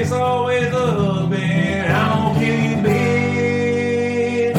it's 0.00 0.12
always 0.12 0.70
the 0.70 0.78
husband. 0.78 1.92
I 1.92 2.14
don't 2.14 2.34
kill 2.38 2.56
you. 2.64 4.54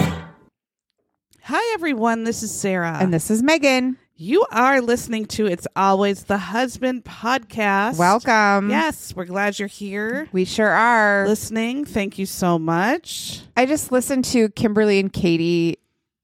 Hi, 1.44 1.74
everyone. 1.74 2.24
This 2.26 2.44
is 2.44 2.52
Sarah. 2.52 2.98
And 3.00 3.12
this 3.14 3.32
is 3.32 3.42
Megan. 3.42 3.98
you 4.16 4.46
are 4.52 4.82
listening 4.82 5.26
to 5.26 5.48
It's 5.48 5.66
Always 5.76 6.26
the 6.26 6.38
Husband 6.38 7.04
podcast. 7.04 7.98
Welcome. 7.98 8.70
Yes, 8.70 9.16
we're 9.16 9.26
glad 9.26 9.58
you're 9.58 9.68
here 9.68 10.28
We 10.32 10.46
sure 10.46 10.70
are. 10.70 11.28
listening. 11.28 11.86
Thank 11.86 12.20
you 12.20 12.28
so 12.28 12.60
much. 12.60 13.42
I 13.58 13.66
just 13.66 13.92
listened 13.92 14.26
to 14.26 14.50
Kimberly 14.50 15.00
and 15.00 15.12
Katie 15.12 15.80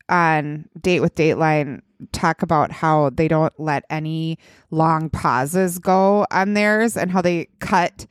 on 0.09 0.69
Date 0.79 0.99
with 0.99 1.15
Dateline 1.15 1.81
talk 2.11 2.43
about 2.43 2.71
how 2.71 3.09
they 3.09 3.27
don't 3.27 3.59
let 3.59 3.83
any 3.89 4.37
long 4.69 5.09
pauses 5.09 5.79
go 5.79 6.27
on 6.29 6.53
theirs 6.53 6.95
and 6.95 7.09
how 7.09 7.23
they 7.23 7.47
cut 7.59 8.05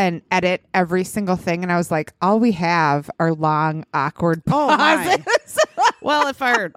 and 0.00 0.22
edit 0.30 0.64
every 0.72 1.04
single 1.04 1.36
thing. 1.36 1.62
And 1.62 1.70
I 1.70 1.76
was 1.76 1.90
like, 1.90 2.12
all 2.22 2.40
we 2.40 2.52
have 2.52 3.10
are 3.20 3.34
long, 3.34 3.84
awkward 3.92 4.42
Oh, 4.50 4.68
my. 4.68 5.18
pauses. 5.18 5.58
Well, 6.02 6.28
if 6.28 6.40
our 6.40 6.72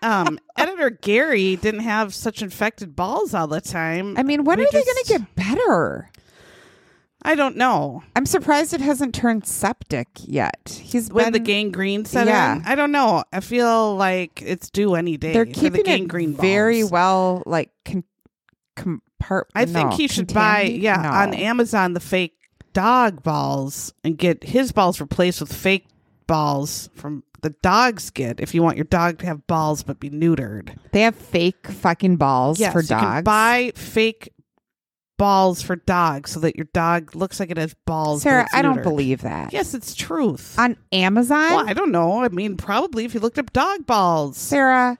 um, 0.00 0.38
editor 0.56 0.88
Gary 0.88 1.56
didn't 1.56 1.80
have 1.80 2.14
such 2.14 2.40
infected 2.40 2.96
balls 2.96 3.34
all 3.34 3.46
the 3.46 3.60
time, 3.60 4.16
I 4.16 4.22
mean, 4.22 4.44
when 4.44 4.58
are 4.60 4.64
they 4.64 4.82
going 4.82 4.96
to 5.04 5.04
get 5.08 5.34
better? 5.34 6.10
I 7.22 7.34
don't 7.34 7.56
know. 7.58 8.02
I'm 8.16 8.24
surprised 8.24 8.72
it 8.72 8.80
hasn't 8.80 9.14
turned 9.14 9.46
septic 9.46 10.08
yet. 10.24 10.80
He's 10.82 11.10
When 11.12 11.26
been, 11.26 11.32
the 11.34 11.38
gangrene 11.40 12.06
set 12.06 12.26
Yeah. 12.26 12.56
in, 12.56 12.62
I 12.64 12.74
don't 12.74 12.92
know. 12.92 13.24
I 13.32 13.40
feel 13.40 13.94
like 13.94 14.40
it's 14.42 14.70
due 14.70 14.94
any 14.94 15.18
day. 15.18 15.34
they're 15.34 15.44
for 15.44 15.52
the 15.52 15.60
keeping 15.60 15.84
gangrene 15.84 16.32
it 16.32 16.40
very 16.40 16.80
balls. 16.80 16.90
well, 16.92 17.42
like 17.44 17.70
con- 17.84 18.04
compart. 18.76 19.44
I 19.54 19.66
think 19.66 19.92
he 19.92 20.08
should 20.08 20.32
buy, 20.32 20.62
yeah, 20.62 20.96
No. 21.02 21.08
on 21.10 21.34
Amazon 21.34 21.92
the 21.92 22.00
fake 22.00 22.34
dog 22.72 23.22
balls 23.22 23.92
and 24.04 24.16
get 24.18 24.44
his 24.44 24.72
balls 24.72 25.00
replaced 25.00 25.40
with 25.40 25.52
fake 25.52 25.86
balls 26.26 26.88
from 26.94 27.24
the 27.42 27.50
dogs 27.62 28.10
get 28.10 28.38
if 28.40 28.54
you 28.54 28.62
want 28.62 28.76
your 28.76 28.84
dog 28.84 29.18
to 29.18 29.26
have 29.26 29.46
balls 29.46 29.82
but 29.82 29.98
be 29.98 30.08
neutered. 30.10 30.76
They 30.92 31.00
have 31.02 31.16
fake 31.16 31.66
fucking 31.66 32.16
balls 32.16 32.60
Yes, 32.60 32.72
for 32.72 32.80
you 32.82 32.88
can 32.88 32.98
dogs. 33.02 33.24
buy 33.24 33.72
fake 33.74 34.32
balls 35.18 35.62
for 35.62 35.76
dogs 35.76 36.30
so 36.32 36.40
that 36.40 36.56
your 36.56 36.66
dog 36.72 37.14
looks 37.14 37.38
like 37.40 37.50
it 37.50 37.56
has 37.56 37.74
balls. 37.86 38.22
Sarah, 38.22 38.46
I 38.52 38.62
don't 38.62 38.82
believe 38.82 39.22
that. 39.22 39.52
Yes, 39.52 39.74
it's 39.74 39.94
truth. 39.94 40.58
On 40.58 40.76
Amazon, 40.92 41.50
well, 41.50 41.68
I 41.68 41.72
don't 41.74 41.92
know. 41.92 42.22
I 42.24 42.28
mean, 42.28 42.56
probably 42.56 43.04
if 43.04 43.14
you 43.14 43.20
looked 43.20 43.38
up 43.38 43.52
dog 43.52 43.86
balls. 43.86 44.36
Sarah, 44.36 44.98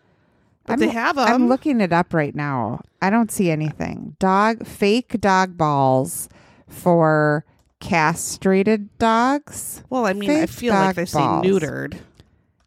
But 0.67 0.75
I'm, 0.75 0.79
they 0.81 0.89
have 0.89 1.17
them. 1.17 1.27
I'm 1.29 1.49
looking 1.49 1.81
it 1.81 1.93
up 1.93 2.13
right 2.15 2.35
now. 2.35 2.83
I 3.01 3.11
don't 3.11 3.31
see 3.33 3.51
anything. 3.51 4.17
Dog 4.21 4.67
fake 4.67 5.21
dog 5.21 5.57
balls 5.57 6.29
for 6.69 7.45
castrated 7.83 8.97
dogs 8.99 9.83
Well, 9.91 10.07
I 10.07 10.13
mean, 10.15 10.31
I 10.31 10.47
Fake 10.47 10.51
feel 10.51 10.73
like 10.75 10.97
they 10.97 11.05
say 11.05 11.19
balls. 11.19 11.45
neutered 11.45 11.99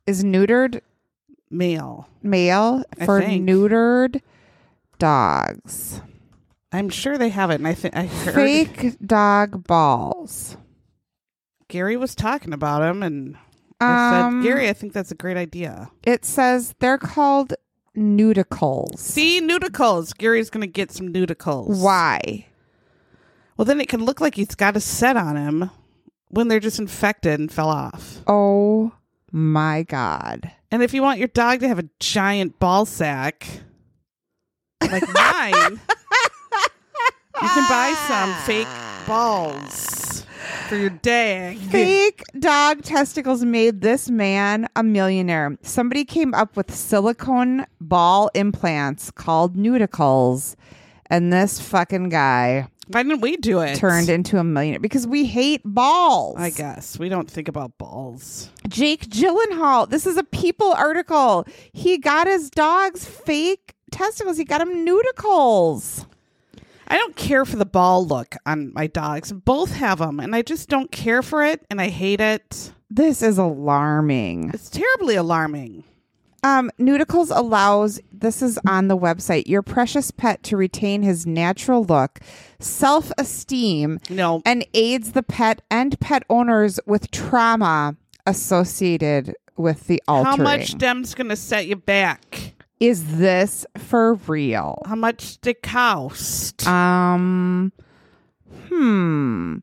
is 0.05 0.23
neutered 0.23 0.81
male. 1.49 2.07
male 2.21 2.83
I 2.99 3.05
for 3.05 3.21
think. 3.21 3.47
neutered 3.49 4.21
dogs. 4.99 6.01
I'm 6.71 6.89
sure 6.89 7.17
they 7.17 7.29
have 7.29 7.49
it, 7.51 7.55
and 7.55 7.67
I 7.67 7.73
think 7.73 7.95
I 7.95 8.05
heard 8.05 8.35
Fake 8.35 8.97
dog 9.05 9.65
balls. 9.65 10.57
Gary 11.69 11.95
was 11.97 12.13
talking 12.15 12.51
about 12.53 12.83
him, 12.83 13.01
and 13.01 13.37
I 13.79 14.21
Um, 14.25 14.41
said, 14.43 14.47
Gary, 14.49 14.69
I 14.69 14.73
think 14.73 14.91
that's 14.93 15.11
a 15.11 15.15
great 15.15 15.37
idea. 15.37 15.89
It 16.03 16.25
says 16.25 16.75
they're 16.79 16.97
called 16.97 17.53
neuticles. 17.97 18.99
See, 18.99 19.39
neuticles. 19.41 20.15
Gary's 20.17 20.49
going 20.49 20.61
to 20.61 20.67
get 20.67 20.91
some 20.91 21.13
neuticles. 21.13 21.81
Why? 21.81 22.47
Well, 23.57 23.65
then 23.65 23.79
it 23.79 23.89
can 23.89 24.03
look 24.03 24.19
like 24.19 24.35
he's 24.35 24.55
got 24.55 24.75
a 24.75 24.81
set 24.81 25.15
on 25.15 25.37
him 25.37 25.69
when 26.29 26.47
they're 26.47 26.59
just 26.59 26.79
infected 26.79 27.39
and 27.39 27.51
fell 27.51 27.69
off. 27.69 28.21
Oh 28.27 28.91
my 29.31 29.83
god. 29.83 30.51
And 30.71 30.83
if 30.83 30.93
you 30.93 31.01
want 31.01 31.19
your 31.19 31.29
dog 31.29 31.61
to 31.61 31.67
have 31.67 31.79
a 31.79 31.89
giant 31.99 32.59
ball 32.59 32.85
sack, 32.85 33.47
like 34.81 35.07
mine, 35.13 35.79
you 37.41 37.47
can 37.47 37.69
buy 37.69 37.93
some 38.07 38.33
fake 38.45 38.67
balls 39.07 40.25
for 40.67 40.75
your 40.75 40.89
dag. 40.89 41.57
Fake 41.57 42.23
dog 42.37 42.81
testicles 42.81 43.45
made 43.45 43.79
this 43.81 44.09
man 44.09 44.67
a 44.75 44.83
millionaire. 44.83 45.57
Somebody 45.61 46.03
came 46.03 46.33
up 46.33 46.57
with 46.57 46.75
silicone 46.75 47.65
ball 47.79 48.29
implants 48.33 49.11
called 49.11 49.55
neuticles, 49.55 50.55
and 51.07 51.31
this 51.31 51.61
fucking 51.61 52.09
guy 52.09 52.67
Why 52.87 53.03
didn't 53.03 53.21
we 53.21 53.37
do 53.37 53.61
it? 53.61 53.75
turned 53.77 54.09
into 54.09 54.37
a 54.37 54.43
millionaire 54.43 54.79
because 54.79 55.07
we 55.07 55.25
hate 55.25 55.61
balls. 55.65 56.35
I 56.37 56.51
guess 56.51 56.99
we 56.99 57.09
don't 57.09 57.29
think 57.29 57.47
about 57.47 57.77
balls. 57.77 58.49
Jake 58.67 59.07
Gyllenhaal. 59.07 59.89
This 59.89 60.05
is 60.05 60.17
a 60.17 60.23
People 60.23 60.71
article. 60.73 61.45
He 61.73 61.97
got 61.97 62.27
his 62.27 62.49
dog's 62.49 63.05
fake 63.05 63.73
testicles. 63.91 64.37
He 64.37 64.43
got 64.43 64.61
him 64.61 64.85
neuticles. 64.85 66.05
I 66.87 66.97
don't 66.97 67.15
care 67.15 67.45
for 67.45 67.55
the 67.55 67.65
ball 67.65 68.05
look 68.05 68.35
on 68.45 68.71
my 68.73 68.85
dogs. 68.85 69.31
Both 69.31 69.73
have 69.73 69.97
them, 69.97 70.19
and 70.19 70.35
I 70.35 70.43
just 70.43 70.69
don't 70.69 70.91
care 70.91 71.23
for 71.23 71.43
it, 71.43 71.65
and 71.71 71.81
I 71.81 71.89
hate 71.89 72.21
it. 72.21 72.71
This 72.91 73.23
is 73.23 73.39
alarming. 73.39 74.51
It's 74.53 74.69
terribly 74.69 75.15
alarming. 75.15 75.83
Um, 76.45 76.69
Neuticles 76.79 77.35
allows, 77.35 77.99
this 78.13 78.43
is 78.43 78.59
on 78.67 78.87
the 78.87 78.95
website, 78.95 79.47
your 79.47 79.63
precious 79.63 80.11
pet 80.11 80.43
to 80.43 80.55
retain 80.55 81.01
his 81.01 81.25
natural 81.25 81.83
look, 81.83 82.19
self 82.59 83.11
esteem, 83.17 83.99
No, 84.11 84.43
and 84.45 84.63
aids 84.75 85.13
the 85.13 85.23
pet 85.23 85.63
and 85.71 85.99
pet 85.99 86.21
owners 86.29 86.79
with 86.85 87.09
trauma 87.09 87.95
associated 88.27 89.33
with 89.57 89.87
the 89.87 89.99
altering. 90.07 90.37
how 90.37 90.43
much 90.43 90.77
Dem's 90.77 91.15
gonna 91.15 91.35
set 91.35 91.65
you 91.65 91.77
back? 91.77 92.53
is 92.79 93.17
this 93.17 93.65
for 93.77 94.13
real? 94.13 94.83
How 94.85 94.95
much 94.95 95.41
they 95.41 95.55
cost? 95.55 96.67
Um, 96.67 97.71
hmm. 98.69 99.57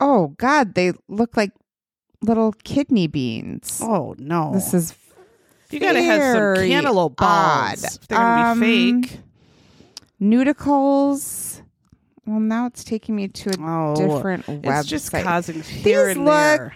Oh, 0.00 0.28
God, 0.38 0.74
they 0.74 0.94
look 1.08 1.36
like 1.36 1.52
little 2.22 2.52
kidney 2.64 3.06
beans. 3.06 3.80
oh 3.84 4.16
no, 4.18 4.52
This 4.54 4.74
is 4.74 4.90
you 5.72 5.80
gotta 5.80 6.02
have 6.02 6.56
some 6.56 6.66
cantaloupe 6.68 7.16
balls. 7.16 7.84
odd. 7.84 7.92
If 7.94 8.08
they're 8.08 8.18
gonna 8.18 8.50
Um, 8.52 8.60
be 8.60 9.02
fake. 9.08 9.20
neuticles. 10.20 11.62
Well, 12.26 12.38
now 12.40 12.66
it's 12.66 12.84
taking 12.84 13.16
me 13.16 13.28
to 13.28 13.50
a 13.50 13.54
Oh, 13.60 13.96
different 13.96 14.46
website. 14.46 14.80
it's 14.80 14.88
just 14.88 15.10
causing 15.12 15.60
here 15.62 16.06
These 16.08 16.16
and 16.16 16.24
look 16.24 16.34
there. 16.34 16.74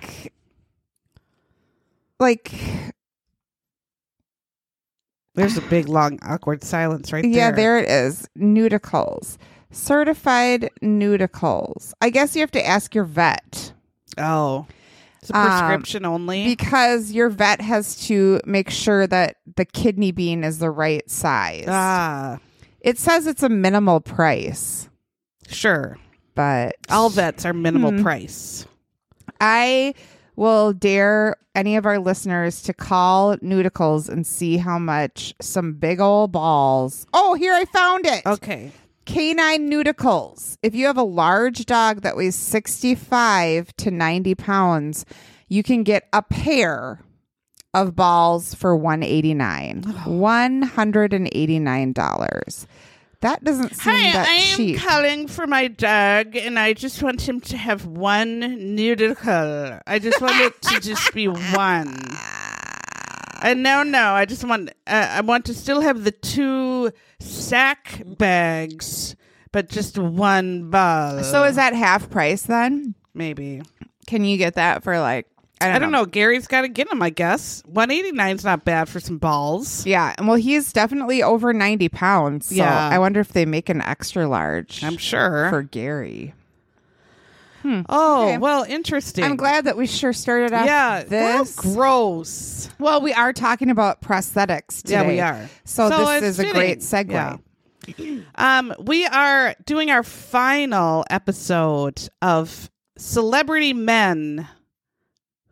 like 2.18 2.52
There's 5.34 5.56
a 5.56 5.62
big 5.62 5.88
long 5.88 6.18
awkward 6.22 6.64
silence 6.64 7.12
right 7.12 7.22
there. 7.22 7.30
yeah, 7.30 7.50
there 7.52 7.78
it 7.78 7.88
is. 7.88 8.26
Neuticles, 8.38 9.36
certified 9.70 10.70
neuticles. 10.82 11.92
I 12.00 12.08
guess 12.10 12.34
you 12.34 12.40
have 12.40 12.50
to 12.52 12.66
ask 12.66 12.94
your 12.94 13.04
vet 13.04 13.72
Oh, 14.18 14.66
it's 15.30 15.36
a 15.36 15.40
Um, 15.40 15.48
prescription 15.48 16.04
only. 16.04 16.44
because 16.46 17.12
your 17.12 17.28
vet 17.28 17.60
has 17.60 17.96
to 18.06 18.40
make 18.46 18.70
sure 18.70 19.06
that 19.06 19.36
the 19.56 19.64
kidney 19.64 20.12
bean 20.12 20.44
is 20.44 20.58
the 20.58 20.70
right 20.70 21.08
size. 21.10 21.66
ah, 21.68 22.38
it 22.80 22.98
says 22.98 23.26
it's 23.26 23.42
a 23.42 23.48
minimal 23.48 24.00
price, 24.00 24.88
sure. 25.48 25.98
but 26.34 26.76
All 26.90 27.08
vets 27.10 27.44
are 27.44 27.52
minimal 27.52 27.90
Hmm. 27.92 28.02
price. 28.02 28.66
I 29.40 29.94
will 30.36 30.72
dare 30.72 31.36
any 31.54 31.76
of 31.76 31.86
our 31.86 31.98
listeners 31.98 32.62
to 32.62 32.72
call 32.74 33.36
Neuticles 33.38 34.08
and 34.08 34.26
see 34.26 34.58
how 34.58 34.78
much 34.78 35.34
some 35.40 35.72
big 35.74 36.00
old 36.00 36.30
balls. 36.32 37.06
Oh, 37.14 37.34
here 37.34 37.54
I 37.54 37.64
found 37.64 38.06
it. 38.06 38.24
Okay. 38.26 38.70
Canine 39.06 39.70
Neuticles. 39.70 40.58
If 40.62 40.74
you 40.74 40.84
have 40.86 40.98
a 40.98 41.02
large 41.02 41.64
dog 41.64 42.02
that 42.02 42.14
weighs 42.16 42.34
65 42.34 43.74
to 43.76 43.90
90 43.90 44.34
pounds, 44.34 45.06
you 45.48 45.62
can 45.62 45.82
get 45.84 46.08
a 46.12 46.22
pair 46.22 47.00
of 47.72 47.96
balls 47.96 48.52
for 48.54 48.76
189 48.76 49.82
$189. 50.06 52.66
That 53.20 53.42
doesn't 53.42 53.74
seem 53.74 53.94
Hi, 53.94 54.12
that 54.12 54.28
I 54.28 54.32
am 54.32 54.56
cheap. 54.56 54.78
calling 54.78 55.26
for 55.26 55.46
my 55.46 55.68
dog, 55.68 56.36
and 56.36 56.58
I 56.58 56.74
just 56.74 57.02
want 57.02 57.26
him 57.26 57.40
to 57.42 57.56
have 57.56 57.86
one 57.86 58.40
noodle. 58.74 59.14
I 59.86 59.98
just 59.98 60.20
want 60.20 60.38
it 60.40 60.60
to 60.62 60.80
just 60.80 61.14
be 61.14 61.26
one. 61.26 61.96
And 63.42 63.62
no, 63.62 63.82
no, 63.82 64.12
I 64.12 64.24
just 64.24 64.44
want 64.44 64.70
uh, 64.86 65.08
I 65.10 65.20
want 65.20 65.44
to 65.46 65.54
still 65.54 65.80
have 65.80 66.04
the 66.04 66.10
two 66.12 66.92
sack 67.20 68.02
bags, 68.06 69.16
but 69.52 69.68
just 69.68 69.98
one 69.98 70.70
ball. 70.70 71.22
so 71.24 71.44
is 71.44 71.56
that 71.56 71.74
half 71.74 72.10
price 72.10 72.42
then? 72.42 72.94
maybe? 73.14 73.62
Can 74.06 74.24
you 74.24 74.36
get 74.36 74.54
that 74.54 74.82
for 74.84 74.98
like 75.00 75.26
I 75.60 75.68
don't, 75.68 75.76
I 75.76 75.78
don't 75.78 75.90
know. 75.90 76.04
Gary's 76.04 76.46
got 76.46 76.60
to 76.62 76.68
get 76.68 76.90
them, 76.90 77.00
I 77.00 77.08
guess. 77.08 77.62
189 77.64 78.36
is 78.36 78.44
not 78.44 78.66
bad 78.66 78.90
for 78.90 79.00
some 79.00 79.16
balls. 79.16 79.86
Yeah, 79.86 80.14
and 80.18 80.28
well, 80.28 80.36
he's 80.36 80.70
definitely 80.70 81.22
over 81.22 81.54
ninety 81.54 81.88
pounds. 81.88 82.48
So 82.48 82.56
Yeah. 82.56 82.88
I 82.88 82.98
wonder 82.98 83.20
if 83.20 83.32
they 83.32 83.46
make 83.46 83.70
an 83.70 83.80
extra 83.80 84.28
large 84.28 84.84
I'm 84.84 84.98
sure. 84.98 85.48
for 85.48 85.62
Gary. 85.62 86.34
Oh 87.64 88.24
okay. 88.24 88.38
well, 88.38 88.64
interesting. 88.64 89.24
I'm 89.24 89.36
glad 89.36 89.64
that 89.64 89.76
we 89.76 89.86
sure 89.86 90.12
started 90.12 90.52
off. 90.52 90.66
Yeah, 90.66 91.02
this. 91.02 91.54
gross. 91.56 92.68
Well, 92.78 93.00
we 93.00 93.12
are 93.12 93.32
talking 93.32 93.70
about 93.70 94.02
prosthetics 94.02 94.82
today. 94.82 94.94
Yeah, 94.94 95.08
we 95.08 95.20
are. 95.20 95.50
So, 95.64 95.88
So 95.90 95.98
this 96.20 96.22
is 96.22 96.38
a 96.38 96.52
great 96.52 96.82
fitting. 96.82 97.08
segue. 97.08 97.10
Yeah. 97.12 97.36
Um, 98.34 98.74
we 98.80 99.06
are 99.06 99.54
doing 99.64 99.90
our 99.92 100.02
final 100.02 101.04
episode 101.08 102.08
of 102.20 102.68
celebrity 102.98 103.72
men 103.72 104.48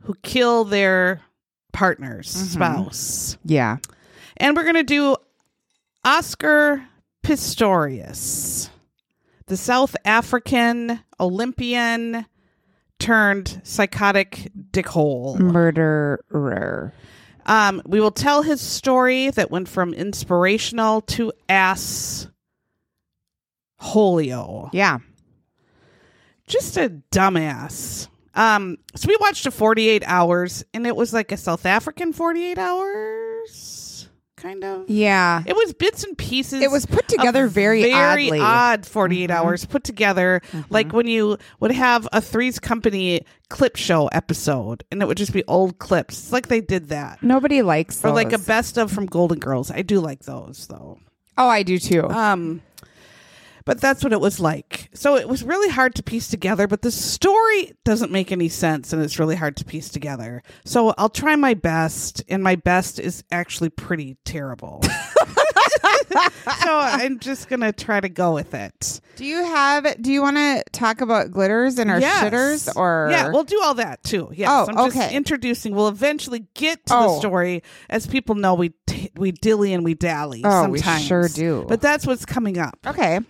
who 0.00 0.14
kill 0.22 0.64
their 0.64 1.22
partners, 1.72 2.28
spouse. 2.30 3.38
Yeah. 3.44 3.76
And 4.36 4.56
we're 4.56 4.64
going 4.64 4.74
to 4.74 4.82
do 4.82 5.16
Oscar 6.04 6.84
Pistorius, 7.22 8.68
the 9.46 9.56
South 9.56 9.96
African 10.04 11.00
Olympian 11.20 12.26
turned 12.98 13.60
psychotic 13.64 14.50
dickhole. 14.70 15.38
Murderer. 15.38 16.92
Um, 17.46 17.82
we 17.84 18.00
will 18.00 18.10
tell 18.10 18.42
his 18.42 18.60
story 18.60 19.30
that 19.30 19.50
went 19.50 19.68
from 19.68 19.92
inspirational 19.92 21.02
to 21.02 21.32
ass 21.48 22.28
holio. 23.80 24.70
Yeah. 24.72 24.98
Just 26.46 26.76
a 26.76 26.90
dumbass. 27.10 28.08
Um, 28.34 28.78
so 28.94 29.08
we 29.08 29.16
watched 29.20 29.46
a 29.46 29.50
48 29.50 30.02
hours 30.06 30.64
and 30.74 30.86
it 30.86 30.96
was 30.96 31.12
like 31.12 31.32
a 31.32 31.36
South 31.36 31.66
African 31.66 32.12
48 32.12 32.58
hours, 32.58 33.52
kind 34.44 34.62
of. 34.62 34.90
Yeah. 34.90 35.42
It 35.46 35.56
was 35.56 35.72
bits 35.72 36.04
and 36.04 36.16
pieces. 36.18 36.62
It 36.62 36.70
was 36.70 36.84
put 36.84 37.08
together 37.08 37.46
very 37.46 37.82
very 37.82 38.28
oddly. 38.28 38.40
odd 38.40 38.86
48 38.86 39.30
hours 39.30 39.64
put 39.64 39.84
together 39.84 40.42
like 40.68 40.92
when 40.92 41.06
you 41.06 41.38
would 41.60 41.72
have 41.72 42.06
a 42.12 42.20
Three's 42.20 42.58
Company 42.58 43.24
clip 43.48 43.76
show 43.76 44.08
episode 44.08 44.84
and 44.90 45.00
it 45.00 45.06
would 45.06 45.16
just 45.16 45.32
be 45.32 45.44
old 45.44 45.78
clips. 45.78 46.24
It's 46.24 46.32
like 46.32 46.48
they 46.48 46.60
did 46.60 46.90
that. 46.90 47.22
Nobody 47.22 47.62
likes 47.62 48.04
Or 48.04 48.10
like 48.10 48.32
a 48.32 48.38
best 48.38 48.76
of 48.76 48.92
from 48.92 49.06
Golden 49.06 49.38
Girls. 49.38 49.70
I 49.70 49.80
do 49.80 50.00
like 50.00 50.24
those 50.24 50.66
though. 50.66 50.98
Oh, 51.38 51.48
I 51.48 51.62
do 51.62 51.78
too. 51.78 52.08
Um 52.08 52.60
but 53.64 53.80
that's 53.80 54.02
what 54.04 54.12
it 54.12 54.20
was 54.20 54.38
like. 54.40 54.90
So 54.94 55.16
it 55.16 55.28
was 55.28 55.42
really 55.42 55.70
hard 55.70 55.94
to 55.96 56.02
piece 56.02 56.28
together, 56.28 56.66
but 56.66 56.82
the 56.82 56.90
story 56.90 57.72
doesn't 57.84 58.12
make 58.12 58.30
any 58.32 58.48
sense 58.48 58.92
and 58.92 59.02
it's 59.02 59.18
really 59.18 59.36
hard 59.36 59.56
to 59.58 59.64
piece 59.64 59.88
together. 59.88 60.42
So 60.64 60.94
I'll 60.98 61.08
try 61.08 61.36
my 61.36 61.54
best, 61.54 62.22
and 62.28 62.42
my 62.42 62.56
best 62.56 62.98
is 63.00 63.24
actually 63.30 63.70
pretty 63.70 64.16
terrible. 64.24 64.82
so 66.62 66.78
I'm 66.78 67.18
just 67.18 67.48
going 67.48 67.60
to 67.60 67.72
try 67.72 68.00
to 68.00 68.08
go 68.08 68.34
with 68.34 68.54
it. 68.54 69.00
do 69.16 69.24
you 69.24 69.44
have? 69.44 70.00
Do 70.02 70.12
you 70.12 70.22
want 70.22 70.36
to 70.36 70.62
talk 70.72 71.00
about 71.00 71.30
glitters 71.30 71.78
and 71.78 71.90
our 71.90 72.00
Yes. 72.00 72.22
shitters? 72.24 72.76
Or 72.76 73.08
Yeah, 73.10 73.28
we'll 73.30 73.44
do 73.44 73.60
all 73.62 73.74
that 73.74 74.02
too. 74.04 74.30
Yes. 74.34 74.48
Oh, 74.50 74.66
I'm 74.68 74.90
just 74.90 74.96
okay. 74.96 75.14
introducing. 75.16 75.74
We'll 75.74 75.88
eventually 75.88 76.46
get 76.54 76.84
to 76.86 76.92
the 76.94 76.98
Oh. 77.00 77.18
story. 77.18 77.62
As 77.88 78.06
people 78.06 78.34
know, 78.34 78.54
we 78.54 78.72
t- 78.86 79.10
we 79.16 79.32
dilly 79.32 79.72
and 79.72 79.84
we 79.84 79.94
dally 79.94 80.42
Oh, 80.44 80.68
we 80.68 80.78
sometimes. 80.78 81.04
sure 81.04 81.28
do. 81.28 81.64
But 81.68 81.80
that's 81.80 82.06
what's 82.06 82.24
coming 82.24 82.58
up. 82.58 82.78
okay. 82.86 83.20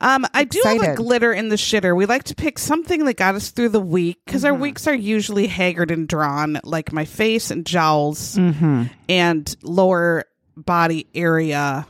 Um, 0.00 0.24
I 0.32 0.44
do 0.44 0.60
have 0.64 0.80
a 0.82 0.94
glitter 0.94 1.32
in 1.32 1.48
the 1.48 1.56
shitter. 1.56 1.96
We 1.96 2.06
like 2.06 2.24
to 2.24 2.34
pick 2.34 2.58
something 2.58 3.04
that 3.06 3.16
got 3.16 3.34
us 3.34 3.50
through 3.50 3.70
the 3.70 3.80
week 3.80 4.20
because 4.24 4.42
Mm-hmm. 4.44 4.54
our 4.54 4.58
weeks 4.60 4.86
are 4.86 4.94
usually 4.94 5.48
haggard 5.48 5.90
and 5.90 6.06
drawn, 6.06 6.60
like 6.62 6.92
my 6.92 7.04
face 7.04 7.50
and 7.50 7.66
jowls 7.66 8.36
Mm-hmm. 8.36 8.84
and 9.08 9.56
lower 9.62 10.24
body 10.56 11.06
area 11.14 11.86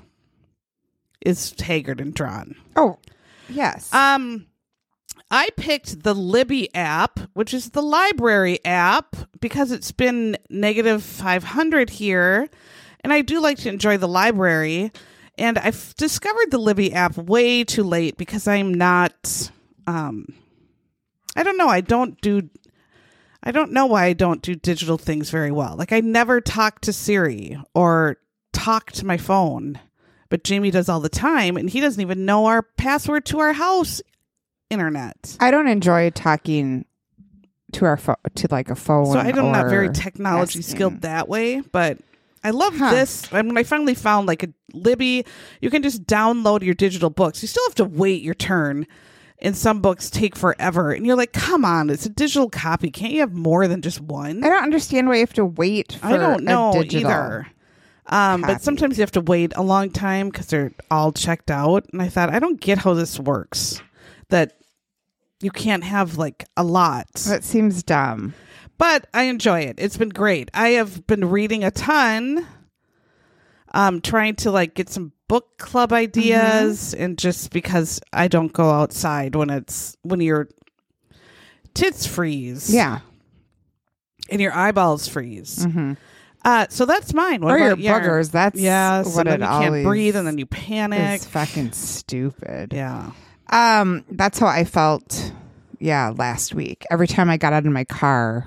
is 1.20 1.55
haggard 1.60 2.00
and 2.00 2.14
drawn. 2.14 2.55
Oh, 2.76 2.99
yes. 3.49 3.93
Um, 3.93 4.46
I 5.31 5.49
picked 5.56 6.02
the 6.02 6.14
Libby 6.14 6.75
app, 6.75 7.20
which 7.34 7.52
is 7.52 7.70
the 7.70 7.82
library 7.82 8.64
app, 8.64 9.16
because 9.40 9.72
it's 9.72 9.93
been 9.93 10.37
negative 10.49 11.02
500 11.02 11.90
here. 11.90 12.49
And 13.02 13.12
I 13.12 13.20
do 13.22 13.40
like 13.40 13.58
to 13.58 13.69
enjoy 13.69 13.96
the 13.99 14.08
library. 14.08 14.93
And 15.38 15.58
I've 15.58 15.94
discovered 15.96 16.50
the 16.50 16.58
Libby 16.58 16.93
app 16.93 17.17
way 17.17 17.64
too 17.64 17.85
late 17.85 18.17
because 18.17 18.49
I'm 18.49 18.75
not, 18.75 19.50
um, 19.87 20.26
I 21.37 21.43
don't 21.43 21.56
know. 21.56 21.69
I 21.69 21.81
don't 21.81 22.20
do, 22.20 22.49
I 23.43 23.52
don't 23.52 23.73
know 23.73 23.87
why 23.87 24.06
I 24.06 24.12
don't 24.12 24.43
do 24.43 24.55
digital 24.55 24.99
things 24.99 25.31
very 25.31 25.52
well. 25.52 25.76
Like 25.76 25.93
I 25.93 26.00
never 26.00 26.40
talk 26.40 26.81
to 26.82 26.93
Siri 26.93 27.58
or 27.75 28.17
talk 28.52 28.93
to 28.93 29.06
my 29.06 29.17
phone 29.17 29.79
but 30.29 30.44
Jamie 30.44 30.70
does 30.70 30.88
all 30.88 31.00
the 31.00 31.08
time, 31.08 31.56
and 31.56 31.70
he 31.70 31.81
doesn't 31.81 32.00
even 32.00 32.25
know 32.25 32.46
our 32.46 32.62
password 32.62 33.25
to 33.26 33.38
our 33.41 33.52
house 33.52 34.02
internet. 34.70 35.37
I 35.41 35.50
don't 35.50 35.69
enjoy 35.69 36.11
talking 36.11 36.84
to 37.73 37.84
our 37.84 37.96
phone 37.96 38.17
to 38.34 38.49
like 38.50 38.70
a 38.70 38.75
phone. 38.75 39.12
So 39.12 39.19
I'm 39.19 39.34
not 39.34 39.69
very 39.69 39.91
technology 39.91 40.61
texting. 40.61 40.64
skilled 40.64 41.00
that 41.02 41.29
way, 41.29 41.61
but 41.61 41.99
I 42.44 42.50
love 42.50 42.76
Huh. 42.76 42.90
this. 42.93 43.26
And 43.32 43.49
when 43.49 43.56
I 43.58 43.62
finally 43.62 43.94
found 43.94 44.26
like 44.29 44.43
a 44.43 44.49
Libby, 44.75 45.25
you 45.61 45.70
can 45.70 45.82
just 45.82 46.05
download 46.05 46.62
your 46.62 46.75
digital 46.75 47.11
books. 47.11 47.43
You 47.43 47.49
still 47.49 47.64
have 47.69 47.75
to 47.76 47.85
wait 47.85 48.23
your 48.23 48.35
turn. 48.35 48.87
And 49.40 49.56
some 49.56 49.81
books 49.81 50.11
take 50.11 50.35
forever. 50.35 50.90
And 50.90 51.06
you're 51.06 51.17
like, 51.17 51.32
come 51.32 51.64
on, 51.64 51.90
it's 51.90 52.05
a 52.06 52.08
digital 52.08 52.50
copy. 52.50 52.90
Can't 52.90 53.12
you 53.12 53.20
have 53.20 53.35
more 53.35 53.69
than 53.69 53.82
just 53.82 54.00
one? 54.00 54.43
I 54.43 54.49
don't 54.49 54.64
understand 54.64 55.06
why 55.06 55.14
you 55.14 55.20
have 55.20 55.32
to 55.35 55.44
wait. 55.44 55.93
For 56.00 56.06
I 56.06 56.17
don't 56.17 56.43
know 56.43 56.70
a 56.70 56.82
digital. 56.82 57.11
either. 57.11 57.46
Um, 58.06 58.41
but 58.41 58.62
sometimes 58.62 58.99
you 58.99 59.02
have 59.02 59.12
to 59.12 59.20
wait 59.20 59.52
a 59.55 59.62
long 59.62 59.91
time 59.91 60.31
because 60.31 60.46
they're 60.49 60.73
all 60.91 61.12
checked 61.12 61.50
out. 61.52 61.87
And 61.93 62.02
I 62.02 62.08
thought, 62.08 62.31
I 62.31 62.38
don't 62.41 62.61
get 62.61 62.79
how 62.79 62.94
this 62.94 63.20
works. 63.20 63.81
That 64.31 64.55
you 65.41 65.50
can't 65.52 65.84
have 65.84 66.19
like 66.19 66.46
a 66.56 66.64
lot. 66.64 67.06
That 67.29 67.44
seems 67.44 67.82
dumb. 67.84 68.34
But 68.78 69.08
I 69.12 69.24
enjoy 69.24 69.60
it. 69.62 69.76
It's 69.79 69.96
been 69.96 70.08
great. 70.08 70.50
I 70.55 70.70
have 70.70 71.06
been 71.06 71.29
reading 71.31 71.64
a 71.64 71.70
ton. 71.70 72.46
Um, 73.74 74.00
trying 74.00 74.36
to 74.36 74.50
like 74.50 74.72
get 74.74 74.88
some 74.88 75.12
book 75.29 75.58
club 75.58 75.93
ideas, 75.93 76.94
and 76.94 77.19
just 77.19 77.53
because 77.53 78.00
I 78.14 78.26
don't 78.29 78.50
go 78.53 78.70
outside 78.70 79.34
when 79.34 79.50
it's 79.50 79.94
when 80.03 80.20
your 80.22 80.48
tits 81.74 82.06
freeze, 82.06 82.72
Yeah. 82.72 83.00
and 84.31 84.41
your 84.41 84.55
eyeballs 84.55 85.06
freeze. 85.06 85.64
hmm 85.64 85.93
Uh, 86.44 86.67
so 86.70 86.86
that's 86.86 87.12
mine. 87.12 87.43
What 87.43 87.53
Or 87.55 87.58
your 87.58 87.76
yours? 87.76 88.06
boogers. 88.29 88.31
That's 88.31 88.58
Yes, 88.58 89.14
what 89.14 89.26
and 89.29 89.43
then 89.43 89.50
it 89.50 89.53
you 89.53 89.60
can't 89.70 89.84
breathe, 89.84 90.17
and 90.17 90.26
then 90.26 90.38
you 90.38 90.46
panic. 90.46 91.17
It's 91.17 91.26
fucking 91.26 91.72
stupid. 91.72 92.72
Yeah, 92.72 93.10
Um, 93.50 94.05
that's 94.10 94.38
how 94.38 94.46
I 94.46 94.64
felt. 94.64 95.32
Yeah, 95.79 96.14
last 96.17 96.55
week. 96.55 96.84
Every 96.91 97.06
time 97.06 97.29
I 97.29 97.36
got 97.36 97.53
out 97.53 97.67
of 97.67 97.72
my 97.72 97.84
car, 97.84 98.46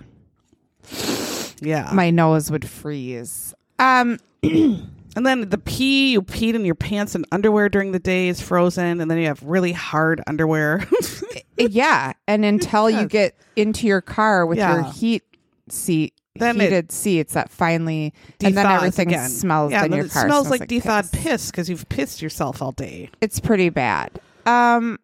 yeah. 1.61 1.91
my 1.93 2.09
nose 2.09 2.51
would 2.51 2.67
freeze. 2.67 3.53
Um, 3.79 4.19
and 4.43 5.25
then 5.25 5.49
the 5.49 5.57
pee 5.57 6.11
you 6.11 6.21
peed 6.21 6.53
in 6.53 6.65
your 6.65 6.75
pants 6.75 7.15
and 7.15 7.25
underwear 7.31 7.69
during 7.69 7.91
the 7.91 7.99
day 7.99 8.27
is 8.27 8.41
frozen, 8.41 9.01
and 9.01 9.09
then 9.09 9.17
you 9.17 9.27
have 9.27 9.41
really 9.43 9.71
hard 9.71 10.21
underwear. 10.27 10.85
yeah, 11.57 12.13
and 12.27 12.45
until 12.45 12.89
you 12.89 13.07
get 13.07 13.35
into 13.55 13.87
your 13.87 14.01
car 14.01 14.45
with 14.45 14.57
your 14.57 14.83
heat 14.83 15.23
seat, 15.69 16.13
Then 16.35 16.59
it 16.59 16.63
heated 16.65 16.91
seats, 16.91 17.33
that 17.33 17.49
finally, 17.49 18.13
and 18.43 18.55
then 18.55 18.65
everything 18.65 19.09
again. 19.09 19.29
smells. 19.29 19.71
Yeah, 19.71 19.81
then 19.81 19.93
your 19.93 20.05
it 20.05 20.11
car 20.11 20.25
smells 20.25 20.49
like 20.49 20.61
piss. 20.61 20.83
dethawed 20.83 21.11
piss 21.11 21.51
because 21.51 21.69
you've 21.69 21.87
pissed 21.89 22.21
yourself 22.21 22.61
all 22.61 22.71
day. 22.71 23.09
It's 23.21 23.39
pretty 23.39 23.69
bad. 23.69 24.19
Um, 24.45 24.97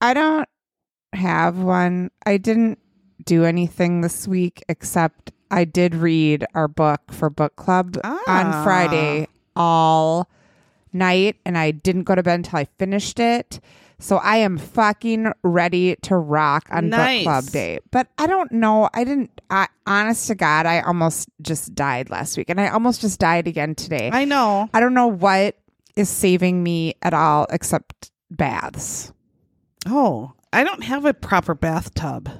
I 0.00 0.14
don't 0.14 0.48
have 1.12 1.58
one. 1.58 2.10
I 2.24 2.36
didn't 2.36 2.78
do 3.24 3.44
anything 3.44 4.00
this 4.00 4.26
week 4.28 4.62
except 4.68 5.32
I 5.50 5.64
did 5.64 5.94
read 5.94 6.44
our 6.54 6.68
book 6.68 7.00
for 7.10 7.28
book 7.30 7.56
club 7.56 7.98
Ah. 8.04 8.18
on 8.28 8.64
Friday 8.64 9.26
all 9.56 10.28
night, 10.92 11.36
and 11.44 11.56
I 11.58 11.70
didn't 11.72 12.04
go 12.04 12.14
to 12.14 12.22
bed 12.22 12.34
until 12.34 12.58
I 12.60 12.66
finished 12.78 13.18
it. 13.20 13.60
So 13.98 14.16
I 14.16 14.36
am 14.38 14.56
fucking 14.56 15.30
ready 15.42 15.94
to 16.02 16.16
rock 16.16 16.68
on 16.70 16.88
Nice. 16.88 17.18
book 17.18 17.24
club 17.24 17.44
day. 17.52 17.78
But 17.90 18.06
I 18.16 18.26
don't 18.26 18.50
know. 18.50 18.88
I 18.94 19.04
didn't. 19.04 19.40
I, 19.50 19.66
honest 19.86 20.26
to 20.28 20.34
God, 20.34 20.64
I 20.66 20.80
almost 20.80 21.28
just 21.42 21.74
died 21.74 22.08
last 22.10 22.36
week, 22.38 22.48
and 22.48 22.60
I 22.60 22.68
almost 22.68 23.00
just 23.02 23.18
died 23.20 23.46
again 23.46 23.74
today. 23.74 24.08
I 24.12 24.24
know. 24.24 24.70
I 24.72 24.80
don't 24.80 24.94
know 24.94 25.08
what 25.08 25.56
is 25.96 26.08
saving 26.08 26.62
me 26.62 26.94
at 27.02 27.12
all 27.12 27.46
except 27.50 28.10
baths. 28.30 29.12
Oh, 29.86 30.32
I 30.52 30.64
don't 30.64 30.84
have 30.84 31.04
a 31.04 31.12
proper 31.12 31.54
bathtub. 31.54 32.30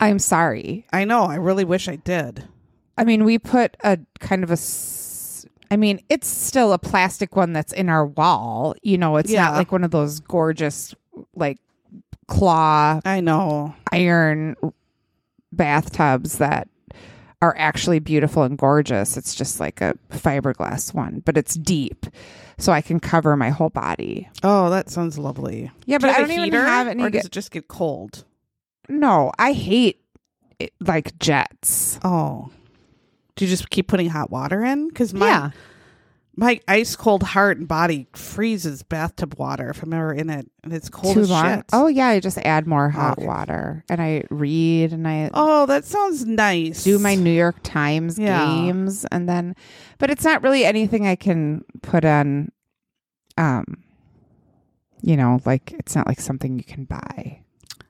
I'm 0.00 0.18
sorry. 0.18 0.86
I 0.92 1.04
know. 1.04 1.24
I 1.24 1.36
really 1.36 1.64
wish 1.64 1.88
I 1.88 1.96
did. 1.96 2.46
I 2.96 3.04
mean, 3.04 3.24
we 3.24 3.38
put 3.38 3.76
a 3.82 3.98
kind 4.20 4.42
of 4.44 4.50
a. 4.50 4.54
s- 4.54 5.46
I 5.70 5.76
mean, 5.76 6.00
it's 6.08 6.26
still 6.26 6.72
a 6.72 6.78
plastic 6.78 7.36
one 7.36 7.52
that's 7.52 7.72
in 7.72 7.88
our 7.88 8.06
wall. 8.06 8.74
You 8.82 8.96
know, 8.98 9.16
it's 9.16 9.30
Yeah. 9.30 9.44
not 9.46 9.54
like 9.54 9.70
one 9.72 9.84
of 9.84 9.90
those 9.90 10.20
gorgeous, 10.20 10.94
like 11.34 11.58
claw 12.26 13.00
I 13.04 13.20
know. 13.20 13.74
iron 13.92 14.56
bathtubs 15.52 16.38
that 16.38 16.68
are 17.40 17.54
actually 17.56 17.98
beautiful 18.00 18.42
and 18.42 18.58
gorgeous. 18.58 19.16
It's 19.16 19.34
just 19.34 19.60
like 19.60 19.80
a 19.80 19.94
fiberglass 20.10 20.92
one, 20.92 21.22
but 21.24 21.36
it's 21.36 21.54
deep, 21.54 22.06
so 22.58 22.72
I 22.72 22.80
can 22.80 22.98
cover 23.00 23.36
my 23.36 23.50
whole 23.50 23.70
body. 23.70 24.28
Oh, 24.42 24.70
that 24.70 24.90
sounds 24.90 25.18
lovely. 25.18 25.70
Yeah, 25.86 25.98
but 25.98 26.10
I 26.10 26.20
don't 26.20 26.30
even 26.32 26.52
have 26.52 26.88
any. 26.88 27.02
Or 27.04 27.10
does 27.10 27.26
it 27.26 27.32
just 27.32 27.50
get 27.50 27.68
cold? 27.68 28.24
No, 28.88 29.32
I 29.38 29.52
hate 29.52 30.00
it, 30.58 30.72
like 30.80 31.18
jets. 31.18 31.98
Oh, 32.04 32.50
do 33.36 33.44
you 33.44 33.50
just 33.50 33.70
keep 33.70 33.88
putting 33.88 34.08
hot 34.10 34.30
water 34.30 34.64
in? 34.64 34.88
Because 34.88 35.14
my 35.14 35.26
yeah, 35.26 35.50
my 36.36 36.60
ice 36.68 36.94
cold 36.96 37.22
heart 37.22 37.58
and 37.58 37.66
body 37.68 38.06
freezes 38.14 38.82
bathtub 38.82 39.34
water 39.38 39.70
if 39.70 39.82
I'm 39.82 39.92
ever 39.92 40.12
in 40.12 40.30
it, 40.30 40.48
and 40.62 40.72
it's 40.72 40.88
cold 40.88 41.14
too 41.14 41.20
as 41.22 41.30
long. 41.30 41.56
shit. 41.56 41.64
Oh 41.72 41.86
yeah, 41.88 42.06
I 42.08 42.20
just 42.20 42.38
add 42.38 42.66
more 42.66 42.88
hot 42.90 43.18
Okay. 43.18 43.26
water, 43.26 43.84
and 43.88 44.00
I 44.00 44.24
read 44.30 44.92
and 44.92 45.06
I 45.06 45.30
Oh, 45.34 45.66
that 45.66 45.84
sounds 45.84 46.24
nice. 46.26 46.84
do 46.84 46.98
my 46.98 47.14
New 47.14 47.32
York 47.32 47.56
Times 47.62 48.18
Yeah. 48.18 48.44
games, 48.44 49.04
and 49.12 49.28
then, 49.28 49.54
but 49.98 50.10
it's 50.10 50.24
not 50.24 50.42
really 50.42 50.64
anything 50.64 51.06
I 51.06 51.16
can 51.16 51.64
put 51.82 52.04
on. 52.04 52.50
Um, 53.36 53.82
you 55.00 55.16
know, 55.16 55.38
like 55.44 55.72
it's 55.74 55.94
not 55.94 56.08
like 56.08 56.20
something 56.20 56.58
you 56.58 56.64
can 56.64 56.84
buy. 56.84 57.40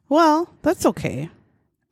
Well, 0.08 0.48
that's 0.62 0.86
okay. 0.86 1.30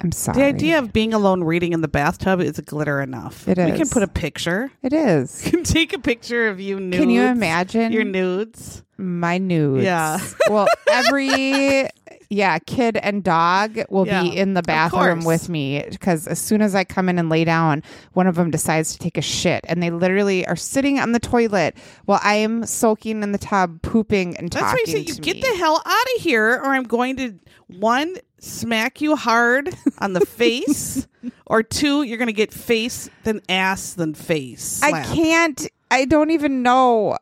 I'm 0.03 0.13
sorry. 0.13 0.37
The 0.37 0.45
idea 0.45 0.79
of 0.79 0.93
being 0.93 1.15
alone 1.15 1.43
reading 1.43 1.73
in 1.73 1.81
the 1.81 1.89
bathtub 1.89 2.41
is 2.41 2.61
glitter 2.61 3.01
enough. 3.01 3.49
It 3.49 3.59
is. 3.59 3.71
We 3.71 3.77
can 3.79 3.89
put 3.89 4.03
a 4.03 4.09
picture. 4.09 4.71
it 4.83 4.93
is. 4.93 5.45
You 5.45 5.51
can 5.53 5.65
take 5.65 5.95
a 5.95 5.99
picture 5.99 6.49
of 6.49 6.61
you 6.61 6.79
nudes. 6.79 6.99
Can 6.99 7.11
you 7.11 7.23
imagine 7.23 7.93
your 7.93 8.05
nudes? 8.05 8.83
my 8.99 9.39
nudes? 9.39 9.85
Yeah. 9.85 10.19
well, 10.49 10.69
every 10.91 11.89
yeah, 12.31 12.59
kid 12.59 12.97
and 12.97 13.23
dog 13.23 13.79
will 13.89 14.07
Yeah, 14.07 14.23
be 14.23 14.37
in 14.37 14.55
the 14.55 14.63
bathroom 14.63 15.25
with 15.25 15.49
me 15.49 15.85
because 15.91 16.27
as 16.27 16.39
soon 16.39 16.61
as 16.63 16.75
I 16.75 16.85
come 16.85 17.09
in 17.09 17.19
and 17.19 17.29
lay 17.29 17.45
down, 17.45 17.83
one 18.15 18.27
of 18.27 18.35
them 18.35 18.51
decides 18.51 18.93
to 18.93 18.99
take 18.99 19.17
a 19.19 19.23
shit, 19.23 19.65
and 19.69 19.83
they 19.83 19.91
literally 19.91 20.47
are 20.47 20.57
sitting 20.57 20.99
on 20.99 21.13
the 21.13 21.21
toilet 21.21 21.77
while 22.05 22.21
I 22.23 22.35
am 22.37 22.67
soaking 22.67 23.23
in 23.23 23.33
the 23.33 23.39
tub, 23.39 23.83
pooping 23.83 24.37
and 24.37 24.51
That's 24.51 24.63
why 24.63 24.71
talking 24.71 24.83
I 24.89 24.93
say 24.93 25.01
you 25.01 25.15
get 25.15 25.37
me. 25.37 25.43
the 25.43 25.57
hell 25.59 25.83
out 25.85 26.07
of 26.17 26.23
here, 26.23 26.49
or 26.57 26.67
I'm 26.67 26.85
going 26.85 27.17
to 27.17 27.39
one 27.79 28.17
smack 28.39 29.01
you 29.01 29.17
hard 29.17 29.69
on 29.99 30.13
the 30.13 30.25
face, 30.25 31.07
or 31.47 31.63
two, 31.63 32.03
you're 32.03 32.19
going 32.19 32.27
to 32.29 32.33
get 32.33 32.53
face 32.53 33.09
then 33.25 33.41
ass 33.49 33.95
then 33.95 34.15
face. 34.15 34.83
I 34.83 35.03
can't. 35.15 35.67
I 35.91 36.05
don't 36.05 36.31
even 36.31 36.63
know 36.63 37.17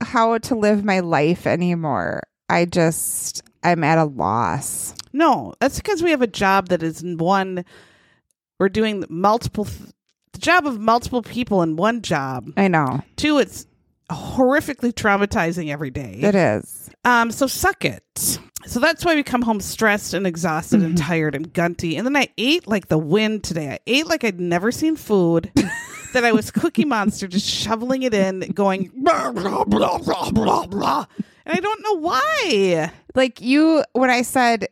how 0.00 0.38
to 0.38 0.54
live 0.54 0.84
my 0.84 1.00
life 1.00 1.46
anymore. 1.46 2.22
I 2.48 2.64
just 2.64 3.42
I'm 3.62 3.84
at 3.84 3.98
a 3.98 4.04
loss. 4.04 4.94
No, 5.12 5.54
that's 5.60 5.76
because 5.76 6.02
we 6.02 6.10
have 6.10 6.22
a 6.22 6.26
job 6.26 6.68
that 6.68 6.82
is 6.82 7.02
one. 7.02 7.64
We're 8.58 8.68
doing 8.68 9.04
multiple. 9.08 9.66
The 10.32 10.38
job 10.38 10.66
of 10.66 10.78
multiple 10.78 11.22
people 11.22 11.62
in 11.62 11.76
one 11.76 12.02
job. 12.02 12.52
I 12.56 12.68
know 12.68 13.02
Two, 13.16 13.38
it's 13.38 13.66
horrifically 14.10 14.92
traumatizing 14.92 15.70
every 15.70 15.90
day. 15.90 16.18
it 16.22 16.34
is. 16.34 16.90
Um, 17.04 17.30
so 17.30 17.46
suck 17.46 17.84
it. 17.84 18.04
So 18.66 18.80
that's 18.80 19.04
why 19.04 19.14
we 19.14 19.22
come 19.22 19.42
home 19.42 19.60
stressed 19.60 20.14
and 20.14 20.26
exhausted 20.26 20.82
and 20.82 20.98
tired 20.98 21.34
and 21.34 21.52
gunty. 21.52 21.96
And 21.96 22.06
then 22.06 22.16
I 22.16 22.28
ate 22.36 22.66
like 22.66 22.88
the 22.88 22.98
wind 22.98 23.44
today. 23.44 23.70
I 23.70 23.78
ate 23.86 24.06
like 24.06 24.24
I'd 24.24 24.40
never 24.40 24.72
seen 24.72 24.96
food. 24.96 25.50
that 26.12 26.24
I 26.24 26.32
was 26.32 26.50
Cookie 26.50 26.84
Monster, 26.84 27.28
just 27.28 27.46
shoveling 27.46 28.02
it 28.02 28.14
in, 28.14 28.40
going 28.54 28.90
blah 28.94 29.30
blah 29.30 29.64
blah 29.64 29.98
blah 29.98 30.30
blah 30.30 30.66
blah. 30.66 31.06
And 31.48 31.56
I 31.56 31.60
don't 31.60 31.82
know 31.82 31.94
why. 31.94 32.92
Like 33.14 33.40
you, 33.40 33.82
when 33.94 34.10
I 34.10 34.22
said 34.22 34.68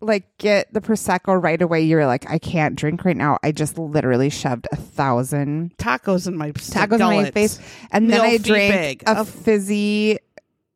like 0.00 0.24
get 0.38 0.72
the 0.72 0.80
prosecco 0.80 1.42
right 1.42 1.60
away, 1.60 1.82
you 1.82 1.96
were 1.96 2.06
like, 2.06 2.28
I 2.30 2.38
can't 2.38 2.76
drink 2.76 3.04
right 3.04 3.16
now. 3.16 3.38
I 3.42 3.52
just 3.52 3.78
literally 3.78 4.30
shoved 4.30 4.68
a 4.72 4.76
thousand 4.76 5.76
Tacos 5.78 6.26
in 6.28 6.36
my 6.36 6.52
tacos 6.52 6.94
in 6.94 7.00
my 7.24 7.30
face, 7.30 7.58
and 7.90 8.10
then 8.10 8.20
I 8.20 8.36
drank 8.38 9.02
a 9.06 9.18
of- 9.18 9.28
fizzy 9.28 10.18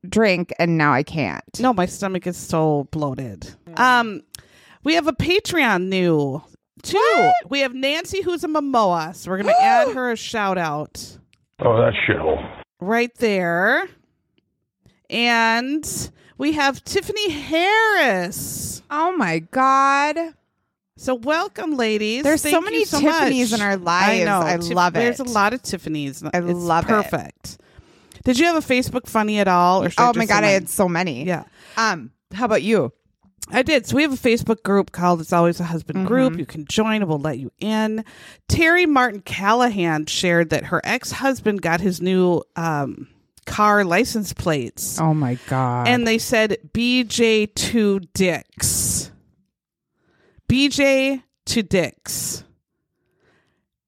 drink, 0.08 0.52
and 0.58 0.78
now 0.78 0.92
I 0.92 1.02
can't. 1.02 1.42
No, 1.60 1.72
my 1.72 1.86
stomach 1.86 2.26
is 2.26 2.36
so 2.36 2.88
bloated. 2.90 3.54
Um, 3.76 4.22
we 4.84 4.94
have 4.94 5.06
a 5.06 5.12
Patreon 5.12 5.88
new. 5.88 6.42
Two. 6.82 7.30
We 7.48 7.60
have 7.60 7.74
Nancy, 7.74 8.22
who's 8.22 8.44
a 8.44 8.48
Momoa, 8.48 9.14
so 9.14 9.30
we're 9.30 9.38
gonna 9.38 9.52
add 9.60 9.88
her 9.94 10.12
a 10.12 10.16
shout 10.16 10.58
out. 10.58 11.18
Oh, 11.60 11.76
that 11.76 11.92
shithole. 12.08 12.62
right 12.80 13.14
there. 13.16 13.88
And 15.10 16.10
we 16.36 16.52
have 16.52 16.84
Tiffany 16.84 17.30
Harris. 17.30 18.82
Oh 18.90 19.16
my 19.16 19.40
god. 19.40 20.16
So 20.96 21.14
welcome, 21.14 21.76
ladies. 21.76 22.24
There's 22.24 22.42
so 22.42 22.60
many 22.60 22.84
so 22.84 23.00
Tiffany's 23.00 23.52
much. 23.52 23.60
in 23.60 23.66
our 23.66 23.76
lives. 23.76 24.20
I 24.20 24.24
know. 24.24 24.40
I 24.40 24.56
Tif- 24.56 24.74
love 24.74 24.96
it. 24.96 24.98
There's 25.00 25.20
a 25.20 25.24
lot 25.24 25.54
of 25.54 25.62
Tiffany's. 25.62 26.22
I 26.24 26.30
It's 26.34 26.44
love 26.58 26.84
it. 26.84 26.88
perfect. 26.88 27.58
Did 28.24 28.38
you 28.38 28.46
have 28.46 28.56
a 28.56 28.66
Facebook 28.66 29.06
funny 29.06 29.38
at 29.38 29.48
all? 29.48 29.84
Or 29.84 29.90
Oh 29.96 30.12
my 30.16 30.26
god, 30.26 30.44
I 30.44 30.48
had 30.48 30.68
so 30.68 30.88
many. 30.88 31.24
Yeah, 31.24 31.44
Um, 31.76 32.10
how 32.34 32.44
about 32.44 32.62
you? 32.62 32.92
I 33.50 33.62
did. 33.62 33.86
So 33.86 33.96
we 33.96 34.02
have 34.02 34.12
a 34.12 34.16
Facebook 34.16 34.62
group 34.62 34.92
called 34.92 35.20
"It's 35.22 35.32
Always 35.32 35.58
a 35.60 35.64
Husband" 35.64 36.06
group. 36.06 36.32
Mm-hmm. 36.32 36.40
You 36.40 36.46
can 36.46 36.64
join; 36.66 37.00
it 37.00 37.08
will 37.08 37.20
let 37.20 37.38
you 37.38 37.50
in. 37.60 38.04
Terry 38.48 38.84
Martin 38.84 39.22
Callahan 39.22 40.04
shared 40.04 40.50
that 40.50 40.64
her 40.66 40.82
ex-husband 40.84 41.62
got 41.62 41.80
his 41.80 42.02
new 42.02 42.42
um, 42.56 43.08
car 43.48 43.84
license 43.84 44.32
plates. 44.32 45.00
Oh 45.00 45.14
my 45.14 45.38
god. 45.48 45.88
and 45.88 46.06
they 46.06 46.18
said 46.18 46.58
BJ 46.72 47.52
to 47.54 48.00
Dicks. 48.14 49.10
BJ 50.48 51.22
to 51.46 51.62
Dicks. 51.62 52.44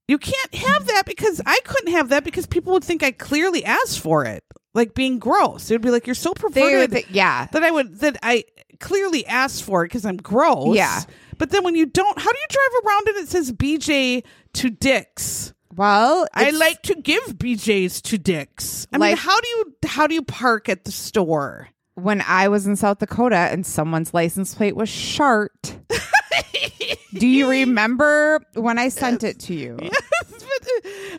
You 0.09 0.19
can't 0.19 0.55
have 0.55 0.87
that 0.87 1.05
because 1.07 1.40
I 1.47 1.61
couldn't 1.64 1.93
have 1.93 2.09
that 2.09 2.25
because 2.25 2.47
people 2.47 2.73
would 2.73 2.83
think 2.85 3.02
I 3.05 3.12
clearly 3.12 3.64
asked 3.64 4.00
for 4.00 4.25
it, 4.25 4.43
like 4.75 4.93
being 4.95 5.21
gross. 5.21 5.71
It 5.71 5.75
would 5.75 5.83
be 5.83 5.90
like 5.90 6.07
you're 6.07 6.14
so 6.14 6.33
perverted 6.35 6.90
they- 6.90 7.05
yeah. 7.11 7.47
that 7.52 7.62
I 7.62 7.71
would 7.71 8.00
that 8.00 8.17
I 8.23 8.45
clearly 8.81 9.25
asked 9.26 9.62
for 9.62 9.85
it 9.85 9.88
because 9.88 10.05
I'm 10.05 10.17
gross. 10.17 10.75
Yeah. 10.75 11.02
But 11.38 11.50
then 11.50 11.62
when 11.64 11.75
you 11.76 11.87
don't, 11.87 12.19
how 12.19 12.31
do 12.33 12.38
you 12.38 12.47
drive 12.50 12.85
around 12.85 13.09
and 13.09 13.17
it 13.19 13.29
says 13.29 13.52
BJ 13.52 14.25
to 14.55 14.71
Dicks? 14.71 15.55
Well, 15.75 16.27
I 16.35 16.50
like 16.50 16.83
to 16.83 16.95
give 16.95 17.23
BJ's 17.39 18.00
to 18.03 18.19
Dicks. 18.19 18.87
I 18.93 18.97
mean, 18.97 19.11
Like- 19.12 19.19
how 19.19 19.39
do 19.41 19.49
you 19.49 19.75
how 19.87 20.07
do 20.07 20.15
you 20.15 20.23
park 20.23 20.69
at 20.69 20.85
the 20.85 20.93
store? 20.93 21.69
when 21.97 22.23
I 22.27 22.49
was 22.49 22.67
in 22.67 22.77
South 22.77 22.99
Dakota 23.00 23.37
and 23.37 23.67
someone's 23.67 24.15
license 24.15 24.55
plate 24.55 24.75
was 24.75 24.89
shart. 24.89 25.77
Do 27.12 27.27
you 27.27 27.50
remember 27.50 28.41
when 28.55 28.79
I 28.79 28.89
sent 28.89 29.23
it 29.23 29.39
to 29.41 29.55
you? 29.55 29.77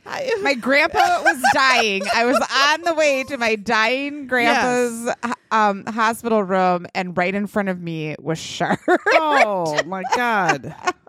I, 0.05 0.33
My 0.41 0.55
grandpa 0.55 1.21
was 1.23 1.39
dying. 1.53 2.01
I 2.15 2.25
was 2.25 2.37
on 2.67 2.81
the 2.81 2.93
way 2.95 3.23
to 3.25 3.37
my 3.37 3.55
dying 3.57 4.25
grandpa's 4.25 5.13
um, 5.51 5.85
hospital 5.85 6.41
room, 6.43 6.87
and 6.95 7.15
right 7.15 7.35
in 7.35 7.45
front 7.45 7.69
of 7.69 7.79
me 7.79 8.15
was 8.19 8.39
shart. 8.39 8.79
oh 8.87 9.79
my 9.85 10.01
god! 10.15 10.73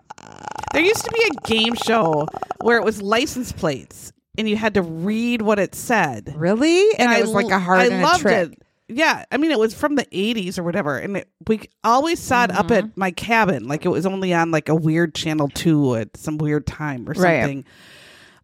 There 0.73 0.81
used 0.81 1.03
to 1.05 1.11
be 1.11 1.23
a 1.31 1.47
game 1.47 1.75
show 1.75 2.27
where 2.61 2.77
it 2.77 2.83
was 2.83 3.01
license 3.01 3.51
plates, 3.51 4.11
and 4.37 4.49
you 4.49 4.57
had 4.57 4.73
to 4.73 4.81
read 4.81 5.41
what 5.41 5.59
it 5.59 5.75
said. 5.75 6.33
really? 6.35 6.83
And, 6.97 7.09
I 7.09 7.19
it 7.19 7.21
was 7.21 7.31
like 7.31 7.49
a 7.51 7.59
hard 7.59 7.79
I 7.79 7.85
and 7.85 8.01
loved 8.01 8.21
trick. 8.21 8.51
it. 8.53 8.59
Yeah, 8.89 9.23
I 9.31 9.37
mean, 9.37 9.51
it 9.51 9.57
was 9.59 9.73
from 9.73 9.95
the 9.95 10.05
'80s 10.05 10.59
or 10.59 10.63
whatever, 10.63 10.97
and 10.97 11.17
it, 11.17 11.29
we 11.47 11.61
always 11.83 12.19
saw 12.19 12.43
it 12.43 12.51
up 12.51 12.65
Mm-hmm. 12.67 12.73
at 12.87 12.97
my 12.97 13.11
cabin, 13.11 13.67
like 13.67 13.85
it 13.85 13.89
was 13.89 14.05
only 14.05 14.33
on 14.33 14.51
like 14.51 14.67
a 14.67 14.75
weird 14.75 15.15
channel 15.15 15.47
two 15.47 15.95
at 15.95 16.17
some 16.17 16.37
weird 16.37 16.67
time 16.67 17.07
or 17.07 17.13
Right. 17.13 17.41
something. 17.41 17.65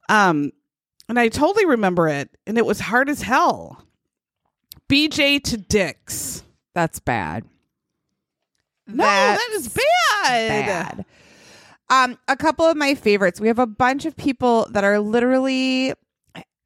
Um, 0.08 0.52
and 1.10 1.20
I 1.20 1.28
totally 1.28 1.66
remember 1.66 2.08
it, 2.08 2.30
and 2.48 2.58
it 2.58 2.66
was 2.66 2.80
hard 2.80 3.10
as 3.10 3.22
hell. 3.24 3.84
BJ 4.88 5.44
to 5.44 5.58
Dicks. 5.58 6.44
That's 6.74 7.00
bad. 7.00 7.44
No, 8.88 9.04
That's 9.04 9.42
that 9.44 9.56
is 9.56 9.68
bad. 9.68 10.66
bad. 10.66 11.06
Um, 11.90 12.18
a 12.28 12.38
couple 12.38 12.66
of 12.66 12.78
my 12.78 12.96
favorites. 12.96 13.42
We 13.42 13.48
have 13.48 13.60
a 13.60 13.68
bunch 13.68 14.06
of 14.06 14.16
people 14.16 14.68
that 14.72 14.84
are 14.84 15.00
literally 15.00 15.94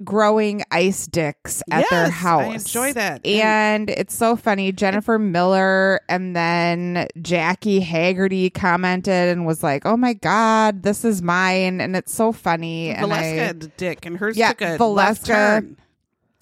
growing 0.04 0.64
ice 0.72 1.08
dicks 1.08 1.64
at 1.72 1.90
their 1.90 2.10
house. 2.10 2.42
I 2.44 2.56
enjoy 2.56 2.94
that. 2.94 3.26
And 3.26 3.90
it's 3.90 4.16
so 4.16 4.36
funny. 4.36 4.72
Jennifer 4.72 5.18
Miller 5.18 6.02
and 6.10 6.36
then 6.36 7.08
Jackie 7.22 7.80
Haggerty 7.80 8.50
commented 8.50 9.30
and 9.30 9.46
was 9.46 9.64
like, 9.64 9.86
"Oh 9.86 9.98
my 9.98 10.14
god, 10.14 10.84
this 10.84 11.06
is 11.06 11.22
mine," 11.22 11.80
and 11.80 11.96
it's 11.96 12.14
so 12.14 12.32
funny. 12.32 12.90
And 12.90 13.08
Valeska 13.08 13.18
I, 13.18 13.24
had 13.24 13.64
a 13.64 13.68
dick, 13.68 14.06
and 14.06 14.18
hers 14.18 14.38
Yeah, 14.38 14.50
took 14.50 14.62
a 14.62 14.78
Valeska-. 14.78 15.76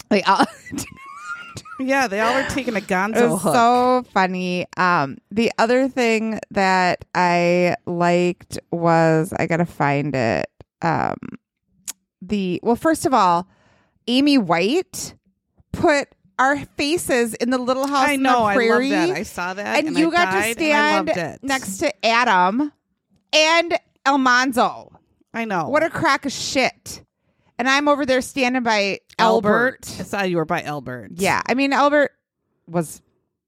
Like, 0.09 0.25
Yeah, 1.87 2.07
they 2.07 2.19
all 2.19 2.33
were 2.35 2.49
taking 2.49 2.75
a 2.75 2.79
it 2.79 2.87
gonzo 2.87 3.31
was 3.31 3.41
hook. 3.41 3.53
so 3.53 4.03
funny. 4.11 4.65
Um, 4.77 5.17
the 5.29 5.51
other 5.57 5.87
thing 5.87 6.39
that 6.51 7.05
I 7.15 7.75
liked 7.85 8.59
was 8.71 9.33
I 9.37 9.47
gotta 9.47 9.65
find 9.65 10.15
it. 10.15 10.47
Um, 10.81 11.15
the 12.21 12.59
well, 12.63 12.75
first 12.75 13.05
of 13.05 13.13
all, 13.13 13.47
Amy 14.07 14.37
White 14.37 15.15
put 15.71 16.07
our 16.39 16.57
faces 16.77 17.33
in 17.35 17.49
the 17.51 17.57
Little 17.57 17.87
House 17.87 18.07
I 18.07 18.13
in 18.13 18.23
know. 18.23 18.31
the 18.31 18.37
I 18.37 18.45
love 18.45 18.55
Prairie, 18.55 18.89
that. 18.89 19.09
I 19.11 19.23
saw 19.23 19.53
that, 19.53 19.77
and, 19.79 19.89
and, 19.89 19.97
you 19.97 20.09
I 20.09 20.11
got 20.11 20.31
to 20.31 20.37
and 20.37 20.73
I 20.73 20.97
loved 20.97 21.09
stand 21.11 21.39
next 21.43 21.77
to 21.77 22.05
Adam 22.05 22.71
and 23.33 23.79
Almanzo. 24.05 24.91
I 25.33 25.45
know. 25.45 25.69
What 25.69 25.83
a 25.83 25.89
crack 25.89 26.25
of 26.25 26.31
shit! 26.31 27.03
And 27.61 27.69
I'm 27.69 27.87
over 27.87 28.07
there 28.07 28.21
standing 28.21 28.63
by 28.63 29.01
Albert. 29.19 29.81
I 29.99 30.01
saw 30.01 30.23
you 30.23 30.37
were 30.37 30.45
by 30.45 30.63
Albert. 30.63 31.11
Yeah, 31.13 31.43
I 31.45 31.53
mean 31.53 31.73
Albert 31.73 32.09
was 32.65 33.03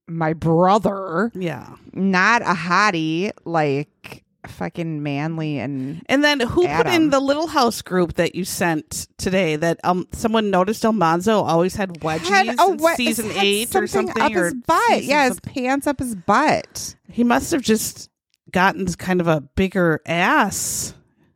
my 0.08 0.34
brother, 0.34 1.32
Yeah. 1.34 1.68
not 1.94 2.44
a 2.44 2.54
hottie 2.54 3.32
like 3.44 4.24
fucking 4.46 5.02
manly 5.02 5.58
and 5.58 6.04
And 6.08 6.24
then 6.24 6.42
who 6.42 6.68
put 6.68 6.86
in 6.86 7.10
the 7.10 7.20
little 7.20 7.48
house 7.48 7.82
group 7.82 8.14
that 8.14 8.36
you 8.36 8.46
sent 8.46 9.08
today 9.18 9.56
that 9.56 9.80
um 9.84 10.08
someone 10.12 10.52
noticed 10.52 10.86
Almanzo 10.86 11.42
always 11.42 11.74
had 11.74 12.02
wedgies 12.02 12.28
had 12.28 12.80
what 12.80 12.98
season 12.98 13.32
eight 13.32 13.76
or 13.76 13.88
something 13.88 14.14
something 14.14 14.22
up 14.22 14.36
or 14.36 14.44
his 14.46 14.54
butt. 14.68 15.04
Yeah, 15.06 15.24
his 15.24 15.34
something. 15.38 15.54
pants 15.56 15.88
up 15.88 15.98
his 15.98 16.14
butt. 16.14 16.96
he 17.10 17.24
must 17.24 17.50
have 17.52 17.64
just 17.64 18.12
gotten 18.52 18.86
kind 18.94 19.22
of 19.22 19.28
a 19.28 19.42
bigger 19.42 20.02
ass 20.06 20.94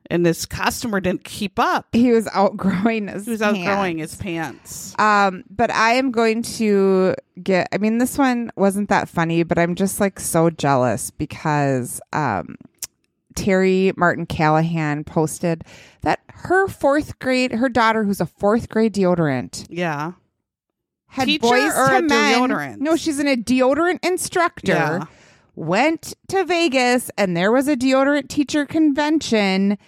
and 0.10 0.26
this 0.26 0.46
customer 0.46 1.00
didn't 1.00 1.24
keep 1.24 1.60
up. 1.60 1.88
He 1.94 2.12
was 2.12 2.28
outgrowing 2.34 3.08
his. 3.08 3.26
He 3.26 3.32
was 3.32 3.40
pants. 3.42 3.60
outgrowing 3.60 3.98
his 3.98 4.16
pants. 4.16 4.96
Um, 5.00 5.44
but 5.50 5.70
I 5.72 5.94
am 5.94 6.12
going 6.12 6.42
to 6.44 7.16
get. 7.42 7.68
I 7.74 7.78
mean, 7.78 7.98
this 7.98 8.18
one 8.18 8.52
wasn't 8.56 8.90
that 8.90 9.10
funny, 9.10 9.44
but 9.44 9.58
I'm 9.60 9.76
just 9.76 10.00
like 10.00 10.20
so 10.20 10.50
jealous 10.50 11.12
because 11.12 12.00
um, 12.14 12.56
Terry 13.36 13.92
Martin 13.98 14.26
Callahan 14.26 15.04
posted 15.04 15.64
that 16.02 16.20
her 16.30 16.68
fourth 16.68 17.20
grade, 17.20 17.52
her 17.52 17.70
daughter, 17.70 18.04
who's 18.04 18.22
a 18.22 18.26
fourth 18.26 18.70
grade 18.70 18.94
deodorant, 18.94 19.66
Yeah. 19.70 20.14
had 21.08 21.26
Teacher 21.26 21.42
boys 21.42 21.76
or 21.76 21.88
to 21.90 21.96
a 21.98 22.02
men. 22.02 22.40
deodorant? 22.50 22.78
No, 22.78 22.96
she's 22.96 23.20
in 23.20 23.28
a 23.28 23.36
deodorant 23.36 24.04
instructor. 24.06 24.72
Yeah. 24.72 25.06
Went 25.56 26.14
to 26.28 26.44
Vegas 26.46 27.10
and 27.18 27.36
there 27.36 27.52
was 27.52 27.68
a 27.68 27.76
deodorant 27.76 28.30
teacher 28.30 28.66
convention, 28.68 29.80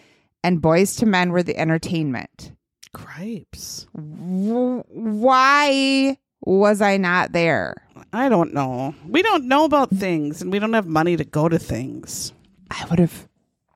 and 0.43 0.61
Boyz 0.61 1.01
II 1.01 1.09
Men 1.09 1.31
were 1.31 1.43
the 1.43 1.57
entertainment. 1.57 2.53
Gripes. 2.93 3.85
W- 3.95 4.83
why 4.89 6.17
was 6.41 6.81
I 6.81 6.97
not 6.97 7.31
there? 7.33 7.75
I 8.13 8.29
don't 8.29 8.53
know. 8.53 8.95
We 9.07 9.21
don't 9.21 9.45
know 9.45 9.65
about 9.65 9.91
things 9.91 10.41
and 10.41 10.51
we 10.51 10.59
don't 10.59 10.73
have 10.73 10.87
money 10.87 11.15
to 11.17 11.23
go 11.23 11.49
to 11.49 11.59
things. 11.59 12.33
I 12.71 12.85
would 12.89 12.99
have 12.99 13.27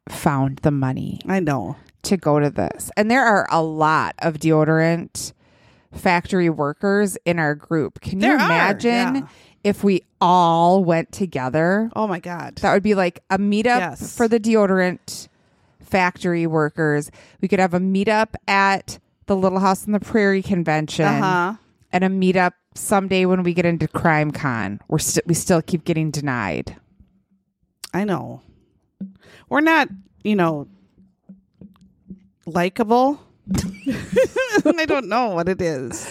found 0.09 0.59
the 0.59 0.71
money 0.71 1.19
I 1.27 1.39
know. 1.39 1.75
to 2.03 2.17
go 2.17 2.39
to 2.39 2.49
this. 2.49 2.89
And 2.97 3.11
there 3.11 3.23
are 3.25 3.47
a 3.51 3.61
lot 3.61 4.15
of 4.19 4.35
deodorant 4.35 5.33
factory 5.91 6.49
workers 6.49 7.17
in 7.25 7.37
our 7.39 7.53
group. 7.55 8.01
Can 8.01 8.13
you 8.19 8.21
There 8.21 8.33
are, 8.39 8.45
imagine 8.45 9.15
yeah. 9.15 9.27
if 9.63 9.83
we 9.83 10.01
all 10.19 10.83
went 10.83 11.11
together? 11.11 11.91
Oh 11.95 12.07
my 12.07 12.19
God. 12.19 12.55
That 12.57 12.73
would 12.73 12.83
be 12.83 12.95
like 12.95 13.19
a 13.29 13.37
meetup 13.37 13.65
Yes. 13.79 14.15
for 14.17 14.27
the 14.27 14.39
deodorant 14.39 15.27
factory 15.93 16.47
workers. 16.47 17.11
We 17.39 17.47
could 17.47 17.59
have 17.59 17.75
a 17.75 17.79
meetup 17.79 18.33
at 18.47 18.97
the 19.27 19.35
Little 19.35 19.59
House 19.59 19.85
on 19.85 19.91
the 19.93 19.99
Prairie 19.99 20.41
convention 20.41 21.05
Uh 21.05 21.21
huh. 21.21 21.53
and 21.91 22.03
a 22.03 22.09
meetup 22.09 22.53
someday 22.73 23.25
when 23.25 23.43
we 23.43 23.53
get 23.53 23.65
into 23.65 23.87
Crime 23.87 24.31
Con. 24.31 24.81
We're 24.87 24.97
st- 24.97 25.27
we 25.27 25.35
still 25.35 25.61
keep 25.61 25.85
getting 25.85 26.09
denied. 26.09 26.75
I 27.93 28.05
know. 28.05 28.41
We're 29.49 29.61
not, 29.61 29.87
you 30.23 30.35
know, 30.35 30.67
likable. 32.47 33.21
I 34.65 34.85
don't 34.87 35.07
know 35.09 35.29
what 35.29 35.47
it 35.47 35.61
is. 35.61 36.07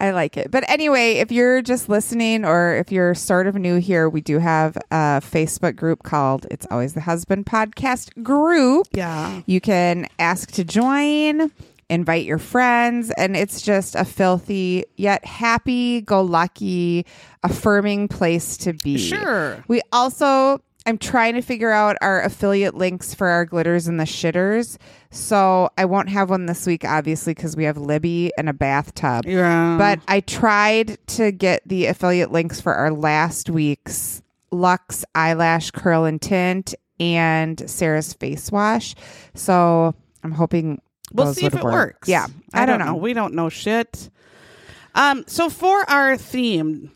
I 0.00 0.10
like 0.10 0.36
it. 0.36 0.50
But 0.50 0.68
anyway, 0.68 1.14
if 1.14 1.32
you're 1.32 1.62
just 1.62 1.88
listening 1.88 2.44
or 2.44 2.76
if 2.76 2.92
you're 2.92 3.14
sort 3.14 3.46
of 3.46 3.54
new 3.54 3.78
here, 3.78 4.08
we 4.08 4.20
do 4.20 4.38
have 4.38 4.76
a 4.90 5.20
Facebook 5.20 5.76
group 5.76 6.02
called 6.02 6.46
It's 6.50 6.66
Always 6.70 6.94
the 6.94 7.00
Husband 7.00 7.46
Podcast 7.46 8.22
Group. 8.22 8.88
Yeah. 8.92 9.42
You 9.46 9.60
can 9.60 10.06
ask 10.18 10.50
to 10.52 10.64
join, 10.64 11.50
invite 11.88 12.24
your 12.24 12.38
friends, 12.38 13.10
and 13.12 13.36
it's 13.36 13.62
just 13.62 13.94
a 13.94 14.04
filthy 14.04 14.84
yet 14.96 15.24
happy 15.24 16.00
go 16.00 16.22
lucky, 16.22 17.06
affirming 17.42 18.08
place 18.08 18.56
to 18.58 18.72
be. 18.72 18.98
Sure. 18.98 19.62
We 19.68 19.80
also, 19.92 20.60
I'm 20.86 20.98
trying 20.98 21.34
to 21.34 21.40
figure 21.40 21.70
out 21.70 21.96
our 22.02 22.22
affiliate 22.22 22.74
links 22.74 23.14
for 23.14 23.28
our 23.28 23.46
glitters 23.46 23.88
and 23.88 23.98
the 23.98 24.04
shitters. 24.04 24.76
So 25.10 25.70
I 25.78 25.86
won't 25.86 26.10
have 26.10 26.28
one 26.28 26.46
this 26.46 26.66
week, 26.66 26.84
obviously, 26.84 27.32
because 27.32 27.56
we 27.56 27.64
have 27.64 27.78
Libby 27.78 28.32
and 28.36 28.50
a 28.50 28.52
bathtub. 28.52 29.24
Yeah. 29.24 29.76
But 29.78 30.00
I 30.08 30.20
tried 30.20 30.98
to 31.08 31.32
get 31.32 31.66
the 31.66 31.86
affiliate 31.86 32.32
links 32.32 32.60
for 32.60 32.74
our 32.74 32.90
last 32.90 33.48
week's 33.48 34.22
Lux 34.50 35.04
eyelash 35.14 35.70
curl 35.70 36.04
and 36.04 36.20
tint 36.20 36.74
and 37.00 37.68
Sarah's 37.68 38.12
face 38.12 38.52
wash. 38.52 38.94
So 39.34 39.94
I'm 40.22 40.32
hoping 40.32 40.80
we'll 41.12 41.32
see 41.32 41.46
if 41.46 41.54
it 41.54 41.64
work. 41.64 41.72
works. 41.72 42.08
Yeah, 42.08 42.26
I, 42.52 42.66
don't 42.66 42.78
know. 42.78 42.94
We 42.94 43.14
don't 43.14 43.34
know 43.34 43.48
shit. 43.48 44.10
Um, 44.94 45.24
so 45.26 45.48
for 45.48 45.88
our 45.90 46.16
theme, 46.16 46.92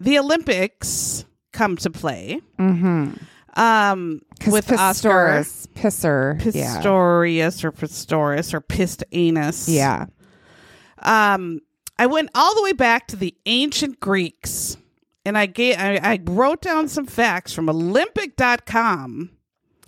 the 0.00 0.18
Olympics 0.18 1.24
come 1.58 1.76
to 1.76 1.90
play. 1.90 2.40
Mm-hmm. 2.58 3.14
Um, 3.60 4.22
with 4.46 4.70
Oscar 4.70 5.08
Pistorius, 5.08 5.66
Pisser, 5.74 6.54
yeah, 6.54 6.80
Pistorius 6.80 7.64
or 7.64 7.72
Pistorius 7.72 8.54
or 8.54 8.60
Pissed 8.60 9.02
Anus. 9.10 9.68
yeah. 9.68 10.06
um 11.02 11.60
i 11.98 12.06
went 12.06 12.30
all 12.34 12.54
the 12.54 12.62
way 12.62 12.72
back 12.72 13.08
to 13.08 13.16
the 13.16 13.34
ancient 13.46 13.98
greeks 13.98 14.76
and 15.24 15.36
i 15.36 15.46
gave 15.46 15.76
i, 15.78 15.96
I 15.96 16.20
wrote 16.24 16.60
down 16.62 16.86
some 16.88 17.06
facts 17.06 17.52
from 17.52 17.68
olympic.com 17.68 19.30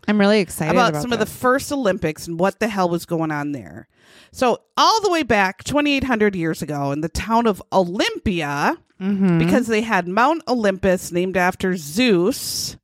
I'm 0.08 0.18
really 0.18 0.40
excited 0.40 0.72
about, 0.72 0.90
about, 0.90 1.02
some 1.02 1.12
of 1.12 1.18
the 1.18 1.26
first 1.26 1.70
olympics 1.72 2.26
and 2.26 2.38
what 2.38 2.58
the 2.60 2.68
hell 2.68 2.88
was 2.88 3.06
going 3.06 3.30
on 3.30 3.52
there 3.52 3.88
so 4.32 4.58
all 4.76 5.00
the 5.02 5.10
way 5.10 5.22
back 5.22 5.62
2800 5.64 6.34
years 6.34 6.62
ago 6.62 6.92
in 6.92 7.00
the 7.00 7.08
town 7.08 7.46
of 7.46 7.62
olympia 7.72 8.76
Mhm. 9.00 9.38
because 9.38 9.66
they 9.66 9.80
had 9.82 10.06
mount 10.08 10.42
olympus 10.48 11.10
named 11.12 11.36
after 11.36 11.76
zeus 11.76 12.76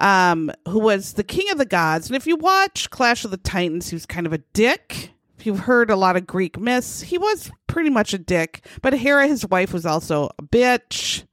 um, 0.00 0.50
who 0.68 0.78
was 0.78 1.12
the 1.14 1.24
king 1.24 1.50
of 1.50 1.58
the 1.58 1.66
gods. 1.66 2.06
And 2.08 2.16
if 2.16 2.26
you 2.26 2.34
watch 2.36 2.88
Clash 2.88 3.24
of 3.24 3.30
the 3.30 3.36
Titans, 3.36 3.90
he 3.90 3.96
was 3.96 4.06
kind 4.06 4.26
of 4.26 4.32
a 4.32 4.38
dick. 4.54 5.10
If 5.38 5.44
you've 5.44 5.60
heard 5.60 5.90
a 5.90 5.96
lot 5.96 6.16
of 6.16 6.26
Greek 6.26 6.58
myths, 6.58 7.02
he 7.02 7.18
was 7.18 7.50
pretty 7.66 7.90
much 7.90 8.14
a 8.14 8.18
dick. 8.18 8.64
But 8.80 8.94
Hera, 8.94 9.26
his 9.26 9.46
wife, 9.46 9.72
was 9.74 9.84
also 9.84 10.30
a 10.38 10.42
bitch. 10.42 11.24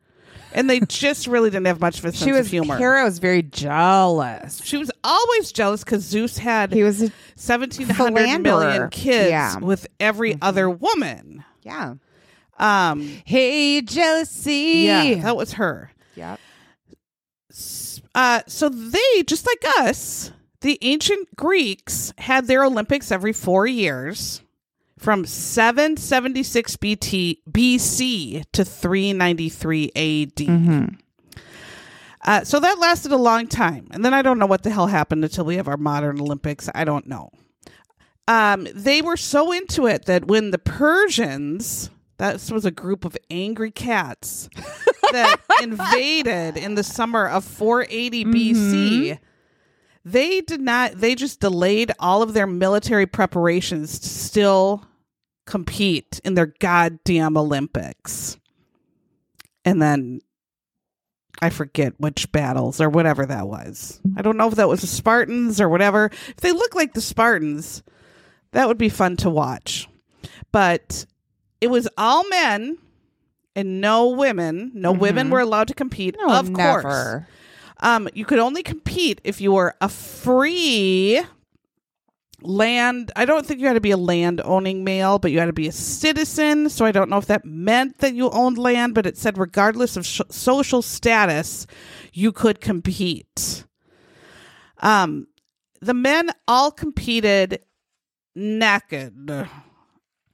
And 0.57 0.69
they 0.69 0.79
just 0.81 1.27
really 1.27 1.49
didn't 1.49 1.67
have 1.67 1.79
much 1.79 1.99
of 1.99 2.05
a 2.05 2.11
sense 2.11 2.23
she 2.23 2.31
was 2.31 2.47
of 2.47 2.51
humor. 2.51 2.77
Hera 2.77 3.03
was 3.03 3.19
very 3.19 3.43
jealous. 3.43 4.61
She 4.63 4.77
was 4.77 4.91
always 5.03 5.51
jealous 5.51 5.83
because 5.83 6.03
Zeus 6.03 6.37
had 6.37 6.73
He 6.73 6.83
was 6.83 7.01
a, 7.03 7.11
1,700 7.35 8.41
million 8.41 8.89
kids 8.89 9.29
Yeah. 9.29 9.59
with 9.59 9.87
every 9.99 10.37
other 10.41 10.69
woman. 10.69 11.43
yeah. 11.63 11.95
Um, 12.59 13.07
Hey, 13.25 13.81
jealousy. 13.81 14.85
yeah, 14.87 15.21
that 15.21 15.37
was 15.37 15.53
her. 15.53 15.91
Yep. 16.15 16.39
Uh, 18.15 18.41
so 18.47 18.69
they, 18.69 19.23
just 19.27 19.45
like 19.45 19.63
us, 19.79 20.31
the 20.61 20.79
ancient 20.81 21.35
Greeks 21.35 22.13
had 22.17 22.47
their 22.47 22.63
Olympics 22.63 23.11
every 23.11 23.33
four 23.33 23.67
years 23.67 24.41
from 24.97 25.25
776 25.25 26.75
BT, 26.77 27.41
BC 27.49 28.43
to 28.51 28.65
393 28.65 29.85
AD. 29.95 30.35
Mm-hmm. 30.35 30.85
Uh, 32.23 32.43
so 32.43 32.59
that 32.59 32.77
lasted 32.79 33.11
a 33.11 33.17
long 33.17 33.47
time. 33.47 33.87
And 33.91 34.03
then 34.03 34.13
I 34.13 34.21
don't 34.21 34.37
know 34.37 34.45
what 34.45 34.63
the 34.63 34.69
hell 34.69 34.87
happened 34.87 35.23
until 35.23 35.45
we 35.45 35.55
have 35.55 35.67
our 35.67 35.77
modern 35.77 36.19
Olympics. 36.19 36.69
I 36.75 36.83
don't 36.83 37.07
know. 37.07 37.29
Um, 38.27 38.67
they 38.73 39.01
were 39.01 39.15
so 39.15 39.53
into 39.53 39.85
it 39.87 40.05
that 40.05 40.25
when 40.25 40.51
the 40.51 40.57
Persians, 40.57 41.89
that 42.17 42.33
was 42.51 42.65
a 42.65 42.71
group 42.71 43.05
of 43.05 43.15
angry 43.29 43.71
cats 43.71 44.49
that 45.11 45.39
invaded 45.61 46.57
in 46.57 46.75
the 46.75 46.83
summer 46.83 47.25
of 47.25 47.45
480 47.45 48.25
BC, 48.25 49.19
they 50.11 50.41
did 50.41 50.61
not, 50.61 50.93
they 50.93 51.15
just 51.15 51.41
delayed 51.41 51.91
all 51.99 52.21
of 52.21 52.33
their 52.33 52.47
military 52.47 53.05
preparations 53.05 53.99
to 53.99 54.07
still 54.07 54.85
compete 55.45 56.21
in 56.23 56.33
their 56.33 56.53
goddamn 56.59 57.37
Olympics. 57.37 58.37
And 59.65 59.81
then 59.81 60.21
I 61.41 61.49
forget 61.49 61.99
which 61.99 62.31
battles 62.31 62.79
or 62.79 62.89
whatever 62.89 63.25
that 63.25 63.47
was. 63.47 63.99
I 64.15 64.21
don't 64.21 64.37
know 64.37 64.47
if 64.47 64.55
that 64.55 64.69
was 64.69 64.81
the 64.81 64.87
Spartans 64.87 65.59
or 65.59 65.67
whatever. 65.67 66.09
If 66.29 66.37
they 66.37 66.51
look 66.53 66.73
like 66.73 66.93
the 66.93 67.01
Spartans, 67.01 67.83
that 68.51 68.67
would 68.67 68.77
be 68.77 68.89
fun 68.89 69.17
to 69.17 69.29
watch. 69.29 69.89
But 70.51 71.05
it 71.59 71.67
was 71.67 71.87
all 71.97 72.27
men 72.29 72.77
and 73.55 73.81
no 73.81 74.09
women. 74.09 74.71
No 74.73 74.93
women 74.93 75.29
were 75.29 75.41
allowed 75.41 75.67
to 75.67 75.73
compete. 75.73 76.15
Mm-hmm. 76.17 76.27
No, 76.27 76.39
of 76.39 76.53
course. 76.53 77.23
Um, 77.79 78.09
you 78.13 78.25
could 78.25 78.39
only 78.39 78.63
compete 78.63 79.21
if 79.23 79.39
you 79.39 79.51
were 79.51 79.75
a 79.81 79.89
free 79.89 81.21
land. 82.41 83.11
I 83.15 83.25
don't 83.25 83.45
think 83.45 83.59
you 83.59 83.67
had 83.67 83.73
to 83.73 83.81
be 83.81 83.91
a 83.91 83.97
land 83.97 84.41
owning 84.43 84.83
male, 84.83 85.19
but 85.19 85.31
you 85.31 85.39
had 85.39 85.45
to 85.45 85.53
be 85.53 85.67
a 85.67 85.71
citizen. 85.71 86.69
So 86.69 86.85
I 86.85 86.91
don't 86.91 87.09
know 87.09 87.17
if 87.17 87.27
that 87.27 87.45
meant 87.45 87.99
that 87.99 88.13
you 88.13 88.29
owned 88.29 88.57
land, 88.57 88.95
but 88.95 89.05
it 89.05 89.17
said 89.17 89.37
regardless 89.37 89.97
of 89.97 90.05
sh- 90.05 90.21
social 90.29 90.81
status, 90.81 91.67
you 92.13 92.31
could 92.31 92.61
compete. 92.61 93.65
Um, 94.79 95.27
the 95.81 95.93
men 95.93 96.31
all 96.47 96.71
competed 96.71 97.61
naked. 98.35 99.47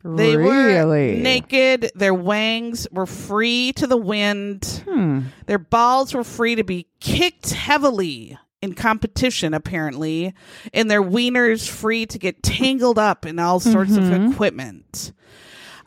They 0.03 0.35
were 0.35 0.65
really 0.65 1.21
naked. 1.21 1.91
Their 1.95 2.13
wangs 2.13 2.87
were 2.91 3.05
free 3.05 3.71
to 3.73 3.87
the 3.87 3.97
wind. 3.97 4.83
Hmm. 4.87 5.21
Their 5.45 5.59
balls 5.59 6.13
were 6.13 6.25
free 6.25 6.55
to 6.55 6.63
be 6.63 6.87
kicked 6.99 7.51
heavily 7.51 8.37
in 8.61 8.73
competition, 8.73 9.53
apparently, 9.53 10.33
and 10.73 10.89
their 10.89 11.03
wieners 11.03 11.69
free 11.69 12.05
to 12.05 12.17
get 12.17 12.43
tangled 12.43 12.99
up 12.99 13.25
in 13.25 13.39
all 13.39 13.59
sorts 13.59 13.97
of 13.97 14.09
equipment. 14.11 15.11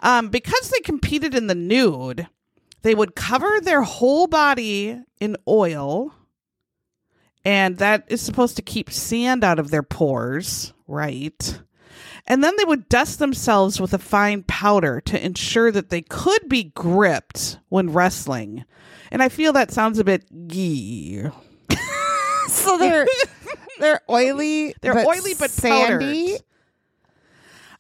Um, 0.01 0.29
because 0.29 0.71
they 0.71 0.81
competed 0.81 1.35
in 1.35 1.47
the 1.47 1.55
nude, 1.55 2.27
they 2.83 2.95
would 2.95 3.15
cover 3.15 3.61
their 3.63 3.83
whole 3.83 4.27
body 4.27 5.01
in 5.21 5.37
oil, 5.49 6.13
and 7.45 7.79
that 7.79 8.05
is 8.09 8.21
supposed 8.21 8.57
to 8.57 8.63
keep 8.63 8.91
sand 8.91 9.43
out 9.43 9.59
of 9.59 9.71
their 9.71 9.83
pores, 9.83 10.75
right? 10.87 11.61
And 12.27 12.43
then 12.43 12.55
they 12.57 12.65
would 12.65 12.89
dust 12.89 13.19
themselves 13.19 13.81
with 13.81 13.95
a 13.95 13.99
fine 13.99 14.43
powder 14.43 15.01
to 15.03 15.25
ensure 15.25 15.71
that 15.71 15.91
they 15.91 16.03
could 16.03 16.49
be 16.49 16.65
gripped 16.65 17.59
when 17.69 17.93
wrestling. 17.93 18.65
And 19.11 19.23
I 19.23 19.29
feel 19.29 19.53
that 19.53 19.71
sounds 19.71 19.99
a 19.99 20.05
bit 20.05 20.25
gee. 20.49 21.23
so 22.49 22.79
they're 22.79 23.07
they're 23.79 24.01
oily. 24.11 24.75
They're 24.81 24.95
but 24.95 25.07
oily 25.07 25.35
but 25.39 25.51
sandy. 25.51 26.33
powdered. 26.33 26.43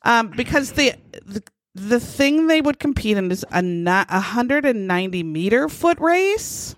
Um, 0.02 0.28
because 0.28 0.72
the, 0.72 0.92
the 1.24 1.42
the 1.74 1.98
thing 1.98 2.46
they 2.46 2.60
would 2.60 2.78
compete 2.78 3.16
in 3.16 3.30
is 3.32 3.44
a 3.50 3.60
not 3.60 4.06
a 4.08 4.20
hundred 4.20 4.64
and 4.64 4.86
ninety 4.86 5.24
meter 5.24 5.68
foot 5.68 5.98
race. 5.98 6.76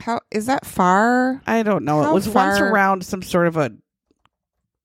How 0.00 0.20
is 0.32 0.46
that 0.46 0.66
far? 0.66 1.40
I 1.46 1.62
don't 1.62 1.84
know. 1.84 2.02
How 2.02 2.10
it 2.10 2.14
was 2.14 2.28
once 2.28 2.58
around 2.58 3.04
some 3.04 3.22
sort 3.22 3.46
of 3.46 3.56
a 3.56 3.72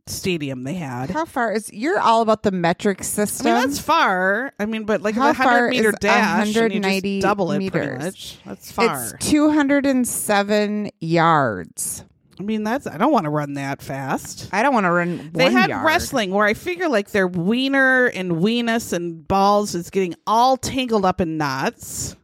stadium 0.10 0.64
they 0.64 0.74
had. 0.76 1.10
How 1.10 1.26
far 1.26 1.54
is? 1.54 1.72
You're 1.72 2.00
all 2.00 2.22
about 2.22 2.44
the 2.44 2.52
metric 2.52 2.98
I 3.02 3.04
system. 3.04 3.46
mean, 3.46 3.56
that's 3.56 3.80
far. 3.80 4.54
I 4.60 4.66
mean, 4.66 4.86
but 4.86 5.02
like 5.02 5.16
How 5.16 5.30
a 5.30 5.34
hundred 5.34 5.70
meter 5.70 5.92
dash, 5.92 6.48
and 6.48 6.56
you 6.56 6.62
190 6.62 7.20
just 7.20 7.28
double 7.28 7.52
it 7.52 7.58
pretty 7.72 7.88
meters? 7.88 8.04
much. 8.04 8.40
That's 8.46 8.72
far. 8.72 9.16
It's 9.16 9.30
207 9.30 10.92
yards. 11.00 12.04
I 12.40 12.44
mean, 12.44 12.64
that's. 12.64 12.88
I 12.88 12.98
don't 12.98 13.12
want 13.12 13.26
to 13.26 13.30
run 13.30 13.56
that 13.56 13.82
fast. 13.82 14.50
I 14.54 14.64
don't 14.64 14.74
want 14.74 14.86
to 14.86 14.92
run. 14.92 15.32
They 15.34 15.52
had 15.52 15.70
yard. 15.70 15.86
wrestling 15.86 16.32
where 16.32 16.46
I 16.46 16.54
figure 16.54 16.88
like 16.88 17.12
their 17.12 17.28
wiener 17.28 18.06
and 18.06 18.34
weenus 18.34 18.94
and 18.94 19.28
balls 19.28 19.76
is 19.76 19.90
getting 19.90 20.16
all 20.26 20.56
tangled 20.56 21.04
up 21.04 21.20
in 21.20 21.38
knots. 21.38 22.16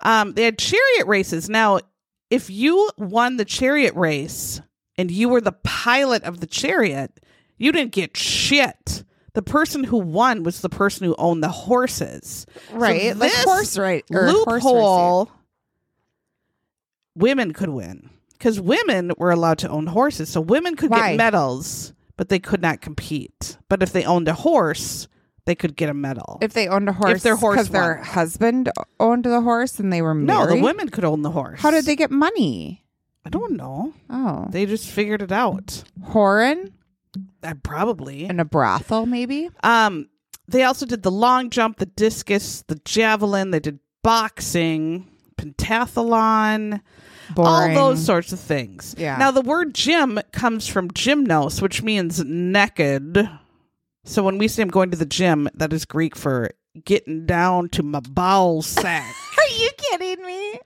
Um, 0.00 0.32
they 0.34 0.44
had 0.44 0.58
chariot 0.58 1.06
races. 1.06 1.48
Now, 1.48 1.78
if 2.30 2.50
you 2.50 2.90
won 2.98 3.36
the 3.36 3.44
chariot 3.44 3.94
race 3.94 4.60
and 4.98 5.10
you 5.10 5.28
were 5.30 5.40
the 5.40 5.52
pilot 5.52 6.24
of 6.24 6.40
the 6.40 6.46
chariot, 6.46 7.20
you 7.56 7.72
didn't 7.72 7.92
get 7.92 8.16
shit. 8.16 9.04
The 9.34 9.42
person 9.42 9.84
who 9.84 9.98
won 9.98 10.42
was 10.42 10.60
the 10.60 10.68
person 10.68 11.06
who 11.06 11.14
owned 11.16 11.42
the 11.44 11.48
horses. 11.48 12.44
right? 12.72 13.12
So 13.12 13.18
like 13.18 13.32
horse 13.32 13.78
right 13.78 14.04
or 14.10 14.26
horse 14.28 14.64
loophole 14.64 15.30
women 17.14 17.52
could 17.52 17.68
win 17.70 18.10
because 18.32 18.60
women 18.60 19.12
were 19.18 19.30
allowed 19.30 19.58
to 19.58 19.68
own 19.68 19.86
horses 19.88 20.28
so 20.28 20.40
women 20.40 20.76
could 20.76 20.90
Why? 20.90 21.10
get 21.10 21.16
medals 21.16 21.92
but 22.16 22.28
they 22.28 22.38
could 22.38 22.62
not 22.62 22.80
compete 22.80 23.58
but 23.68 23.82
if 23.82 23.92
they 23.92 24.04
owned 24.04 24.28
a 24.28 24.34
horse 24.34 25.08
they 25.44 25.54
could 25.54 25.76
get 25.76 25.88
a 25.88 25.94
medal 25.94 26.38
If 26.42 26.52
they 26.52 26.68
owned 26.68 26.88
a 26.88 26.92
horse, 26.92 27.16
if 27.16 27.22
their 27.22 27.34
horse 27.36 27.56
because 27.56 27.70
their 27.70 27.96
husband 27.96 28.70
owned 29.00 29.24
the 29.24 29.40
horse 29.40 29.80
and 29.80 29.92
they 29.92 30.02
were 30.02 30.14
married. 30.14 30.50
no 30.50 30.56
the 30.56 30.62
women 30.62 30.90
could 30.90 31.04
own 31.04 31.22
the 31.22 31.30
horse 31.30 31.60
How 31.60 31.70
did 31.70 31.84
they 31.86 31.96
get 31.96 32.10
money? 32.10 32.84
I 33.24 33.28
don't 33.28 33.56
know 33.56 33.92
Oh, 34.10 34.46
they 34.50 34.66
just 34.66 34.88
figured 34.90 35.22
it 35.22 35.32
out 35.32 35.82
Horan 36.04 36.72
uh, 37.42 37.54
probably 37.62 38.24
and 38.26 38.40
a 38.40 38.44
brothel, 38.44 39.06
maybe. 39.06 39.50
um 39.62 40.08
they 40.46 40.62
also 40.62 40.86
did 40.86 41.02
the 41.02 41.10
long 41.10 41.50
jump 41.50 41.78
the 41.78 41.86
discus 41.86 42.62
the 42.68 42.80
javelin 42.84 43.50
they 43.50 43.60
did 43.60 43.78
boxing 44.02 45.06
pentathlon 45.36 46.80
Boring. 47.34 47.76
all 47.76 47.90
those 47.90 48.04
sorts 48.04 48.32
of 48.32 48.40
things. 48.40 48.94
Yeah. 48.96 49.18
Now 49.18 49.30
the 49.30 49.42
word 49.42 49.74
gym 49.74 50.18
comes 50.32 50.66
from 50.66 50.90
gymnos, 50.92 51.60
which 51.60 51.82
means 51.82 52.24
naked. 52.24 53.28
So 54.04 54.22
when 54.22 54.38
we 54.38 54.48
say 54.48 54.62
I'm 54.62 54.68
going 54.68 54.90
to 54.92 54.96
the 54.96 55.04
gym, 55.04 55.46
that 55.54 55.72
is 55.74 55.84
Greek 55.84 56.16
for 56.16 56.50
getting 56.86 57.26
down 57.26 57.68
to 57.70 57.82
my 57.82 58.00
ball 58.00 58.62
sack. 58.62 59.14
Are 59.36 59.54
you 59.58 59.68
kidding 59.76 60.24
me? 60.24 60.58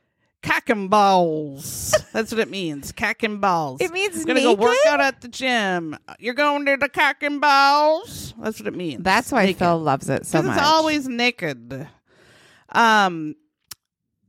Cock 0.43 0.71
and 0.71 0.91
balls. 0.91 1.95
That's 2.13 2.33
what 2.33 2.41
it 2.41 2.51
means. 2.51 2.91
Cock 2.91 3.23
and 3.23 3.41
balls. 3.41 3.81
It 3.81 3.93
means 3.93 4.17
I'm 4.17 4.25
gonna 4.25 4.41
go 4.41 4.55
work 4.55 4.77
out 4.89 5.01
at 5.01 5.21
the 5.21 5.29
gym. 5.29 5.97
You're 6.19 6.35
going 6.35 6.67
to 6.67 6.77
the 6.77 6.89
cock 6.89 7.23
and 7.23 7.41
balls. 7.41 8.35
That's 8.39 8.59
what 8.59 8.67
it 8.67 8.75
means. 8.75 9.05
That's 9.05 9.31
why 9.31 9.47
Naked. 9.47 9.59
Phil 9.59 9.79
loves 9.79 10.09
it 10.09 10.27
so 10.27 10.43
much. 10.43 10.57
it's 10.57 10.67
always 10.67 11.07
naked. 11.07 11.87
Um, 12.71 13.37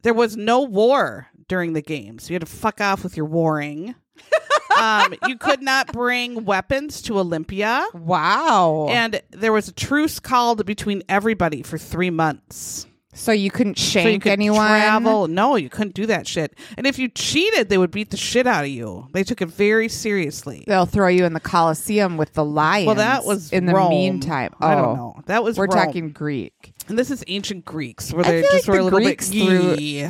there 0.04 0.14
was 0.14 0.38
no 0.38 0.62
war 0.62 1.28
during 1.48 1.74
the 1.74 1.82
games. 1.82 2.30
You 2.30 2.36
had 2.36 2.42
to 2.42 2.46
fuck 2.46 2.80
off 2.80 3.04
with 3.04 3.18
your 3.18 3.26
warring. 3.26 3.96
um, 4.80 5.14
you 5.28 5.38
could 5.38 5.62
not 5.62 5.92
bring 5.92 6.46
weapons 6.46 7.02
to 7.04 7.18
Olympia, 7.20 7.86
wow. 7.94 8.88
and 8.90 9.22
there 9.32 9.52
was 9.52 9.68
a 9.68 9.74
truce 9.74 10.20
called 10.20 10.66
between 10.66 11.04
everybody 11.10 11.64
for 11.64 11.78
three 11.78 12.10
months. 12.10 12.86
So 13.14 13.32
you 13.32 13.52
couldn't 13.52 13.78
shank 13.78 14.06
so 14.06 14.10
you 14.10 14.20
could 14.20 14.32
anyone. 14.32 14.68
travel. 14.68 15.28
No, 15.28 15.56
you 15.56 15.70
couldn't 15.70 15.94
do 15.96 16.06
that 16.08 16.28
shit. 16.28 16.58
And 16.78 16.86
if 16.88 16.98
you 17.00 17.10
cheated, 17.10 17.70
they 17.70 17.78
would 17.78 17.92
beat 17.92 18.10
the 18.12 18.18
shit 18.18 18.48
out 18.48 18.64
of 18.64 18.70
you. 18.70 19.08
They 19.14 19.24
took 19.24 19.42
it 19.42 19.50
very 19.50 19.88
seriously. 19.88 20.64
They'll 20.68 20.86
throw 20.86 21.08
you 21.08 21.26
in 21.26 21.34
the 21.34 21.40
Coliseum 21.40 22.18
with 22.18 22.34
the 22.34 22.44
lions. 22.44 22.88
Well, 22.88 22.96
that 22.96 23.26
was 23.26 23.52
in 23.52 23.66
the 23.66 23.74
meantime. 23.90 24.54
Oh, 24.62 24.68
I 24.68 24.76
don't 24.76 24.98
know. 24.98 25.22
That 25.28 25.44
was 25.44 25.58
We're 25.58 25.68
Rome. 25.68 25.86
talking 25.86 26.10
Greek. 26.12 26.74
And 26.88 26.98
this 27.00 27.12
is 27.12 27.24
ancient 27.28 27.66
Greeks, 27.66 28.12
where 28.12 28.24
they 28.24 28.42
just 28.42 28.68
like 28.68 28.68
were 28.68 28.76
the 28.76 28.82
a 28.82 28.84
little 28.84 29.00
Greeks 29.00 29.30
bit 29.30 29.78
gee. 29.78 30.04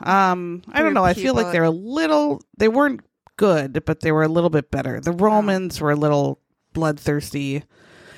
Um, 0.00 0.62
I 0.68 0.82
don't 0.82 0.94
know. 0.94 1.04
I 1.04 1.14
feel 1.14 1.34
like 1.34 1.52
they're 1.52 1.64
a 1.64 1.70
little. 1.70 2.42
They 2.56 2.68
weren't 2.68 3.00
good, 3.36 3.84
but 3.84 4.00
they 4.00 4.12
were 4.12 4.22
a 4.22 4.28
little 4.28 4.50
bit 4.50 4.70
better. 4.70 5.00
The 5.00 5.12
Romans 5.12 5.80
were 5.80 5.90
a 5.90 5.96
little 5.96 6.40
bloodthirsty. 6.72 7.64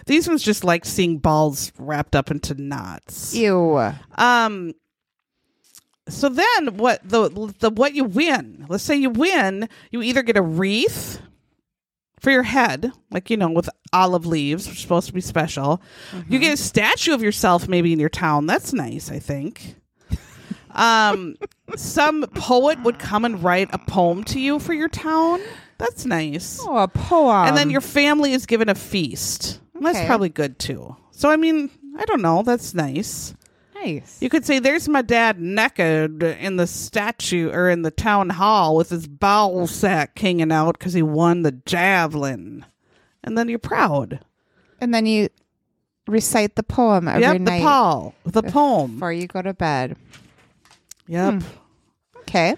These 0.08 0.26
ones 0.26 0.42
just 0.42 0.64
like 0.64 0.86
seeing 0.86 1.18
balls 1.18 1.70
wrapped 1.78 2.16
up 2.16 2.30
into 2.30 2.54
knots. 2.54 3.34
Ew. 3.34 3.92
Um. 4.16 4.72
So 6.08 6.30
then, 6.30 6.78
what 6.78 7.06
the 7.06 7.52
the 7.58 7.68
what 7.68 7.94
you 7.94 8.04
win? 8.04 8.64
Let's 8.70 8.82
say 8.82 8.96
you 8.96 9.10
win, 9.10 9.68
you 9.90 10.02
either 10.02 10.22
get 10.22 10.38
a 10.38 10.42
wreath 10.42 11.20
for 12.20 12.30
your 12.30 12.42
head, 12.42 12.90
like 13.10 13.28
you 13.28 13.36
know, 13.36 13.50
with 13.50 13.68
olive 13.92 14.24
leaves, 14.24 14.66
which 14.66 14.76
is 14.76 14.82
supposed 14.82 15.08
to 15.08 15.12
be 15.12 15.20
special. 15.20 15.82
You 16.26 16.38
get 16.38 16.54
a 16.54 16.56
statue 16.56 17.12
of 17.12 17.22
yourself, 17.22 17.68
maybe 17.68 17.92
in 17.92 18.00
your 18.00 18.08
town. 18.08 18.46
That's 18.46 18.72
nice, 18.72 19.10
I 19.10 19.18
think. 19.18 19.76
Um, 20.70 21.36
some 21.76 22.22
poet 22.34 22.82
would 22.82 22.98
come 22.98 23.26
and 23.26 23.42
write 23.42 23.68
a 23.74 23.78
poem 23.78 24.24
to 24.24 24.40
you 24.40 24.58
for 24.58 24.72
your 24.72 24.88
town. 24.88 25.40
That's 25.76 26.06
nice. 26.06 26.58
Oh, 26.62 26.78
a 26.78 26.88
poem. 26.88 27.46
and 27.48 27.56
then 27.56 27.68
your 27.70 27.80
family 27.82 28.32
is 28.32 28.46
given 28.46 28.70
a 28.70 28.74
feast. 28.74 29.60
That's 29.80 30.06
probably 30.06 30.28
good 30.28 30.58
too. 30.58 30.96
So 31.10 31.30
I 31.30 31.36
mean, 31.36 31.70
I 31.98 32.04
don't 32.04 32.22
know. 32.22 32.42
That's 32.42 32.74
nice. 32.74 33.34
nice. 33.74 34.18
You 34.20 34.28
could 34.28 34.44
say, 34.46 34.58
"There's 34.58 34.88
my 34.88 35.02
dad 35.02 35.40
naked 35.40 36.22
in 36.22 36.56
the 36.56 36.66
statue 36.66 37.50
or 37.50 37.68
in 37.70 37.82
the 37.82 37.90
town 37.90 38.30
hall 38.30 38.76
with 38.76 38.90
his 38.90 39.06
bowel 39.06 39.66
sack 39.66 40.18
hanging 40.18 40.52
out 40.52 40.78
because 40.78 40.92
he 40.94 41.02
won 41.02 41.42
the 41.42 41.52
javelin," 41.52 42.64
and 43.24 43.36
then 43.36 43.48
you're 43.48 43.58
proud. 43.58 44.20
and 44.80 44.94
then 44.94 45.06
you 45.06 45.28
recite 46.06 46.54
the 46.56 46.62
poem 46.62 47.08
every 47.08 47.22
yep, 47.22 47.32
the 47.34 47.38
night 47.40 47.62
Paul, 47.62 48.14
the 48.24 48.42
poem. 48.42 48.94
before 48.94 49.12
you 49.12 49.26
go 49.26 49.42
to 49.42 49.52
bed. 49.54 49.96
Yep. 51.08 51.42
Okay. 52.20 52.56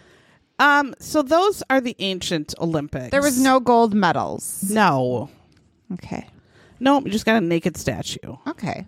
Um. 0.58 0.94
So 0.98 1.22
those 1.22 1.62
are 1.70 1.80
the 1.80 1.96
ancient 1.98 2.54
Olympics. 2.60 3.10
There 3.10 3.22
was 3.22 3.40
no 3.40 3.60
gold 3.60 3.94
medals. 3.94 4.70
no, 4.70 5.30
Okay. 5.94 6.26
Nope. 6.80 7.04
You 7.06 7.12
just 7.12 7.26
got 7.26 7.36
a 7.36 7.40
naked 7.40 7.76
statue. 7.76 8.36
Okay. 8.46 8.86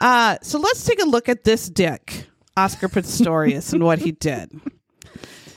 Uh. 0.00 0.36
So 0.42 0.58
let's 0.58 0.84
take 0.84 1.00
a 1.02 1.06
look 1.06 1.28
at 1.28 1.44
this 1.44 1.68
dick, 1.68 2.26
Oscar 2.56 2.88
Pistorius, 2.88 3.72
and 3.72 3.84
what 3.84 3.98
he 3.98 4.12
did. 4.12 4.60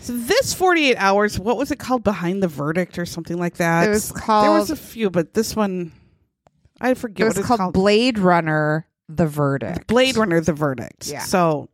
So 0.01 0.15
this 0.15 0.53
48 0.53 0.95
hours, 0.97 1.39
what 1.39 1.57
was 1.57 1.71
it 1.71 1.79
called? 1.79 2.03
Behind 2.03 2.41
the 2.41 2.47
verdict 2.47 2.97
or 2.97 3.05
something 3.05 3.37
like 3.37 3.55
that. 3.55 3.87
It 3.87 3.89
was 3.89 4.11
called. 4.11 4.45
There 4.45 4.51
was 4.51 4.69
a 4.69 4.75
few, 4.75 5.09
but 5.09 5.33
this 5.33 5.55
one, 5.55 5.91
I 6.79 6.93
forget 6.93 7.25
It 7.27 7.37
was 7.37 7.45
called, 7.45 7.59
called. 7.59 7.73
Blade 7.73 8.17
Runner 8.17 8.87
the 9.09 9.25
verdict. 9.25 9.87
Blade 9.87 10.15
Runner: 10.15 10.39
The 10.39 10.53
Verdict. 10.53 11.07
Yeah. 11.07 11.23
So, 11.23 11.67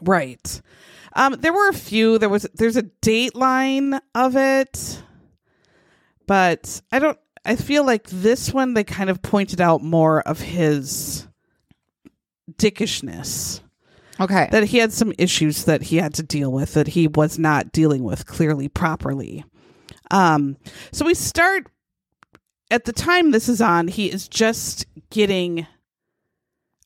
right. 0.00 0.62
Um, 1.14 1.36
there 1.40 1.52
were 1.52 1.68
a 1.68 1.74
few. 1.74 2.18
There 2.18 2.28
was 2.28 2.46
there's 2.54 2.76
a 2.76 2.84
Dateline 2.84 4.00
of 4.14 4.36
it, 4.36 5.02
but 6.26 6.80
I 6.92 7.00
don't. 7.00 7.18
I 7.44 7.56
feel 7.56 7.84
like 7.84 8.08
this 8.08 8.52
one 8.52 8.74
they 8.74 8.84
kind 8.84 9.08
of 9.10 9.22
pointed 9.22 9.60
out 9.60 9.82
more 9.82 10.20
of 10.22 10.40
his 10.40 11.26
dickishness 12.52 13.60
Okay. 14.18 14.48
that 14.52 14.64
he 14.64 14.78
had 14.78 14.92
some 14.92 15.12
issues 15.18 15.64
that 15.64 15.82
he 15.82 15.96
had 15.96 16.12
to 16.14 16.22
deal 16.22 16.52
with 16.52 16.74
that 16.74 16.88
he 16.88 17.08
was 17.08 17.38
not 17.38 17.72
dealing 17.72 18.04
with 18.04 18.26
clearly 18.26 18.68
properly. 18.68 19.44
Um, 20.10 20.56
so 20.92 21.06
we 21.06 21.14
start 21.14 21.68
at 22.70 22.84
the 22.84 22.92
time 22.92 23.30
this 23.30 23.48
is 23.48 23.60
on, 23.62 23.88
he 23.88 24.10
is 24.10 24.28
just 24.28 24.84
getting, 25.10 25.66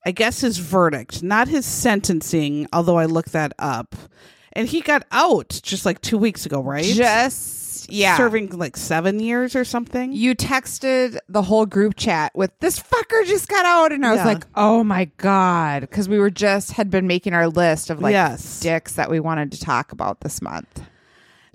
I 0.07 0.13
guess, 0.13 0.43
his 0.43 0.59
verdict, 0.59 1.23
not 1.23 1.49
his 1.49 1.67
sentencing, 1.67 2.69
although 2.73 2.99
I 2.99 3.07
looked 3.07 3.33
that 3.33 3.53
up. 3.59 3.97
And 4.53 4.69
he 4.69 4.81
got 4.81 5.05
out 5.11 5.61
just 5.65 5.85
like 5.85 6.01
two 6.01 6.17
weeks 6.17 6.47
ago, 6.47 6.63
right? 6.63 6.85
Just 6.85 7.64
yeah. 7.89 8.17
Serving 8.17 8.51
like 8.51 8.77
seven 8.77 9.21
years 9.21 9.55
or 9.57 9.65
something. 9.65 10.13
you 10.13 10.35
texted 10.35 11.19
the 11.29 11.43
whole 11.43 11.67
group 11.67 11.95
chat 11.97 12.33
with 12.35 12.51
this 12.61 12.79
fucker 12.81 13.25
just 13.27 13.49
got 13.49 13.65
out 13.67 13.93
and 13.93 14.05
I 14.05 14.11
was 14.13 14.19
Yeah. 14.19 14.27
like, 14.27 14.45
"Oh 14.55 14.83
my 14.85 15.07
god," 15.17 15.89
cuz 15.91 16.09
we 16.09 16.19
were 16.19 16.31
just 16.31 16.73
had 16.73 16.91
been 16.91 17.07
making 17.07 17.33
our 17.35 17.49
list 17.49 17.91
of 17.91 18.01
like 18.01 18.13
Yes. 18.13 18.61
dicks 18.61 18.93
that 18.95 19.11
we 19.11 19.21
wanted 19.21 19.53
to 19.53 19.61
talk 19.61 19.93
about 19.93 20.21
this 20.21 20.41
month. 20.43 20.83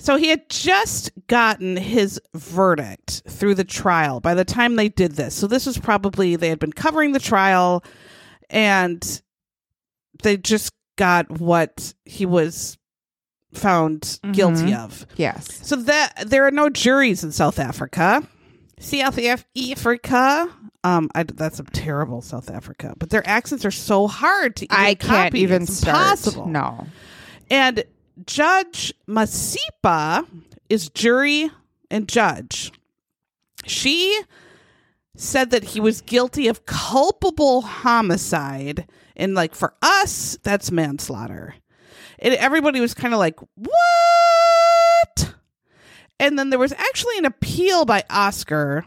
So 0.02 0.16
he 0.16 0.30
had 0.30 0.50
just 0.50 1.12
gotten 1.28 1.76
his 1.76 2.22
verdict 2.34 3.22
through 3.28 3.56
the 3.56 3.66
trial 3.66 4.22
by 4.22 4.34
the 4.34 4.46
time 4.46 4.78
they 4.78 4.88
did 4.88 5.14
this. 5.18 5.36
So 5.36 5.46
this 5.46 5.66
was 5.66 5.78
probably 5.78 6.38
they 6.38 6.48
had 6.50 6.60
been 6.60 6.72
covering 6.72 7.12
the 7.12 7.20
trial 7.20 7.84
and 8.50 9.22
they 10.24 10.38
just 10.38 10.72
got 10.98 11.30
what 11.40 11.94
he 12.06 12.26
was 12.26 12.78
found 13.54 14.20
guilty 14.32 14.74
of. 14.74 15.06
Yes. 15.16 15.68
So 15.68 15.76
that 15.78 16.14
there 16.28 16.46
are 16.46 16.52
no 16.52 16.70
juries 16.70 17.24
in 17.24 17.32
South 17.32 17.60
Africa. 17.60 18.22
South 18.80 19.18
Af- 19.18 19.46
Africa. 19.72 20.50
Um, 20.84 21.10
I, 21.14 21.24
that's 21.24 21.60
a 21.60 21.64
terrible 21.64 22.22
South 22.22 22.50
Africa, 22.50 22.94
but 22.98 23.10
their 23.10 23.28
accents 23.28 23.66
are 23.66 23.72
so 23.72 24.08
hard 24.08 24.56
to. 24.58 24.66
Even 24.66 24.78
I 24.78 24.94
can't 24.96 25.32
copy. 25.34 25.42
even 25.42 25.64
It's 25.64 25.74
start. 25.78 25.98
impossible. 25.98 26.46
No. 26.48 26.88
And 27.52 27.84
Judge 28.26 28.94
Masipa 29.08 30.26
is 30.70 30.90
jury 30.90 31.50
and 31.92 32.08
judge. 32.08 32.72
She 33.66 34.22
said 35.18 35.50
that 35.52 35.64
he 35.64 35.82
was 35.82 36.00
guilty 36.02 36.48
of 36.48 36.66
culpable 36.66 37.62
homicide. 37.62 38.88
And, 39.18 39.34
like, 39.34 39.54
for 39.54 39.74
us, 39.82 40.38
that's 40.44 40.72
manslaughter. 40.72 41.56
And 42.22 42.34
everybody 42.36 42.80
was 42.80 42.94
kind 42.94 43.14
of 43.14 43.20
like, 43.20 43.40
what? 43.56 45.34
And 46.20 46.38
then 46.38 46.50
there 46.50 46.60
was 46.60 46.74
actually 46.74 47.18
an 47.18 47.26
appeal 47.26 47.86
by 47.86 48.04
Oscar. 48.10 48.86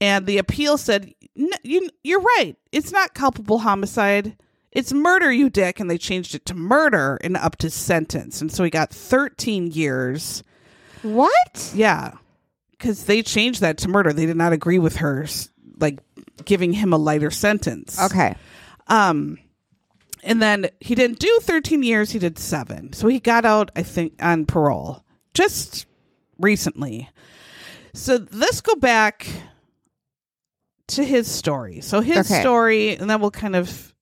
And 0.00 0.26
the 0.26 0.38
appeal 0.38 0.76
said, 0.76 1.14
"N- 1.38 1.50
you, 1.62 1.88
you're 2.02 2.20
right. 2.20 2.56
It's 2.72 2.90
not 2.92 3.14
culpable 3.14 3.58
homicide. 3.60 4.36
It's 4.72 4.92
murder, 4.92 5.32
you 5.32 5.48
dick. 5.48 5.78
And 5.78 5.88
they 5.88 5.98
changed 5.98 6.34
it 6.34 6.44
to 6.46 6.54
murder 6.54 7.18
and 7.22 7.36
up 7.36 7.56
to 7.58 7.70
sentence. 7.70 8.40
And 8.40 8.50
so 8.50 8.64
he 8.64 8.70
got 8.70 8.90
13 8.90 9.68
years. 9.70 10.42
What? 11.02 11.72
Yeah. 11.74 12.14
Because 12.72 13.04
they 13.04 13.22
changed 13.22 13.60
that 13.60 13.78
to 13.78 13.88
murder. 13.88 14.12
They 14.12 14.26
did 14.26 14.36
not 14.36 14.52
agree 14.52 14.80
with 14.80 14.96
her, 14.96 15.26
like, 15.78 16.00
giving 16.44 16.72
him 16.72 16.92
a 16.92 16.98
lighter 16.98 17.30
sentence. 17.30 18.00
Okay. 18.02 18.34
Um, 18.88 19.38
and 20.24 20.40
then 20.42 20.68
he 20.80 20.94
didn't 20.94 21.18
do 21.18 21.38
13 21.42 21.82
years, 21.82 22.10
he 22.10 22.18
did 22.18 22.38
seven. 22.38 22.92
So 22.92 23.08
he 23.08 23.20
got 23.20 23.44
out, 23.44 23.70
I 23.76 23.82
think, 23.82 24.14
on 24.22 24.46
parole 24.46 25.04
just 25.34 25.86
recently. 26.38 27.08
So 27.92 28.26
let's 28.32 28.60
go 28.60 28.74
back 28.74 29.26
to 30.88 31.04
his 31.04 31.26
story. 31.30 31.80
So 31.80 32.00
his 32.00 32.30
Okay. 32.30 32.40
story, 32.40 32.96
and 32.96 33.08
then 33.08 33.20
we'll 33.20 33.30
kind 33.30 33.56
of 33.56 33.94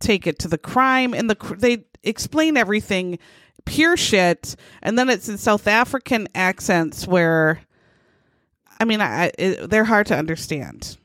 take 0.00 0.26
it 0.26 0.38
to 0.40 0.48
the 0.48 0.58
crime 0.58 1.14
and 1.14 1.30
the 1.30 1.56
they 1.58 1.84
explain 2.02 2.56
everything 2.58 3.18
pure 3.64 3.96
shit 3.96 4.54
and 4.82 4.98
then 4.98 5.08
it's 5.08 5.26
in 5.28 5.38
south 5.38 5.66
african 5.66 6.28
accents 6.34 7.06
where 7.08 7.60
i 8.78 8.84
mean 8.84 9.00
I, 9.00 9.32
it, 9.38 9.70
they're 9.70 9.84
hard 9.84 10.06
to 10.08 10.16
understand 10.16 10.98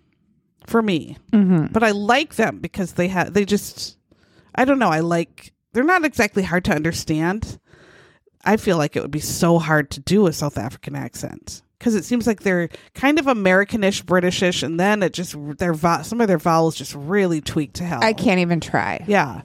for 0.67 0.81
me 0.81 1.17
Mm-hmm. 1.31 1.67
but 1.71 1.83
I 1.83 1.91
like 1.91 2.35
them 2.35 2.59
because 2.59 2.93
they 2.93 3.07
have 3.07 3.33
they 3.33 3.45
just 3.45 3.97
I 4.55 4.65
don't 4.65 4.79
know 4.79 4.89
I 4.89 4.99
like 4.99 5.53
they're 5.73 5.83
not 5.83 6.03
exactly 6.05 6.43
hard 6.43 6.65
to 6.65 6.73
understand. 6.73 7.59
I 8.43 8.57
feel 8.57 8.77
like 8.77 8.95
it 8.95 9.01
would 9.01 9.11
be 9.11 9.19
so 9.19 9.59
hard 9.59 9.91
to 9.91 9.99
do 9.99 10.27
a 10.27 10.33
South 10.33 10.57
African 10.57 10.95
accent 10.95 11.61
because 11.77 11.95
it 11.95 12.03
seems 12.05 12.27
like 12.27 12.41
they're 12.41 12.69
kind 12.93 13.19
of 13.19 13.25
Americanish, 13.27 14.03
Britishish, 14.03 14.63
and 14.63 14.79
then 14.79 15.01
it 15.03 15.13
just 15.13 15.35
their 15.57 15.73
vo- 15.73 16.01
some 16.03 16.21
of 16.21 16.27
their 16.27 16.37
vowels 16.37 16.75
just 16.75 16.93
really 16.95 17.41
tweak 17.41 17.73
to 17.73 17.83
hell. 17.83 18.03
I 18.03 18.13
can't 18.13 18.39
even 18.39 18.59
try. 18.59 19.03
Yeah. 19.07 19.41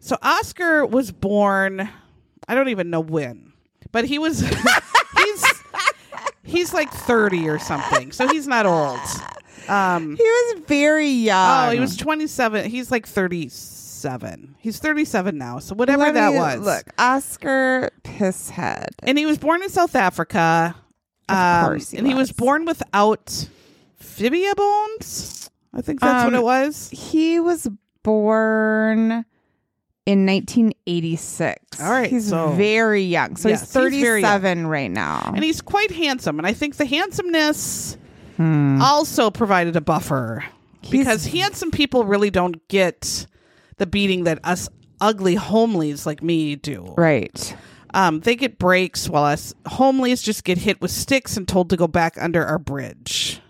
So 0.00 0.16
Oscar 0.22 0.84
was 0.86 1.10
born. 1.10 1.88
I 2.46 2.54
don't 2.54 2.68
even 2.68 2.90
know 2.90 3.00
when, 3.00 3.52
but 3.90 4.04
he 4.04 4.18
was. 4.18 4.40
he's 5.16 5.44
he's 6.42 6.74
like 6.74 6.90
thirty 6.92 7.48
or 7.48 7.58
something, 7.58 8.12
so 8.12 8.28
he's 8.28 8.46
not 8.46 8.66
old. 8.66 9.00
Um, 9.66 10.14
He 10.14 10.22
was 10.22 10.60
very 10.66 11.08
young. 11.08 11.68
Oh, 11.68 11.70
he 11.70 11.80
was 11.80 11.96
27. 11.96 12.68
He's 12.68 12.90
like 12.90 13.06
37. 14.08 14.56
He's 14.58 14.78
37 14.78 15.36
now. 15.38 15.58
So 15.58 15.74
whatever 15.74 16.04
Let 16.04 16.14
that 16.14 16.32
me- 16.32 16.38
was. 16.38 16.60
Look, 16.60 16.84
Oscar 16.98 17.90
Pisshead. 18.02 18.88
And 19.02 19.18
he 19.18 19.26
was 19.26 19.38
born 19.38 19.62
in 19.62 19.70
South 19.70 19.96
Africa. 19.96 20.74
Of 21.28 21.36
Um, 21.36 21.64
course 21.64 21.90
he 21.90 21.98
and 21.98 22.06
he 22.06 22.14
was 22.14 22.28
was. 22.28 22.32
born 22.32 22.64
without 22.66 23.48
fibula 23.98 24.54
bones. 24.54 25.50
I 25.72 25.80
think 25.80 26.00
that's 26.00 26.24
what 26.24 26.34
Um, 26.34 26.40
it 26.40 26.44
was. 26.44 26.90
He 26.92 27.40
was 27.40 27.66
born 28.02 29.24
in 30.06 30.26
1986. 30.26 31.80
All 31.80 31.90
right, 31.90 32.10
He's 32.10 32.28
so- 32.28 32.50
very 32.52 33.02
young. 33.02 33.36
So 33.36 33.48
Yes, 33.48 33.60
he's 33.62 33.68
he's 33.68 33.72
37 33.72 34.66
right 34.66 34.90
now. 34.90 35.32
And 35.34 35.42
he's 35.42 35.62
quite 35.62 35.90
handsome. 35.90 36.38
And 36.38 36.46
I 36.46 36.52
think 36.52 36.76
the 36.76 36.84
handsomeness 36.84 37.96
Hmm. 38.36 38.82
also 38.82 39.30
provided 39.30 39.76
a 39.76 39.80
buffer 39.80 40.44
because 40.90 41.26
handsome 41.26 41.70
people 41.70 42.04
really 42.04 42.30
don't 42.30 42.66
get 42.68 43.26
the 43.76 43.86
beating 43.86 44.24
that 44.24 44.38
us 44.44 44.68
ugly 45.00 45.36
homelies 45.36 46.06
like 46.06 46.22
me 46.22 46.56
do. 46.56 46.94
right. 46.96 47.56
Um, 47.92 48.18
they 48.20 48.34
get 48.34 48.58
breaks 48.58 49.08
while 49.08 49.22
us 49.22 49.54
homelies 49.66 50.20
just 50.20 50.42
get 50.42 50.58
hit 50.58 50.80
with 50.80 50.90
sticks 50.90 51.36
and 51.36 51.46
told 51.46 51.70
to 51.70 51.76
go 51.76 51.86
back 51.86 52.20
under 52.20 52.44
our 52.44 52.58
bridge. 52.58 53.40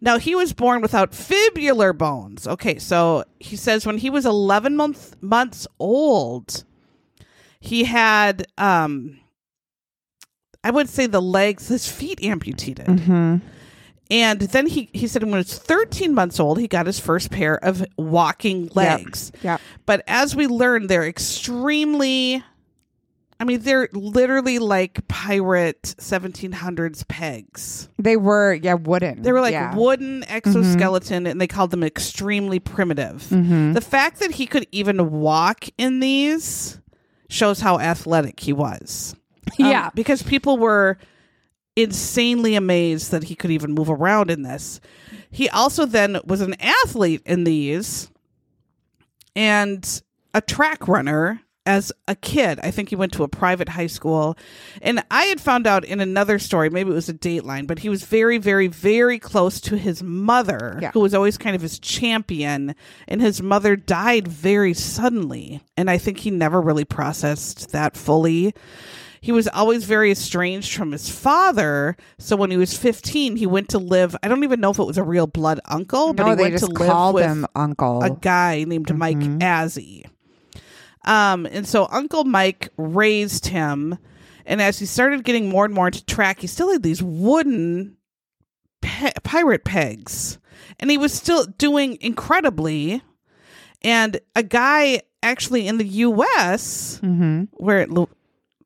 Now, 0.00 0.18
he 0.18 0.34
was 0.34 0.52
born 0.52 0.82
without 0.82 1.12
fibular 1.12 1.96
bones. 1.96 2.48
Okay, 2.48 2.80
so 2.80 3.22
he 3.38 3.54
says 3.54 3.86
when 3.86 3.98
he 3.98 4.10
was 4.10 4.26
11 4.26 4.76
month, 4.76 5.14
months 5.22 5.68
old, 5.78 6.64
he 7.60 7.84
had, 7.84 8.44
um, 8.58 9.20
I 10.64 10.72
would 10.72 10.88
say 10.88 11.06
the 11.06 11.22
legs, 11.22 11.68
his 11.68 11.88
feet 11.88 12.20
amputated. 12.24 12.86
Mm-hmm. 12.86 13.36
And 14.12 14.42
then 14.42 14.66
he, 14.66 14.90
he 14.92 15.06
said 15.06 15.22
when 15.22 15.32
he 15.32 15.38
was 15.38 15.56
13 15.56 16.12
months 16.12 16.38
old, 16.38 16.58
he 16.60 16.68
got 16.68 16.84
his 16.84 17.00
first 17.00 17.30
pair 17.30 17.56
of 17.64 17.82
walking 17.96 18.68
legs. 18.74 19.32
Yep. 19.42 19.58
But 19.86 20.04
as 20.06 20.36
we 20.36 20.46
learned, 20.46 20.90
they're 20.90 21.06
extremely. 21.08 22.44
I 23.40 23.44
mean, 23.44 23.60
they're 23.62 23.88
literally 23.92 24.58
like 24.60 25.08
pirate 25.08 25.82
1700s 25.98 27.08
pegs. 27.08 27.88
They 27.98 28.16
were, 28.16 28.52
yeah, 28.52 28.74
wooden. 28.74 29.22
They 29.22 29.32
were 29.32 29.40
like 29.40 29.52
yeah. 29.52 29.74
wooden 29.74 30.24
exoskeleton, 30.24 31.26
and 31.26 31.40
they 31.40 31.48
called 31.48 31.70
them 31.70 31.82
extremely 31.82 32.60
primitive. 32.60 33.22
Mhm. 33.30 33.72
The 33.74 33.80
fact 33.80 34.20
that 34.20 34.32
he 34.32 34.46
could 34.46 34.66
even 34.72 35.10
walk 35.10 35.64
in 35.78 36.00
these 36.00 36.78
shows 37.30 37.60
how 37.60 37.80
athletic 37.80 38.38
he 38.40 38.52
was. 38.52 39.16
Um, 39.58 39.66
Yeah. 39.66 39.90
because 39.94 40.22
people 40.22 40.58
were 40.58 40.98
insanely 41.76 42.54
amazed 42.54 43.10
that 43.10 43.24
he 43.24 43.34
could 43.34 43.50
even 43.50 43.72
move 43.72 43.88
around 43.90 44.30
in 44.30 44.42
this. 44.42 44.80
He 45.30 45.48
also 45.48 45.86
then 45.86 46.18
was 46.24 46.40
an 46.40 46.54
athlete 46.60 47.22
in 47.24 47.44
these 47.44 48.10
and 49.34 50.02
a 50.34 50.40
track 50.40 50.86
runner 50.88 51.40
as 51.64 51.92
a 52.08 52.16
kid. 52.16 52.58
I 52.62 52.72
think 52.72 52.88
he 52.88 52.96
went 52.96 53.12
to 53.12 53.22
a 53.22 53.28
private 53.28 53.68
high 53.68 53.86
school. 53.86 54.36
And 54.82 55.02
I 55.12 55.24
had 55.26 55.40
found 55.40 55.64
out 55.66 55.84
in 55.84 56.00
another 56.00 56.40
story, 56.40 56.68
maybe 56.70 56.90
it 56.90 56.94
was 56.94 57.08
a 57.08 57.14
dateline, 57.14 57.68
but 57.68 57.78
he 57.78 57.88
was 57.88 58.02
very, 58.02 58.36
very, 58.38 58.66
very 58.66 59.18
close 59.20 59.60
to 59.62 59.76
his 59.76 60.02
mother, 60.02 60.78
Yeah. 60.82 60.90
who 60.90 60.98
was 61.00 61.14
always 61.14 61.38
kind 61.38 61.54
of 61.54 61.62
his 61.62 61.78
champion. 61.78 62.74
And 63.06 63.20
his 63.22 63.40
mother 63.40 63.76
died 63.76 64.26
very 64.26 64.74
suddenly. 64.74 65.60
And 65.76 65.88
I 65.88 65.98
think 65.98 66.18
he 66.18 66.30
never 66.32 66.60
really 66.60 66.84
processed 66.84 67.70
that 67.70 67.96
fully. 67.96 68.54
He 69.22 69.32
was 69.32 69.48
always 69.48 69.84
very 69.84 70.10
estranged 70.10 70.74
from 70.76 70.92
his 70.92 71.08
father. 71.08 71.96
So 72.18 72.36
when 72.36 72.50
he 72.50 72.56
was 72.58 72.76
15, 72.76 73.36
he 73.36 73.46
went 73.46 73.70
to 73.70 73.78
live. 73.78 74.14
I 74.22 74.28
don't 74.28 74.44
even 74.44 74.60
know 74.60 74.70
if 74.70 74.78
it 74.78 74.84
was 74.84 74.98
a 74.98 75.02
real 75.04 75.26
blood 75.26 75.60
uncle, 75.64 76.12
but 76.12 76.24
no, 76.26 76.36
he 76.36 76.42
went 76.42 76.58
to 76.58 76.66
live 76.66 77.14
with 77.14 77.46
Uncle. 77.56 78.02
a 78.02 78.10
guy 78.10 78.64
named 78.64 78.94
Mike 78.94 79.16
Mhm. 79.18 79.38
Azzy. 79.38 80.04
Um, 81.04 81.46
and 81.46 81.66
so 81.66 81.88
Uncle 81.90 82.24
Mike 82.24 82.68
raised 82.76 83.46
him, 83.46 83.96
and 84.44 84.60
as 84.60 84.78
he 84.78 84.86
started 84.86 85.24
getting 85.24 85.48
more 85.48 85.64
and 85.64 85.72
more 85.74 85.86
into 85.86 86.04
track, 86.04 86.40
he 86.40 86.46
still 86.46 86.70
had 86.72 86.82
these 86.82 87.02
wooden 87.02 87.96
pe- 88.82 89.12
pirate 89.24 89.64
pegs, 89.64 90.38
and 90.78 90.90
he 90.90 90.98
was 90.98 91.12
still 91.12 91.44
doing 91.58 91.96
incredibly. 92.00 93.02
And 93.82 94.20
a 94.36 94.42
guy 94.44 95.02
actually 95.24 95.66
in 95.66 95.78
the 95.78 95.86
U.S. 95.86 97.00
mm-hmm. 97.02 97.44
where 97.54 97.86
Lu- 97.86 98.08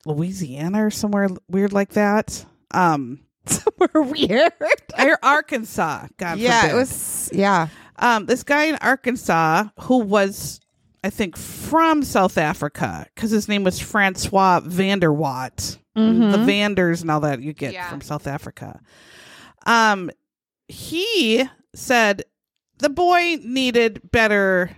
Louisiana 0.07 0.87
or 0.87 0.90
somewhere 0.90 1.29
weird 1.49 1.73
like 1.73 1.90
that, 1.90 2.45
um, 2.73 3.21
Somewhere 3.47 4.03
weird. 4.03 4.53
or 4.99 5.19
Arkansas. 5.23 6.07
God 6.16 6.38
yeah, 6.38 6.62
forbid. 6.62 6.75
it 6.75 6.79
was. 6.79 7.31
Yeah. 7.33 7.69
um, 7.99 8.27
this 8.27 8.42
guy 8.42 8.64
in 8.64 8.77
Arkansas 8.77 9.64
who 9.81 9.99
was, 9.99 10.61
I 11.05 11.11
think, 11.11 11.37
from 11.37 12.03
South 12.03 12.38
Africa 12.38 13.07
because 13.14 13.31
his 13.31 13.49
name 13.49 13.62
was 13.64 13.79
Francois 13.79 14.61
Vanderwatt. 14.61 15.79
The 15.95 16.01
Vanders 16.47 17.01
and 17.01 17.11
all 17.11 17.21
that 17.21 17.40
you 17.40 17.55
get 17.55 17.73
Yeah. 17.73 17.88
from 17.88 18.03
South 18.03 18.27
Africa. 18.27 18.81
Um, 19.64 20.11
he 20.69 21.42
said 21.75 22.25
the 22.81 22.90
boy 22.90 23.38
needed 23.42 24.03
better 24.12 24.71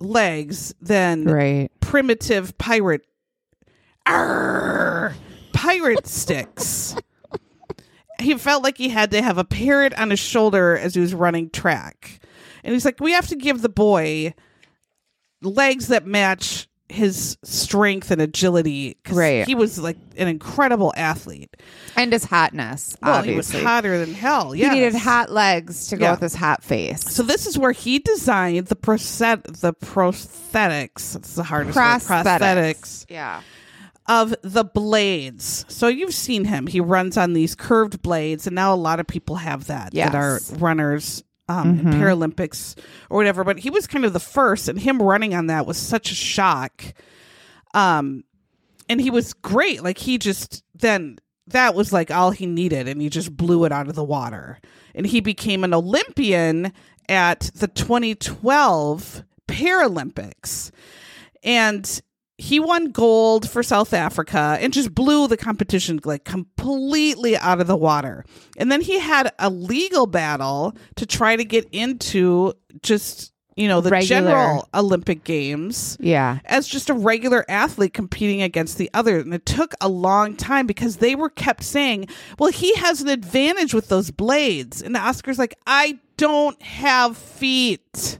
legs 0.00 0.74
than 0.80 1.24
Right. 1.24 1.70
primitive 1.78 2.58
pirate 2.58 3.02
Arr, 4.06 5.14
pirate 5.52 6.06
sticks. 6.06 6.96
he 8.20 8.36
felt 8.36 8.62
like 8.62 8.78
he 8.78 8.88
had 8.88 9.10
to 9.12 9.22
have 9.22 9.38
a 9.38 9.44
parrot 9.44 9.94
on 9.98 10.10
his 10.10 10.20
shoulder 10.20 10.76
as 10.76 10.94
he 10.94 11.00
was 11.00 11.14
running 11.14 11.50
track. 11.50 12.20
And 12.64 12.72
he's 12.74 12.84
like, 12.84 13.00
we 13.00 13.12
have 13.12 13.28
to 13.28 13.36
give 13.36 13.62
the 13.62 13.68
boy 13.68 14.34
legs 15.40 15.88
that 15.88 16.06
match 16.06 16.68
his 16.88 17.38
strength 17.42 18.10
and 18.10 18.20
agility. 18.20 18.98
Right. 19.10 19.46
He 19.46 19.54
was 19.54 19.78
like 19.78 19.96
an 20.18 20.28
incredible 20.28 20.92
athlete. 20.94 21.56
And 21.96 22.12
his 22.12 22.24
hotness. 22.24 22.96
Well, 23.02 23.14
obviously. 23.14 23.58
he 23.60 23.64
was 23.64 23.66
hotter 23.66 23.98
than 23.98 24.12
hell. 24.14 24.52
He 24.52 24.68
needed 24.68 24.94
hot 24.94 25.30
legs 25.30 25.86
to 25.88 25.96
go 25.96 26.04
Yeah. 26.04 26.10
with 26.12 26.20
his 26.20 26.34
hot 26.34 26.62
face. 26.62 27.00
So 27.00 27.22
this 27.22 27.46
is 27.46 27.58
where 27.58 27.72
he 27.72 27.98
designed 27.98 28.66
the 28.66 28.76
proset 28.76 29.60
the 29.60 29.72
prosthetics. 29.72 31.16
It's 31.16 31.34
the 31.34 31.42
hardest 31.44 31.76
word. 31.76 31.82
prosthetics. 31.82 32.24
Prosthetics 32.24 33.06
Yeah. 33.08 33.40
Of 34.06 34.34
the 34.42 34.64
blades. 34.64 35.64
So 35.68 35.88
you've 35.88 36.14
seen 36.14 36.44
him. 36.44 36.66
He 36.66 36.80
runs 36.80 37.16
on 37.16 37.32
these 37.32 37.54
curved 37.54 38.02
blades, 38.02 38.46
and 38.46 38.54
now 38.54 38.74
a 38.74 38.76
lot 38.76 39.00
of 39.00 39.06
people 39.06 39.36
have 39.36 39.66
that 39.66 39.94
that 40.10 40.16
are 40.16 40.40
runners 40.58 41.22
um, 41.48 41.78
in 41.80 41.86
Paralympics 41.86 42.78
or 43.10 43.18
whatever. 43.18 43.44
But 43.44 43.58
he 43.58 43.70
was 43.70 43.86
kind 43.86 44.04
of 44.04 44.12
the 44.12 44.20
first, 44.20 44.68
and 44.68 44.78
him 44.78 45.00
running 45.00 45.34
on 45.34 45.46
that 45.48 45.66
was 45.66 45.76
such 45.76 46.10
a 46.10 46.14
shock. 46.14 46.82
Um, 47.74 48.24
and 48.88 49.00
he 49.00 49.10
was 49.10 49.32
great. 49.32 49.82
Like 49.82 49.98
he 49.98 50.18
just 50.18 50.62
then 50.74 51.18
that 51.48 51.74
was 51.74 51.92
like 51.92 52.10
all 52.10 52.30
he 52.30 52.46
needed, 52.46 52.88
and 52.88 53.00
he 53.00 53.08
just 53.08 53.36
blew 53.36 53.64
it 53.64 53.72
out 53.72 53.88
of 53.88 53.94
the 53.94 54.04
water. 54.04 54.58
And 54.94 55.06
he 55.06 55.20
became 55.20 55.64
an 55.64 55.72
Olympian 55.72 56.72
at 57.08 57.50
the 57.54 57.68
2012 57.68 59.24
Paralympics, 59.48 60.70
and 61.42 62.00
he 62.38 62.58
won 62.58 62.90
gold 62.90 63.48
for 63.48 63.62
South 63.62 63.92
Africa 63.92 64.56
and 64.60 64.72
just 64.72 64.94
blew 64.94 65.28
the 65.28 65.36
competition 65.36 66.00
like 66.04 66.24
completely 66.24 67.36
out 67.36 67.60
of 67.60 67.66
the 67.66 67.76
water. 67.76 68.24
And 68.56 68.70
then 68.72 68.80
he 68.80 68.98
had 68.98 69.32
a 69.38 69.50
legal 69.50 70.06
battle 70.06 70.74
to 70.96 71.06
try 71.06 71.36
to 71.36 71.44
get 71.44 71.68
into 71.72 72.54
just, 72.82 73.32
you 73.54 73.68
know, 73.68 73.80
the 73.80 73.90
Regular. 73.90 74.22
general 74.22 74.68
Olympic 74.74 75.24
Games 75.24 75.96
Yeah. 76.00 76.38
as 76.46 76.66
just 76.66 76.88
a 76.90 76.94
regular 76.94 77.44
athlete 77.48 77.92
competing 77.94 78.40
against 78.42 78.78
the 78.78 78.90
other. 78.94 79.18
And 79.20 79.34
it 79.34 79.44
took 79.46 79.74
a 79.80 79.88
long 79.88 80.34
time 80.34 80.66
because 80.66 80.96
they 80.96 81.14
were 81.14 81.30
kept 81.30 81.62
saying, 81.62 82.08
well, 82.38 82.50
he 82.50 82.74
has 82.76 83.02
an 83.02 83.08
advantage 83.08 83.74
with 83.74 83.88
those 83.88 84.10
blades. 84.10 84.80
And 84.82 84.96
Oscar's 84.96 85.38
like, 85.38 85.54
I 85.66 85.98
don't 86.16 86.60
have 86.62 87.16
feet. 87.16 88.18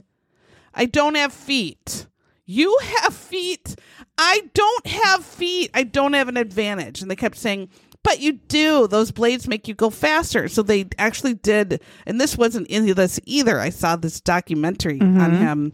I 0.73 0.85
don't 0.85 1.15
have 1.15 1.33
feet. 1.33 2.07
You 2.45 2.77
have 2.83 3.13
feet. 3.15 3.75
I 4.17 4.49
don't 4.53 4.87
have 4.87 5.25
feet. 5.25 5.71
I 5.73 5.83
don't 5.83 6.13
have 6.13 6.27
an 6.27 6.37
advantage. 6.37 7.01
And 7.01 7.09
they 7.09 7.15
kept 7.15 7.35
saying, 7.35 7.69
but 8.03 8.19
you 8.19 8.33
do. 8.33 8.87
Those 8.87 9.11
blades 9.11 9.47
make 9.47 9.67
you 9.67 9.73
go 9.73 9.89
faster. 9.89 10.47
So 10.47 10.61
they 10.61 10.87
actually 10.97 11.33
did. 11.35 11.81
And 12.05 12.19
this 12.19 12.37
wasn't 12.37 12.67
in 12.67 12.85
this 12.93 13.19
either. 13.25 13.59
I 13.59 13.69
saw 13.69 13.95
this 13.95 14.19
documentary 14.19 14.99
on 15.01 15.15
mm-hmm. 15.15 15.35
him. 15.35 15.73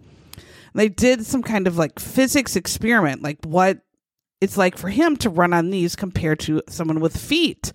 They 0.76 0.90
did 0.90 1.26
some 1.26 1.42
kind 1.42 1.68
of 1.68 1.78
like 1.78 2.00
physics 2.00 2.56
experiment, 2.56 3.24
like 3.24 3.40
what 3.44 3.80
it's 4.40 4.56
like 4.56 4.78
for 4.78 4.90
him 4.90 5.18
to 5.18 5.30
run 5.30 5.52
on 5.52 5.72
these 5.72 5.96
compared 5.96 6.40
to 6.42 6.62
someone 6.70 7.00
with 7.00 7.18
feet. 7.18 7.72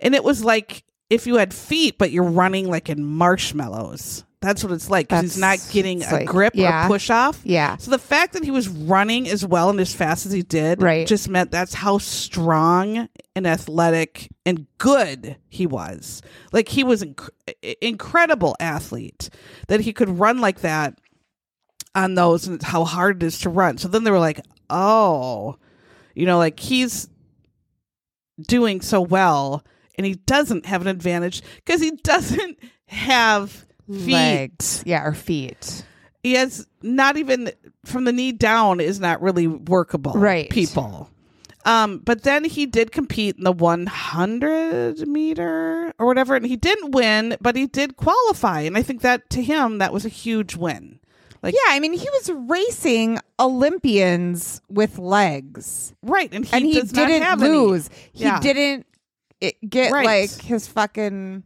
And 0.00 0.14
it 0.14 0.24
was 0.24 0.44
like 0.44 0.84
if 1.08 1.26
you 1.26 1.36
had 1.36 1.54
feet, 1.54 1.98
but 1.98 2.10
you're 2.10 2.24
running 2.24 2.68
like 2.68 2.90
in 2.90 3.04
marshmallows. 3.04 4.24
That's 4.42 4.62
what 4.64 4.72
it's 4.72 4.90
like 4.90 5.08
'cause 5.08 5.22
he's 5.22 5.38
not 5.38 5.58
getting 5.70 6.02
it's 6.02 6.10
a 6.10 6.16
like- 6.16 6.26
grip 6.26 6.52
yeah. 6.56 6.84
or 6.84 6.88
push 6.88 7.08
off. 7.10 7.40
Yeah. 7.44 7.76
So 7.78 7.90
the 7.92 7.98
fact 7.98 8.32
that 8.34 8.42
he 8.44 8.50
was 8.50 8.68
running 8.68 9.28
as 9.28 9.46
well 9.46 9.70
and 9.70 9.78
as 9.80 9.94
fast 9.94 10.26
as 10.26 10.32
he 10.32 10.42
did 10.42 10.82
Right. 10.82 11.06
just 11.06 11.28
meant 11.28 11.50
that's 11.52 11.74
how 11.74 11.98
strong 11.98 13.08
and 13.36 13.46
athletic 13.46 14.28
and 14.44 14.66
good 14.78 15.36
he 15.48 15.66
was. 15.66 16.20
Like 16.52 16.68
he 16.68 16.82
was 16.84 17.02
inc- 17.04 17.28
incredible 17.80 18.56
athlete 18.60 19.30
that 19.68 19.80
he 19.80 19.92
could 19.92 20.18
run 20.18 20.40
like 20.40 20.60
that 20.62 20.98
on 21.94 22.14
those 22.16 22.46
and 22.48 22.60
how 22.62 22.84
hard 22.84 23.22
it 23.22 23.26
is 23.26 23.38
to 23.40 23.48
run. 23.48 23.78
So 23.78 23.86
then 23.86 24.02
they 24.04 24.10
were 24.10 24.18
like, 24.18 24.40
"Oh, 24.68 25.56
you 26.14 26.26
know, 26.26 26.38
like 26.38 26.58
he's 26.58 27.08
doing 28.48 28.80
so 28.80 29.00
well 29.00 29.64
and 29.96 30.06
he 30.06 30.14
doesn't 30.14 30.66
have 30.66 30.80
an 30.80 30.88
advantage 30.88 31.42
because 31.56 31.80
he 31.80 31.92
doesn't 32.02 32.58
have 32.88 33.66
feet." 33.92 34.12
Legs. 34.12 34.82
Yeah, 34.86 35.04
or 35.04 35.12
feet. 35.14 35.84
he 36.22 36.34
has 36.34 36.66
not 36.82 37.16
even 37.16 37.50
from 37.84 38.04
the 38.04 38.12
knee 38.12 38.32
down 38.32 38.80
is 38.80 39.00
not 39.00 39.20
really 39.22 39.46
workable 39.48 40.12
Right. 40.14 40.48
people 40.50 41.10
um 41.64 41.98
but 42.04 42.22
then 42.24 42.44
he 42.44 42.66
did 42.66 42.90
compete 42.92 43.36
in 43.36 43.44
the 43.44 43.52
100 43.52 45.06
meter 45.06 45.92
or 45.98 46.06
whatever 46.06 46.34
and 46.36 46.46
he 46.46 46.56
didn't 46.56 46.90
win 46.92 47.36
but 47.40 47.54
he 47.56 47.66
did 47.66 47.96
qualify 47.96 48.60
and 48.62 48.76
i 48.76 48.82
think 48.82 49.00
that 49.02 49.28
to 49.30 49.42
him 49.42 49.78
that 49.78 49.92
was 49.92 50.04
a 50.04 50.08
huge 50.08 50.56
win 50.56 50.98
like 51.42 51.54
Yeah, 51.54 51.74
I 51.74 51.80
mean, 51.80 51.92
he 51.92 52.08
was 52.08 52.30
racing 52.48 53.18
Olympians 53.40 54.60
with 54.68 54.98
legs, 54.98 55.92
right 56.02 56.32
and 56.32 56.44
he, 56.44 56.52
and 56.56 56.64
he 56.64 56.80
didn't 56.82 57.22
have 57.22 57.42
any. 57.42 57.50
lose. 57.56 57.90
He 58.12 58.22
Yeah. 58.24 58.38
didn't 58.38 58.86
get 59.68 59.90
Right. 59.90 60.04
like 60.06 60.30
his 60.40 60.68
fucking 60.68 61.42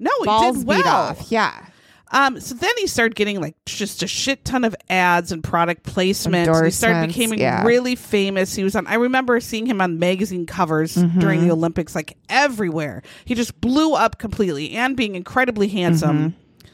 no 0.00 0.10
he 0.20 0.24
balls 0.26 0.58
did 0.58 0.66
well 0.66 0.78
beat 0.78 0.86
off. 0.88 1.30
Yeah, 1.30 1.66
Um, 2.10 2.40
so 2.40 2.56
then 2.56 2.72
he 2.78 2.88
started 2.88 3.14
getting 3.14 3.40
like 3.40 3.54
just 3.66 4.02
a 4.02 4.08
shit 4.08 4.44
ton 4.44 4.64
of 4.64 4.74
ads 4.88 5.30
and 5.30 5.44
product 5.44 5.84
placement. 5.84 6.48
And 6.48 6.64
he 6.64 6.70
started 6.72 7.06
becoming 7.14 7.38
yeah. 7.38 7.62
really 7.64 7.94
famous. 7.94 8.54
He 8.56 8.64
was 8.64 8.74
on. 8.74 8.86
I 8.88 8.94
remember 8.94 9.38
seeing 9.38 9.66
him 9.66 9.80
on 9.80 9.98
magazine 10.00 10.44
covers 10.46 10.96
Mm-hmm. 10.96 11.20
during 11.20 11.40
the 11.46 11.52
Olympics, 11.52 11.94
like 11.94 12.16
everywhere. 12.28 13.02
He 13.24 13.34
just 13.36 13.60
blew 13.60 13.94
up 13.94 14.18
completely, 14.18 14.72
and 14.72 14.96
being 14.96 15.14
incredibly 15.14 15.68
handsome, 15.68 16.18
Mm-hmm. 16.18 16.68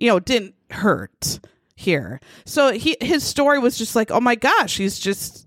you 0.00 0.08
know, 0.08 0.20
didn't 0.20 0.54
hurt 0.70 1.40
here. 1.74 2.20
So 2.44 2.72
he 2.72 2.96
his 3.00 3.24
story 3.24 3.58
was 3.58 3.78
just 3.78 3.96
like, 3.96 4.10
oh 4.10 4.20
my 4.20 4.34
gosh, 4.34 4.76
he's 4.76 4.98
just 4.98 5.46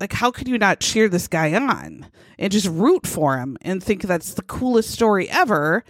like, 0.00 0.12
how 0.12 0.30
could 0.30 0.48
you 0.48 0.58
not 0.58 0.80
cheer 0.80 1.08
this 1.08 1.28
guy 1.28 1.54
on 1.54 2.06
and 2.38 2.50
just 2.52 2.66
root 2.68 3.06
for 3.06 3.36
him 3.38 3.58
and 3.62 3.82
think 3.82 4.02
that's 4.02 4.34
the 4.34 4.42
coolest 4.42 4.90
story 4.90 5.28
ever? 5.30 5.84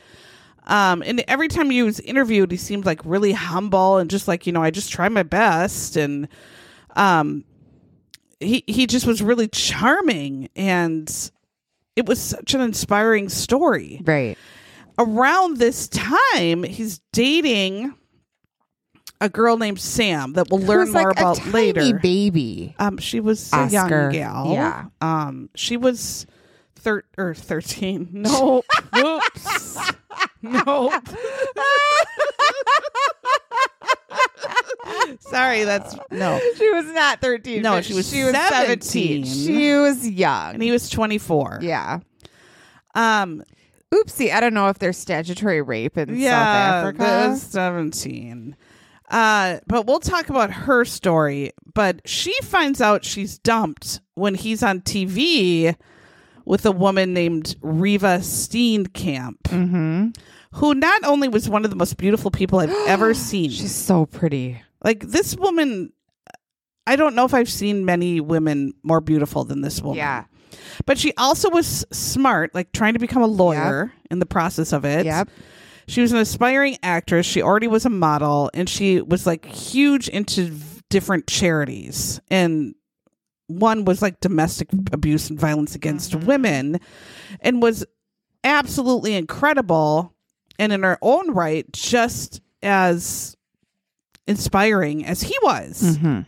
Um, 0.67 1.03
and 1.05 1.25
every 1.27 1.49
time 1.49 1.71
he 1.71 1.83
was 1.83 1.99
interviewed, 2.01 2.51
he 2.51 2.57
seemed 2.57 2.87
like 2.87 3.01
really 3.05 3.33
humble 3.33 3.99
and 3.99 4.09
just 4.09 4.29
like, 4.29 4.47
you 4.47 4.53
know, 4.53 4.63
I 4.63 4.71
just 4.71 4.93
try 4.93 5.09
my 5.09 5.23
best. 5.25 5.97
And, 5.97 6.29
um, 6.95 7.45
he, 8.39 8.65
he 8.67 8.87
just 8.87 9.07
was 9.07 9.23
really 9.23 9.49
charming 9.49 10.49
and 10.57 11.31
it 11.97 12.07
was 12.07 12.21
such 12.21 12.55
an 12.55 12.61
inspiring 12.61 13.29
story. 13.29 14.01
right. 14.05 14.37
Around 14.99 15.57
this 15.57 15.89
time, 15.89 16.63
he's 16.65 17.01
dating 17.13 17.95
a 19.23 19.29
girl 19.29 19.57
named 19.57 19.81
Sam 19.81 20.35
that 20.35 20.49
we'll 20.51 20.61
learn 20.61 20.93
more 20.93 21.05
like 21.05 21.19
about 21.19 21.45
a 21.47 21.51
later. 21.51 21.99
baby. 21.99 22.75
Um, 22.79 22.99
she 22.99 23.21
was 23.21 23.53
a 23.53 23.57
Oscar, 23.57 24.11
young 24.11 24.13
gal. 24.13 24.53
yeah. 24.53 24.85
Um, 25.01 25.49
she 25.55 25.77
was 25.77 26.27
thir- 26.83 27.05
or 27.17 27.35
thirteen. 27.35 28.09
No, 28.13 28.63
whoops. 28.93 29.79
Nope. 30.43 30.93
Sorry, 35.21 35.65
that's 35.65 35.97
no. 36.11 36.41
She 36.57 36.69
was 36.71 36.87
not 36.87 37.21
13. 37.21 37.63
No, 37.63 37.73
but 37.73 37.85
she 37.85 37.95
was 37.95 38.11
she 38.11 38.25
was 38.25 38.35
17. 38.35 39.25
17. 39.25 39.25
She 39.25 39.75
was 39.77 40.09
young. 40.09 40.55
And 40.55 40.63
he 40.63 40.71
was 40.71 40.89
24. 40.91 41.61
yeah. 41.63 42.01
Um 42.95 43.43
Oopsie. 43.95 44.33
I 44.33 44.41
don't 44.41 44.55
know 44.55 44.69
if 44.69 44.79
there's 44.79 44.97
statutory 44.97 45.61
rape 45.63 45.97
in 45.99 46.17
yeah, 46.19 46.31
South 46.31 46.85
Africa. 46.85 46.99
that 46.99 47.29
was 47.31 47.43
17. 47.43 48.57
Uh 49.11 49.59
but 49.67 49.87
we'll 49.87 50.01
talk 50.01 50.29
about 50.29 50.51
her 50.51 50.85
story, 50.85 51.53
but 51.75 52.01
she 52.05 52.35
finds 52.43 52.81
out 52.81 53.05
she's 53.05 53.39
dumped 53.39 54.01
when 54.15 54.35
he's 54.35 54.63
on 54.63 54.81
TV 54.81 55.77
with 56.45 56.67
a 56.67 56.73
woman 56.73 57.15
named 57.15 57.57
Reeva 57.61 58.21
Steenkamp, 58.21 59.43
mm-hmm. 59.45 60.09
who 60.53 60.75
not 60.75 61.05
only 61.05 61.29
was 61.29 61.49
one 61.49 61.65
of 61.65 61.71
the 61.71 61.77
most 61.77 61.97
beautiful 61.97 62.31
people 62.31 62.59
I've 62.59 62.71
ever 62.87 63.15
seen. 63.15 63.51
She's 63.51 63.75
so 63.75 64.07
pretty. 64.07 64.61
Like 64.85 65.01
this 65.01 65.37
woman, 65.37 65.93
I 66.87 66.97
don't 66.97 67.15
know 67.15 67.25
if 67.25 67.35
I've 67.35 67.51
seen 67.51 67.85
many 67.85 68.21
women 68.21 68.73
more 68.83 69.01
beautiful 69.01 69.45
than 69.45 69.61
this 69.61 69.81
woman. 69.81 69.99
Yeah. 69.99 70.25
But 70.85 70.99
she 70.99 71.15
also 71.17 71.51
was 71.51 71.85
smart, 71.93 72.55
like 72.55 72.73
trying 72.73 72.93
to 72.95 72.99
become 72.99 73.23
a 73.23 73.27
lawyer 73.27 73.93
in 74.11 74.19
the 74.19 74.27
process 74.27 74.73
of 74.73 74.85
it. 74.85 75.07
Yep. 75.07 75.31
She 75.87 76.01
was 76.01 76.13
an 76.13 76.19
aspiring 76.19 76.79
actress. 76.83 77.27
She 77.27 77.43
already 77.43 77.67
was 77.67 77.85
a 77.85 77.91
model 77.91 78.51
and 78.55 78.69
she 78.69 79.01
was 79.01 79.27
like 79.27 79.45
huge 79.47 80.09
into 80.09 80.55
different 80.91 81.27
charities. 81.27 82.21
And 82.31 82.75
one 83.59 83.85
was 83.85 84.03
like 84.03 84.21
domestic 84.21 84.69
abuse 84.93 85.31
and 85.31 85.39
violence 85.39 85.75
against 85.75 86.15
women 86.15 86.81
and 87.41 87.63
was 87.63 87.85
absolutely 88.45 89.15
incredible 89.15 90.15
and 90.59 90.73
in 90.73 90.83
her 90.83 90.99
own 91.03 91.33
right 91.33 91.71
just 91.73 92.41
as 92.63 93.37
inspiring 94.27 95.05
as 95.05 95.23
he 95.23 95.37
was. 95.43 95.83
Mm-hmm. 95.83 96.21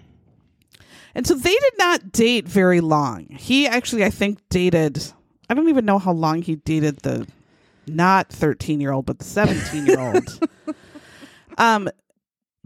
And 1.15 1.27
so 1.27 1.35
they 1.35 1.55
did 1.55 1.73
not 1.79 2.13
date 2.13 2.49
very 2.49 2.81
long. 2.81 3.27
He 3.31 3.67
actually, 3.67 4.05
I 4.05 4.11
think, 4.11 4.41
dated, 4.49 5.13
I 5.49 5.55
don't 5.55 5.69
even 5.69 5.85
know 5.85 5.99
how 5.99 6.13
long 6.13 6.43
he 6.43 6.57
dated 6.57 6.99
the 6.99 7.27
not 7.87 8.31
13 8.31 8.81
year 8.81 8.93
old, 8.93 9.07
but 9.07 9.19
the 9.19 9.25
17 9.25 9.87
year 9.87 10.01
old. 10.01 10.49
um, 11.59 11.89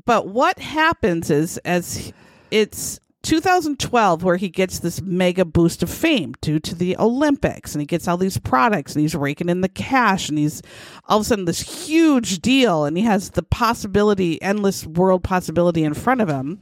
but 0.05 0.29
what 0.29 0.59
happens 0.59 1.31
is, 1.31 1.59
as 1.59 2.13
it's 2.51 3.01
2012, 3.29 4.23
where 4.23 4.37
he 4.37 4.49
gets 4.49 4.79
this 4.79 5.03
mega 5.03 5.45
boost 5.45 5.83
of 5.83 5.91
fame 5.91 6.35
due 6.41 6.59
to 6.61 6.75
the 6.75 6.97
Olympics, 6.97 7.75
and 7.75 7.83
he 7.83 7.87
gets 7.87 8.09
all 8.09 8.17
these 8.17 8.39
products, 8.39 8.95
and 8.95 9.03
he's 9.03 9.15
raking 9.15 9.49
in 9.49 9.61
the 9.61 9.69
cash, 9.69 10.29
and 10.29 10.39
he's 10.39 10.63
all 11.09 11.19
of 11.19 11.23
a 11.23 11.25
sudden 11.25 11.45
this 11.45 11.87
huge 11.87 12.41
deal, 12.41 12.85
and 12.85 12.97
he 12.97 13.05
has 13.05 13.31
the 13.31 13.43
possibility, 13.43 14.41
endless 14.41 14.87
world 14.87 15.23
possibility 15.23 15.85
in 15.85 15.95
front 15.95 16.21
of 16.21 16.29
him 16.29 16.61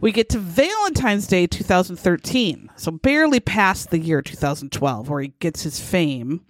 we 0.00 0.12
get 0.12 0.28
to 0.30 0.38
Valentine's 0.38 1.26
Day 1.26 1.46
2013. 1.46 2.70
So 2.76 2.90
barely 2.90 3.40
past 3.40 3.90
the 3.90 3.98
year 3.98 4.22
2012 4.22 5.08
where 5.08 5.20
he 5.20 5.32
gets 5.40 5.62
his 5.62 5.78
fame. 5.78 6.40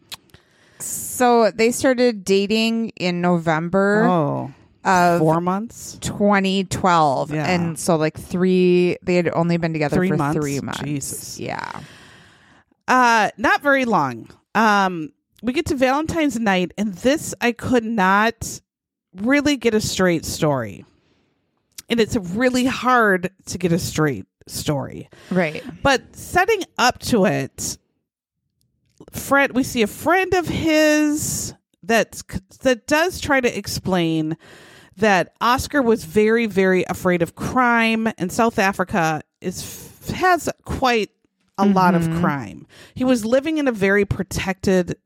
So 0.78 1.51
they 1.51 1.72
started 1.72 2.24
dating 2.24 2.90
in 2.90 3.20
November 3.20 4.05
Oh, 4.05 4.55
of 4.85 5.18
four 5.20 5.41
months? 5.41 5.99
2012. 6.01 7.33
Yeah. 7.33 7.47
And 7.47 7.78
so, 7.78 7.97
like, 7.97 8.18
three, 8.18 8.97
they 9.03 9.16
had 9.16 9.28
only 9.28 9.57
been 9.57 9.72
together 9.72 9.97
Three 9.97 10.09
for 10.09 10.16
months? 10.16 10.41
three 10.41 10.61
months. 10.61 10.81
Jesus. 10.81 11.39
Yeah. 11.41 11.81
Uh, 12.89 13.31
not 13.37 13.62
very 13.62 13.85
long. 13.85 14.28
Um, 14.55 15.12
we 15.43 15.53
get 15.53 15.66
to 15.66 15.74
Valentine's 15.76 16.39
night, 16.39 16.72
and 16.76 16.95
this 16.95 17.35
I 17.41 17.53
could 17.53 17.85
not 17.85 18.61
really 19.16 19.57
get 19.57 19.74
a 19.74 19.81
straight 19.81 20.24
story. 20.24 20.85
And 21.89 21.99
it's 22.01 22.16
really 22.16 22.64
hard 22.66 23.31
to 23.47 23.59
get 23.59 23.72
a 23.72 23.78
straight 23.78 24.26
story. 24.47 25.09
Right. 25.31 25.62
But 25.83 26.14
setting 26.14 26.62
up 26.78 26.99
to 27.01 27.24
it, 27.24 27.78
Fred, 29.12 29.53
we 29.57 29.62
see 29.62 29.83
a 29.83 29.87
friend 29.87 30.35
of 30.35 30.47
his 30.47 31.55
that 31.83 32.22
that 32.62 32.87
does 32.87 33.20
try 33.20 33.41
to 33.41 33.59
explain 33.59 34.37
that 34.97 35.35
Oscar 35.41 35.83
was 35.83 36.05
very, 36.05 36.47
very 36.47 36.85
afraid 36.89 37.22
of 37.22 37.35
crime, 37.35 38.09
and 38.18 38.31
South 38.31 38.59
Africa 38.59 39.22
is 39.41 39.89
has 40.14 40.49
quite 40.64 41.11
a 41.59 41.66
lot 41.66 41.95
of 41.95 42.03
mm-hmm. 42.03 42.20
crime. 42.20 42.66
He 42.95 43.05
was 43.05 43.24
living 43.24 43.59
in 43.59 43.68
a 43.68 43.72
very 43.72 44.05
protected 44.05 44.97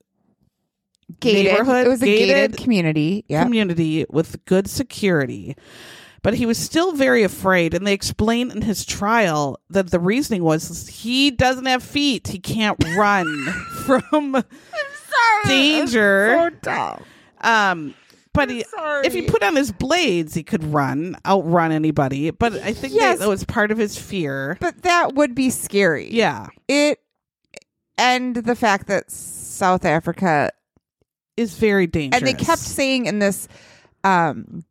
Gated. 1.21 1.53
Neighborhood, 1.53 1.87
It 1.87 1.91
was 1.91 2.03
a 2.03 2.07
gated, 2.07 2.29
gated 2.29 2.57
community. 2.57 3.25
Yeah. 3.29 3.43
community 3.43 4.07
with 4.09 4.45
good 4.47 4.69
security. 4.69 5.57
But 6.23 6.35
he 6.35 6.47
was 6.47 6.57
still 6.57 6.93
very 6.93 7.23
afraid, 7.23 7.75
and 7.75 7.87
they 7.87 7.93
explained 7.93 8.53
in 8.53 8.63
his 8.63 8.87
trial 8.87 9.61
that 9.69 9.91
the 9.91 10.01
reasoning 10.01 10.43
was 10.43 10.89
he 10.89 11.31
doesn't 11.31 11.67
have 11.67 11.83
feet; 11.83 12.29
he 12.29 12.39
can't 12.39 12.83
run 12.97 13.27
from 13.85 14.43
danger. 15.47 16.51
dumb. 16.63 17.03
Um, 17.41 17.95
but 18.33 18.51
he, 18.51 18.65
if 19.05 19.13
he 19.13 19.23
put 19.23 19.43
on 19.45 19.55
his 19.55 19.71
blades, 19.71 20.35
he 20.35 20.43
could 20.43 20.65
run, 20.65 21.17
outrun 21.25 21.71
anybody. 21.71 22.31
But 22.31 22.55
I 22.55 22.73
think 22.73 22.93
Yes. 22.95 23.19
that, 23.19 23.25
that 23.25 23.29
was 23.29 23.45
part 23.45 23.71
of 23.71 23.79
his 23.79 23.97
fear. 23.99 24.57
But 24.61 24.83
that 24.83 25.15
would 25.15 25.35
be 25.35 25.51
scary. 25.51 26.11
Yeah, 26.13 26.49
It, 26.67 26.99
and 27.97 28.35
the 28.35 28.57
fact 28.57 28.89
that 28.89 29.11
South 29.11 29.85
Africa 29.85 30.51
is 31.37 31.57
very 31.59 31.87
dangerous. 31.87 32.19
and 32.21 32.27
they 32.27 32.33
kept 32.45 32.61
saying 32.61 33.07
in 33.07 33.19
this 33.21 33.47
um 34.05 34.65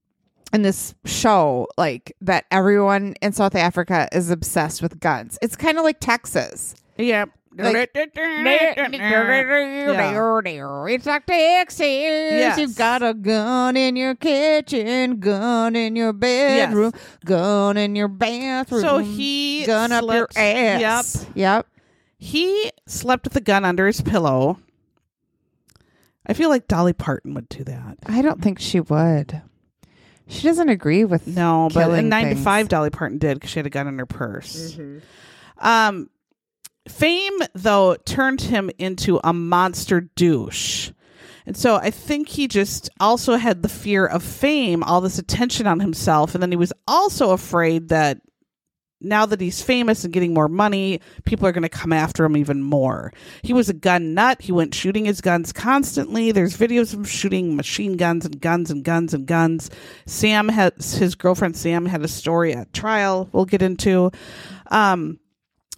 in 0.54 0.62
this 0.62 0.94
show 1.06 1.68
like 1.78 2.14
that 2.22 2.46
everyone 2.52 3.16
in 3.22 3.32
South 3.34 3.56
Africa 3.56 4.08
is 4.12 4.30
obsessed 4.30 4.82
with 4.82 5.00
guns. 5.00 5.38
It's 5.42 5.56
kind 5.56 5.78
of 5.78 5.84
like 5.84 6.00
Texas. 6.00 6.76
yeah. 6.98 7.26
Like- 7.58 7.74
It's 10.90 11.06
like 11.06 11.26
Texas. 11.26 11.80
Yes. 11.88 12.58
You've 12.58 12.76
got 12.76 13.04
a 13.04 13.14
gun 13.14 13.78
in 13.78 13.96
your 13.96 14.16
kitchen, 14.16 15.20
gun 15.20 15.76
in 15.76 15.96
your 15.96 16.14
bedroom, 16.14 16.94
gun 17.26 17.78
in 17.78 17.96
your 17.96 18.08
bathroom. 18.08 18.82
So 18.82 18.98
he 19.00 19.66
gun 19.66 19.92
up 19.92 20.04
your 20.04 20.28
slept- 20.32 20.38
ass. 20.38 21.26
Yep. 21.26 21.36
Yep. 21.36 21.68
He 22.18 22.72
slept 22.88 23.26
with 23.26 23.36
a 23.36 23.42
gun 23.42 23.66
under 23.66 23.86
his 23.88 24.02
pillow. 24.02 24.58
I 26.26 26.34
feel 26.34 26.50
like 26.50 26.68
Dolly 26.68 26.94
Parton 26.94 27.34
would 27.34 27.50
do 27.50 27.64
that. 27.66 27.98
I 28.06 28.22
don't 28.22 28.42
think 28.42 28.60
she 28.60 28.80
would. 28.80 29.42
She 30.28 30.44
doesn't 30.48 30.70
agree 30.70 31.04
with 31.04 31.28
No, 31.28 31.68
but 31.74 31.82
in 32.00 32.10
nine 32.10 32.24
to 32.30 32.36
five, 32.42 32.70
Dolly 32.70 32.90
Parton 32.90 33.18
did 33.18 33.36
because 33.36 33.50
she 33.50 33.60
had 33.60 33.66
a 33.66 33.70
gun 33.70 33.88
in 33.88 34.00
her 34.00 34.06
purse. 34.06 34.78
Um, 35.58 36.10
fame 36.88 37.40
though 37.54 37.96
turned 38.06 38.42
him 38.42 38.70
into 38.78 39.20
a 39.24 39.34
monster 39.34 40.02
douche, 40.02 40.92
and 41.46 41.58
so 41.58 41.76
I 41.76 41.90
think 41.90 42.30
he 42.30 42.48
just 42.48 42.90
also 43.00 43.36
had 43.36 43.62
the 43.62 43.70
fear 43.70 44.06
of 44.06 44.24
fame, 44.24 44.84
all 44.84 45.02
this 45.02 45.20
attention 45.20 45.68
on 45.68 45.80
himself, 45.80 46.34
and 46.34 46.42
then 46.42 46.52
he 46.52 46.58
was 46.58 46.74
also 46.88 47.32
afraid 47.32 47.90
that 47.90 48.20
now 49.04 49.26
that 49.26 49.42
he's 49.42 49.62
famous 49.62 50.04
and 50.04 50.14
getting 50.14 50.34
more 50.34 50.48
money, 50.48 51.02
people 51.26 51.46
are 51.46 51.52
going 51.52 51.64
to 51.64 51.70
come 51.70 51.92
after 51.94 52.24
him 52.24 52.38
even 52.38 52.64
more. 52.64 53.12
He 53.44 53.54
was 53.54 53.70
a 53.70 53.74
gun 53.74 54.14
nut. 54.14 54.42
He 54.42 54.52
went 54.52 54.74
shooting 54.74 55.06
his 55.06 55.22
guns 55.22 55.52
constantly. 55.52 56.32
There's 56.32 56.58
videos 56.58 56.94
of 56.94 57.00
him 57.00 57.04
shooting 57.04 57.56
machine 57.56 57.98
guns 57.98 58.26
and 58.26 58.40
guns 58.40 58.72
and 58.72 58.84
guns 58.84 59.14
and 59.14 59.26
guns. 59.26 59.70
Sam 60.06 60.48
has 60.48 60.96
his 60.96 61.16
girlfriend 61.16 61.58
Sam 61.58 61.86
had 61.86 62.02
a 62.02 62.08
story 62.08 62.54
at 62.54 62.72
trial. 62.74 63.30
We'll 63.34 63.46
get 63.46 63.62
into. 63.62 64.12
Um, 64.72 65.20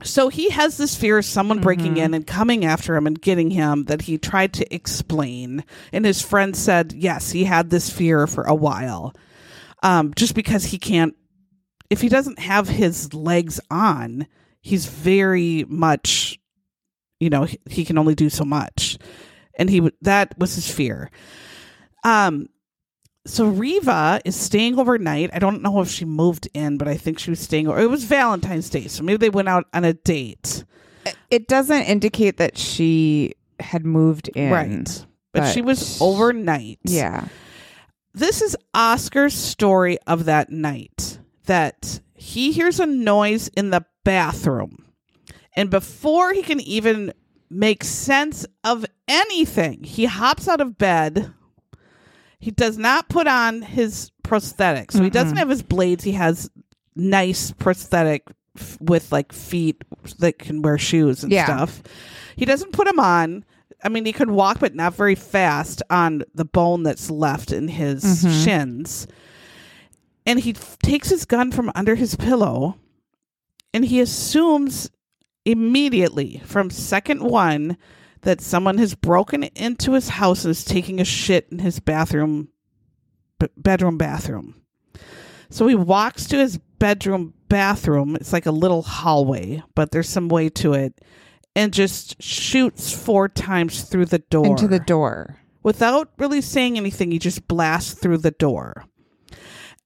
so 0.04 0.30
he 0.30 0.50
has 0.50 0.78
this 0.78 0.96
fear 0.96 1.18
of 1.18 1.26
someone 1.26 1.62
breaking 1.62 1.98
in 1.98 2.14
and 2.14 2.28
coming 2.28 2.66
after 2.66 2.96
him 2.96 3.08
and 3.08 3.22
getting 3.22 3.50
him 3.50 3.86
that 3.86 4.04
he 4.04 4.18
tried 4.18 4.54
to 4.54 4.74
explain. 4.74 5.64
And 5.94 6.06
his 6.06 6.22
friend 6.22 6.56
said, 6.56 6.94
yes, 6.94 7.32
he 7.32 7.46
had 7.46 7.70
this 7.70 7.90
fear 7.90 8.28
for 8.28 8.44
a 8.44 8.54
while. 8.54 9.14
Um, 9.84 10.14
just 10.16 10.36
because 10.36 10.66
he 10.66 10.78
can't 10.78 11.16
if 11.90 12.02
he 12.02 12.10
doesn't 12.10 12.40
have 12.40 12.68
his 12.68 13.14
legs 13.14 13.60
on, 13.70 14.28
he's 14.62 14.86
very 14.86 15.66
much, 15.68 16.40
you 17.20 17.30
know, 17.30 17.44
he, 17.44 17.60
he 17.70 17.86
can 17.86 17.98
only 17.98 18.16
do 18.16 18.30
so 18.30 18.44
much, 18.44 18.98
and 19.58 19.70
he 19.70 19.80
would 19.80 19.94
that 20.02 20.38
was 20.38 20.56
his 20.56 20.70
fear. 20.70 21.12
Um, 22.04 22.50
so 23.26 23.52
Reeva 23.52 24.22
is 24.26 24.36
staying 24.36 24.78
overnight. 24.80 25.30
I 25.34 25.40
don't 25.40 25.62
know 25.62 25.82
if 25.82 25.90
she 25.90 26.06
moved 26.06 26.48
in, 26.54 26.78
but 26.78 26.88
I 26.88 26.96
think 26.98 27.20
she 27.20 27.30
was 27.32 27.40
staying. 27.40 27.68
Or 27.68 27.80
it 27.80 27.90
was 27.90 28.04
Valentine's 28.04 28.70
Day, 28.70 28.88
so 28.88 29.04
maybe 29.04 29.18
they 29.18 29.30
went 29.30 29.50
out 29.50 29.66
on 29.74 29.84
a 29.84 29.94
date, 29.94 30.64
It 31.32 31.48
doesn't 31.48 31.84
indicate 31.84 32.38
that 32.38 32.58
she 32.58 33.34
had 33.60 33.86
moved 33.86 34.28
in. 34.30 34.52
right? 34.52 35.06
But, 35.34 35.42
but 35.42 35.52
she 35.54 35.62
was 35.62 36.02
overnight. 36.02 36.80
Yeah. 36.84 37.28
this 38.14 38.42
is 38.42 38.56
Oscar's 38.74 39.34
story 39.34 39.98
of 40.08 40.26
that 40.26 40.50
night 40.50 41.20
that 41.46 42.00
he 42.14 42.52
hears 42.52 42.80
a 42.80 42.86
noise 42.86 43.50
in 43.50 43.70
the 43.72 43.86
bathroom. 44.04 44.86
And 45.56 45.70
before 45.70 46.34
he 46.34 46.42
can 46.42 46.60
even 46.62 47.14
make 47.50 47.84
sense 47.84 48.46
of 48.64 48.86
anything, 49.08 49.84
he 49.84 50.06
hops 50.06 50.48
out 50.48 50.62
of 50.62 50.78
bed. 50.78 51.34
He 52.46 52.52
does 52.52 52.78
not 52.78 53.10
put 53.10 53.26
on 53.26 53.64
his 53.64 54.12
prosthetics. 54.24 54.92
So 54.92 55.02
he 55.02 55.10
doesn't 55.10 55.38
have 55.38 55.50
his 55.50 55.64
blades. 55.64 56.04
He 56.04 56.12
has 56.12 56.48
nice 56.96 57.50
prosthetic 57.50 58.28
f- 58.56 58.78
with 58.80 59.12
like 59.12 59.34
feet 59.34 59.84
that 60.20 60.38
can 60.38 60.62
wear 60.62 60.78
shoes 60.78 61.24
and 61.24 61.32
Yeah. 61.34 61.46
stuff. 61.46 61.82
He 62.36 62.46
doesn't 62.46 62.72
put 62.72 62.86
them 62.86 63.00
on. 63.00 63.44
I 63.84 63.90
mean, 63.90 64.06
he 64.06 64.14
could 64.14 64.30
walk, 64.30 64.60
but 64.60 64.76
not 64.76 64.94
very 64.94 65.16
fast 65.16 65.82
on 65.90 66.22
the 66.36 66.46
bone 66.46 66.84
that's 66.84 67.10
left 67.10 67.52
in 67.52 67.68
his 67.68 68.04
Mhm. 68.24 68.44
shins. 68.44 69.08
And 70.28 70.40
he 70.40 70.52
f- 70.52 70.78
takes 70.84 71.10
his 71.10 71.26
gun 71.26 71.52
from 71.52 71.72
under 71.74 71.96
his 71.96 72.14
pillow 72.16 72.78
and 73.74 73.86
he 73.86 74.00
assumes 74.00 74.92
immediately 75.46 76.44
from 76.46 76.70
second 76.70 77.24
one 77.24 77.76
that 78.26 78.42
someone 78.42 78.80
has 78.80 78.96
broken 78.96 79.44
into 79.44 79.94
his 79.94 80.10
house 80.10 80.44
and 80.46 80.52
is 80.52 80.66
taking 80.66 81.00
a 81.00 81.06
shit 81.06 81.48
in 81.52 81.60
his 81.60 81.80
bathroom 81.80 82.50
b- 83.40 83.48
bedroom 83.56 83.98
bathroom. 83.98 84.62
So 85.50 85.68
he 85.68 85.76
walks 85.76 86.26
to 86.28 86.38
his 86.38 86.58
bedroom 86.58 87.36
bathroom. 87.50 88.16
It's 88.16 88.34
like 88.34 88.48
a 88.48 88.52
little 88.52 88.82
hallway 88.82 89.64
but 89.76 89.92
there's 89.92 90.10
some 90.10 90.28
way 90.28 90.50
to 90.50 90.74
it 90.74 91.00
and 91.56 91.72
just 91.72 92.22
shoots 92.22 92.92
four 92.92 93.30
times 93.30 93.84
through 93.84 94.08
the 94.08 94.20
door. 94.20 94.48
Into 94.48 94.68
the 94.68 94.80
door. 94.80 95.38
without 95.64 96.12
really 96.18 96.42
saying 96.42 96.78
anything 96.78 97.12
he 97.12 97.20
just 97.20 97.48
blasts 97.48 97.94
through 97.94 98.18
the 98.18 98.32
door. 98.32 98.86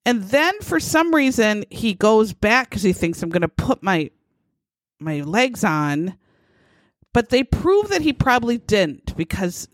And 0.05 0.23
then 0.23 0.59
for 0.61 0.79
some 0.79 1.13
reason 1.13 1.65
he 1.69 1.93
goes 1.93 2.33
back 2.33 2.69
because 2.69 2.83
he 2.83 2.93
thinks 2.93 3.21
i'm 3.21 3.29
going 3.29 3.41
to 3.41 3.49
put 3.49 3.83
my 3.83 4.09
my 4.99 5.21
legs 5.21 5.63
on 5.63 6.15
but 7.13 7.29
they 7.29 7.43
prove 7.43 7.89
that 7.89 8.01
he 8.01 8.13
probably 8.13 8.57
didn't 8.57 9.15
because 9.15 9.67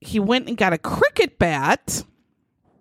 he 0.00 0.20
went 0.20 0.48
and 0.48 0.56
got 0.56 0.72
a 0.72 0.78
cricket 0.78 1.38
bat. 1.38 2.04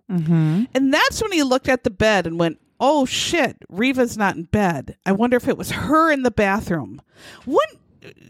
Mm-hmm. 0.10 0.64
and 0.74 0.94
that's 0.94 1.22
when 1.22 1.34
he 1.34 1.44
looked 1.44 1.68
at 1.68 1.84
the 1.84 1.90
bed 1.90 2.26
and 2.26 2.40
went 2.40 2.62
oh 2.80 3.06
shit 3.06 3.58
Reeva's 3.70 4.18
not 4.18 4.38
in 4.38 4.44
bed. 4.44 4.96
I 5.06 5.12
wonder 5.12 5.36
if 5.36 5.50
it 5.50 5.58
was 5.58 5.72
her 5.72 6.12
in 6.12 6.24
the 6.24 6.32
bathroom. 6.32 7.02
Wouldn't 7.46 7.80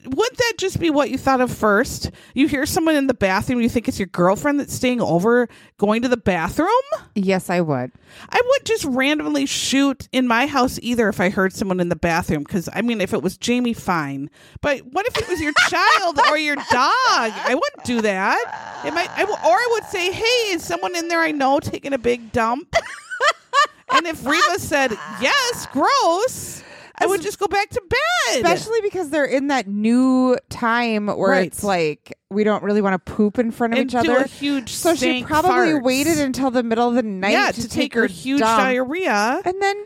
wouldn't 0.06 0.38
that 0.38 0.54
just 0.58 0.80
be 0.80 0.90
what 0.90 1.10
you 1.10 1.18
thought 1.18 1.42
of 1.42 1.52
first 1.52 2.12
you 2.34 2.48
hear 2.48 2.66
someone 2.66 2.96
in 2.96 3.08
the 3.08 3.14
bathroom 3.14 3.62
you 3.62 3.70
think 3.70 3.88
it's 3.88 4.00
your 4.00 4.08
girlfriend 4.08 4.60
that's 4.60 4.74
staying 4.74 5.02
over 5.02 5.48
going 5.78 6.02
to 6.02 6.08
the 6.08 6.18
bathroom 6.18 6.68
Yes, 7.20 7.50
I 7.50 7.62
would. 7.62 7.92
I 8.30 8.42
would 8.46 8.66
just 8.66 8.86
randomly 8.86 9.48
shoot 9.48 10.08
in 10.12 10.28
my 10.28 10.46
house 10.46 10.78
either 10.84 11.10
if 11.10 11.20
I 11.20 11.30
heard 11.30 11.52
someone 11.52 11.80
in 11.80 11.90
the 11.90 11.96
bathroom. 11.96 12.44
Because 12.44 12.70
I 12.72 12.84
mean, 12.84 13.02
if 13.02 13.12
it 13.12 13.24
was 13.24 13.38
Jamie, 13.38 13.74
fine. 13.74 14.30
But 14.62 14.82
what 14.92 15.08
if 15.08 15.18
it 15.18 15.28
was 15.28 15.42
your 15.42 15.54
child 15.68 16.20
or 16.30 16.38
your 16.38 16.56
dog? 16.58 16.64
I 16.70 17.56
wouldn't 17.56 17.86
do 17.86 18.02
that. 18.02 18.84
It 18.86 18.94
might, 18.94 19.10
I, 19.12 19.22
w- 19.22 19.38
or 19.40 19.52
I 19.52 19.68
would 19.72 19.84
say, 19.86 20.12
"Hey, 20.12 20.54
is 20.54 20.64
someone 20.64 20.96
in 20.96 21.08
there 21.08 21.22
I 21.22 21.32
know 21.32 21.60
taking 21.60 21.94
a 21.94 21.98
big 21.98 22.32
dump?" 22.32 22.76
and 23.92 24.06
if 24.06 24.22
Reeva 24.22 24.60
said 24.60 24.92
yes, 25.20 25.68
gross, 25.72 26.57
I 27.00 27.06
would 27.06 27.22
just 27.22 27.38
go 27.40 27.48
back 27.48 27.70
to 27.70 27.82
bed. 27.88 28.38
Especially 28.44 28.82
because 28.82 29.10
they're 29.12 29.26
in 29.26 29.48
that 29.48 29.68
new 29.68 30.36
time 30.50 31.08
where 31.08 31.32
Right. 31.32 31.48
it's 31.48 31.64
like 31.64 32.18
we 32.30 32.44
don't 32.44 32.64
really 32.64 32.82
want 32.82 32.94
to 33.06 33.12
poop 33.14 33.38
in 33.40 33.52
front 33.52 33.74
of 33.74 33.80
and 33.80 33.88
each 33.94 34.04
do 34.04 34.12
other. 34.12 34.24
a 34.24 34.28
huge. 34.28 34.72
So 34.74 34.94
she 34.94 34.98
stank 34.98 35.28
probably 35.28 35.50
farts. 35.52 35.84
waited 35.84 36.18
until 36.20 36.50
the 36.52 36.64
middle 36.64 36.88
of 36.90 36.96
the 36.96 37.04
night 37.04 37.32
yeah 37.34 37.52
to, 37.52 37.70
take, 37.70 37.94
her 37.94 38.08
huge 38.08 38.40
dump. 38.40 38.60
diarrhea. 38.62 39.42
And 39.46 39.62
then 39.62 39.86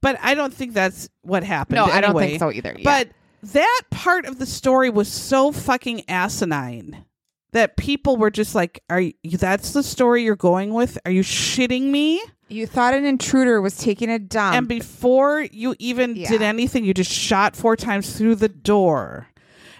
But 0.00 0.18
I 0.22 0.34
don't 0.34 0.52
think 0.52 0.74
that's 0.74 1.08
what 1.22 1.44
happened. 1.44 1.76
no, 1.76 1.84
I 1.84 2.00
don't 2.00 2.10
anyway. 2.10 2.26
think 2.30 2.40
so 2.40 2.50
either. 2.52 2.74
Yeah. 2.78 2.82
But 2.84 3.08
that 3.52 3.82
part 3.90 4.26
of 4.26 4.38
the 4.38 4.46
story 4.46 4.90
was 4.90 5.08
so 5.08 5.52
fucking 5.52 6.02
asinine 6.10 7.04
that 7.52 7.76
people 7.76 8.16
were 8.16 8.30
just 8.30 8.54
like, 8.54 8.82
"Are 8.90 9.00
you? 9.00 9.12
That's 9.22 9.72
the 9.72 9.82
story 9.84 10.24
you're 10.24 10.34
going 10.34 10.74
with? 10.74 10.98
Are 11.06 11.10
you 11.12 11.22
shitting 11.22 11.90
me?" 11.90 12.20
You 12.48 12.66
thought 12.66 12.94
an 12.94 13.04
intruder 13.04 13.60
was 13.60 13.76
taking 13.76 14.10
a 14.10 14.18
dump. 14.18 14.56
and 14.56 14.68
before 14.68 15.40
you 15.50 15.74
even 15.78 16.14
Yeah. 16.16 16.28
did 16.28 16.42
anything, 16.42 16.84
you 16.84 16.92
just 16.94 17.10
shot 17.10 17.56
four 17.56 17.76
times 17.76 18.16
through 18.16 18.36
the 18.36 18.48
door. 18.48 19.28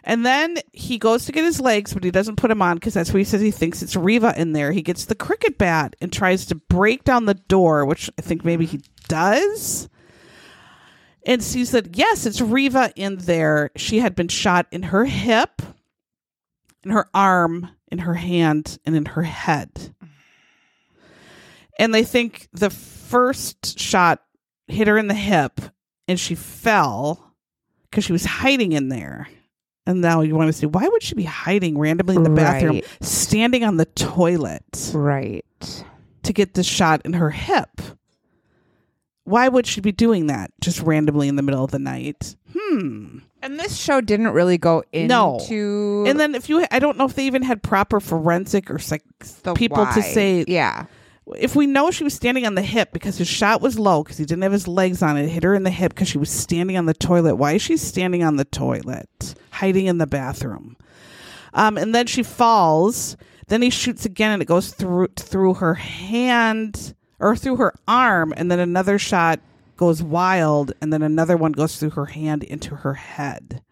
And 0.06 0.24
then 0.26 0.58
he 0.72 0.98
goes 0.98 1.24
to 1.26 1.32
get 1.32 1.44
his 1.44 1.60
legs, 1.60 1.94
but 1.94 2.04
he 2.04 2.10
doesn't 2.10 2.36
put 2.36 2.48
them 2.48 2.60
on 2.60 2.76
because 2.76 2.92
that's 2.94 3.10
what 3.12 3.18
he 3.18 3.24
says 3.24 3.40
he 3.40 3.50
thinks 3.50 3.82
it's 3.82 3.94
Reeva 3.94 4.36
in 4.36 4.52
there. 4.52 4.70
He 4.72 4.82
gets 4.82 5.06
the 5.06 5.14
cricket 5.14 5.56
bat 5.56 5.96
and 6.00 6.12
tries 6.12 6.44
to 6.46 6.54
break 6.56 7.04
down 7.04 7.24
the 7.24 7.34
door, 7.34 7.84
which 7.86 8.10
I 8.18 8.22
think 8.22 8.44
maybe 8.44 8.66
he 8.66 8.80
does. 9.08 9.88
And 11.26 11.42
sees 11.42 11.70
that, 11.70 11.96
yes, 11.96 12.26
it's 12.26 12.40
Reeva 12.42 12.92
in 12.96 13.16
there. 13.16 13.70
She 13.76 14.00
had 14.00 14.14
been 14.14 14.28
shot 14.28 14.66
in 14.70 14.84
her 14.84 15.06
hip, 15.06 15.62
in 16.84 16.90
her 16.90 17.08
arm, 17.14 17.70
in 17.90 18.00
her 18.00 18.14
hand, 18.14 18.76
and 18.84 18.94
in 18.94 19.06
her 19.06 19.22
head. 19.22 19.94
And 21.78 21.94
they 21.94 22.04
think 22.04 22.48
the 22.52 22.70
first 22.70 23.78
shot 23.78 24.22
hit 24.68 24.88
her 24.88 24.96
in 24.98 25.08
the 25.08 25.14
hip 25.14 25.60
and 26.08 26.18
she 26.18 26.34
fell 26.34 27.34
because 27.90 28.04
she 28.04 28.12
was 28.12 28.24
hiding 28.24 28.72
in 28.72 28.88
there. 28.88 29.28
And 29.86 30.00
now 30.00 30.22
you 30.22 30.34
want 30.34 30.48
to 30.48 30.52
say, 30.52 30.66
why 30.66 30.88
would 30.88 31.02
she 31.02 31.14
be 31.14 31.24
hiding 31.24 31.76
randomly 31.78 32.16
in 32.16 32.22
the 32.22 32.30
bathroom, 32.30 32.76
Right. 32.76 32.86
standing 33.02 33.64
on 33.64 33.76
the 33.76 33.84
toilet 33.84 34.64
right. 34.94 35.44
to 36.22 36.32
get 36.32 36.54
the 36.54 36.62
shot 36.62 37.02
in 37.04 37.12
her 37.14 37.30
hip? 37.30 37.68
Why 39.24 39.48
would 39.48 39.66
she 39.66 39.80
be 39.80 39.92
doing 39.92 40.26
that 40.26 40.50
just 40.60 40.80
randomly 40.80 41.28
in 41.28 41.36
the 41.36 41.42
middle 41.42 41.64
of 41.64 41.70
the 41.70 41.78
night? 41.78 42.36
Hmm. 42.56 43.18
And 43.42 43.58
this 43.58 43.76
show 43.76 44.00
didn't 44.00 44.30
really 44.30 44.58
go 44.58 44.84
No. 44.94 45.38
into 45.38 46.04
And 46.06 46.18
then 46.20 46.34
if 46.34 46.48
you, 46.48 46.66
I 46.70 46.78
don't 46.78 46.96
know 46.98 47.04
if 47.04 47.14
they 47.14 47.26
even 47.26 47.42
had 47.42 47.62
proper 47.62 48.00
forensic 48.00 48.70
or 48.70 48.78
psych 48.78 49.02
people 49.54 49.84
to 49.86 50.02
say, 50.02 50.44
yeah. 50.48 50.86
If 51.36 51.56
we 51.56 51.66
know 51.66 51.90
she 51.90 52.04
was 52.04 52.14
standing 52.14 52.46
on 52.46 52.54
the 52.54 52.62
hip 52.62 52.92
because 52.92 53.16
his 53.16 53.28
shot 53.28 53.62
was 53.62 53.78
low 53.78 54.02
because 54.02 54.18
he 54.18 54.24
didn't 54.24 54.42
have 54.42 54.52
his 54.52 54.68
legs 54.68 55.02
on 55.02 55.16
it, 55.16 55.28
hit 55.28 55.42
her 55.42 55.54
in 55.54 55.62
the 55.62 55.70
hip 55.70 55.94
because 55.94 56.08
she 56.08 56.18
was 56.18 56.30
standing 56.30 56.76
on 56.76 56.86
the 56.86 56.94
toilet. 56.94 57.36
Why 57.36 57.52
is 57.52 57.62
she 57.62 57.76
standing 57.76 58.22
on 58.22 58.36
the 58.36 58.44
toilet, 58.44 59.34
hiding 59.50 59.86
in 59.86 59.98
the 59.98 60.06
bathroom? 60.06 60.76
Um, 61.54 61.78
and 61.78 61.94
then 61.94 62.06
she 62.06 62.22
falls. 62.22 63.16
Then 63.46 63.62
he 63.62 63.70
shoots 63.70 64.04
again, 64.04 64.32
and 64.32 64.42
it 64.42 64.46
goes 64.46 64.70
through 64.72 65.08
through 65.16 65.54
her 65.54 65.74
hand 65.74 66.94
or 67.18 67.36
through 67.36 67.56
her 67.56 67.74
arm, 67.86 68.34
and 68.36 68.50
then 68.50 68.58
another 68.58 68.98
shot 68.98 69.40
goes 69.76 70.02
wild, 70.02 70.72
and 70.80 70.92
then 70.92 71.02
another 71.02 71.36
one 71.36 71.52
goes 71.52 71.78
through 71.78 71.90
her 71.90 72.06
hand 72.06 72.42
into 72.44 72.74
her 72.76 72.94
head. 72.94 73.62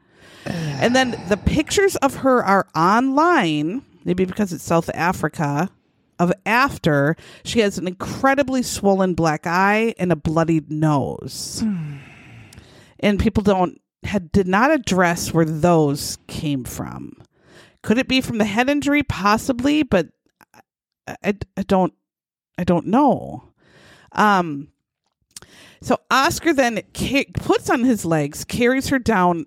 And 0.44 0.96
then 0.96 1.22
the 1.28 1.36
pictures 1.36 1.96
of 1.96 2.16
her 2.16 2.44
are 2.44 2.66
online, 2.74 3.82
maybe 4.04 4.24
because 4.24 4.52
it's 4.52 4.64
South 4.64 4.90
Africa, 4.94 5.70
of 6.22 6.32
after 6.46 7.16
she 7.44 7.58
has 7.60 7.78
an 7.78 7.88
incredibly 7.88 8.62
swollen 8.62 9.14
black 9.14 9.44
eye 9.44 9.92
and 9.98 10.12
a 10.12 10.16
bloodied 10.16 10.70
nose. 10.70 11.64
And 13.00 13.18
people 13.18 13.42
don't 13.42 13.80
had 14.04 14.30
did 14.30 14.46
not 14.46 14.70
address 14.70 15.34
where 15.34 15.44
those 15.44 16.18
came 16.28 16.64
from. 16.64 17.12
Could 17.82 17.98
it 17.98 18.06
be 18.06 18.20
from 18.20 18.38
the 18.38 18.44
head 18.44 18.68
injury? 18.68 19.02
Possibly, 19.02 19.82
but 19.82 20.08
I, 21.06 21.34
I, 21.56 21.62
don't 21.62 21.92
I 22.56 22.64
don't 22.64 22.86
know. 22.86 23.48
Um 24.12 24.68
so 25.80 25.98
Oscar 26.08 26.52
then 26.52 26.82
ca- 26.94 27.32
puts 27.34 27.68
on 27.68 27.82
his 27.82 28.04
legs, 28.04 28.44
carries 28.44 28.88
her 28.88 29.00
down 29.00 29.46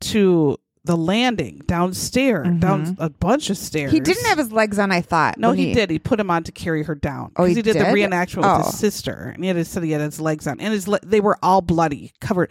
to 0.00 0.58
the 0.84 0.96
landing 0.96 1.60
downstairs, 1.66 2.48
down 2.58 2.96
a 2.98 3.10
bunch 3.10 3.50
of 3.50 3.58
stairs. 3.58 3.88
Mm-hmm. 3.88 3.94
He 3.96 4.00
didn't 4.00 4.24
have 4.26 4.38
his 4.38 4.50
legs 4.50 4.78
on, 4.78 4.90
I 4.90 5.02
thought. 5.02 5.36
No, 5.38 5.50
when 5.50 5.58
he, 5.58 5.74
did. 5.74 5.90
He 5.90 5.98
put 5.98 6.18
him 6.18 6.30
on 6.30 6.42
to 6.44 6.52
carry 6.52 6.82
her 6.84 6.94
down. 6.94 7.32
Oh, 7.36 7.44
he 7.44 7.54
he 7.54 7.62
did, 7.62 7.76
the 7.76 7.84
did? 7.84 7.94
reenactment 7.94 8.36
with 8.38 8.46
Oh. 8.46 8.62
his 8.64 8.78
sister, 8.78 9.30
and 9.34 9.44
he 9.44 9.48
had 9.48 9.56
his, 9.56 9.68
said 9.68 9.82
he 9.82 9.90
had 9.90 10.00
his 10.00 10.20
legs 10.20 10.46
on, 10.46 10.58
and 10.58 10.72
his 10.72 10.88
le- 10.88 11.00
they 11.04 11.20
were 11.20 11.36
all 11.42 11.60
bloody, 11.60 12.12
covered, 12.20 12.50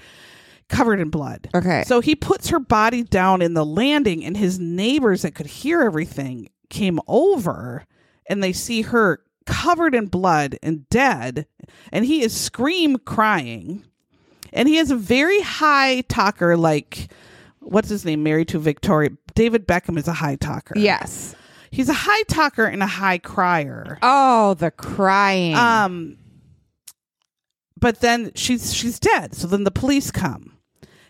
covered 0.68 1.00
in 1.00 1.10
blood. 1.10 1.50
Okay. 1.56 1.84
So 1.88 2.02
he 2.02 2.16
puts 2.16 2.50
her 2.50 2.60
body 2.60 3.02
down 3.02 3.42
in 3.42 3.56
the 3.56 3.66
landing, 3.66 4.24
and 4.24 4.38
his 4.38 4.60
neighbors 4.60 5.24
that 5.24 5.34
could 5.34 5.48
hear 5.48 5.82
everything 5.82 6.50
came 6.70 7.00
over, 7.08 7.84
and 8.30 8.44
they 8.44 8.54
see 8.54 8.84
her 8.84 9.24
covered 9.48 9.96
in 9.96 10.06
blood 10.06 10.56
and 10.62 10.88
dead, 10.90 11.48
and 11.92 12.06
he 12.06 12.22
is 12.22 12.38
scream 12.40 12.98
crying, 13.00 13.84
and 14.54 14.70
he 14.70 14.76
has 14.76 14.92
a 14.92 14.96
very 14.96 15.42
high 15.42 16.02
talker 16.02 16.56
like. 16.56 17.12
What's 17.70 17.89
his 17.89 18.05
name? 18.05 18.24
Married 18.24 18.47
to 18.49 18.59
Victoria. 18.59 19.11
David 19.36 19.67
Beckham 19.67 19.97
is 19.97 20.07
a 20.07 20.13
high 20.13 20.36
talker. 20.36 20.74
Yes. 20.78 21.36
He's 21.72 21.89
a 21.89 21.93
high 21.93 22.24
talker 22.24 22.65
and 22.65 22.82
a 22.82 22.88
high 22.88 23.20
crier. 23.20 23.99
Oh, 24.01 24.55
the 24.55 24.72
crying. 24.72 25.55
Um 25.55 26.17
but 27.80 28.01
then 28.01 28.32
she's 28.36 28.74
she's 28.74 28.99
dead. 28.99 29.34
So 29.34 29.47
then 29.47 29.63
the 29.63 29.72
police 29.72 30.11
come. 30.11 30.57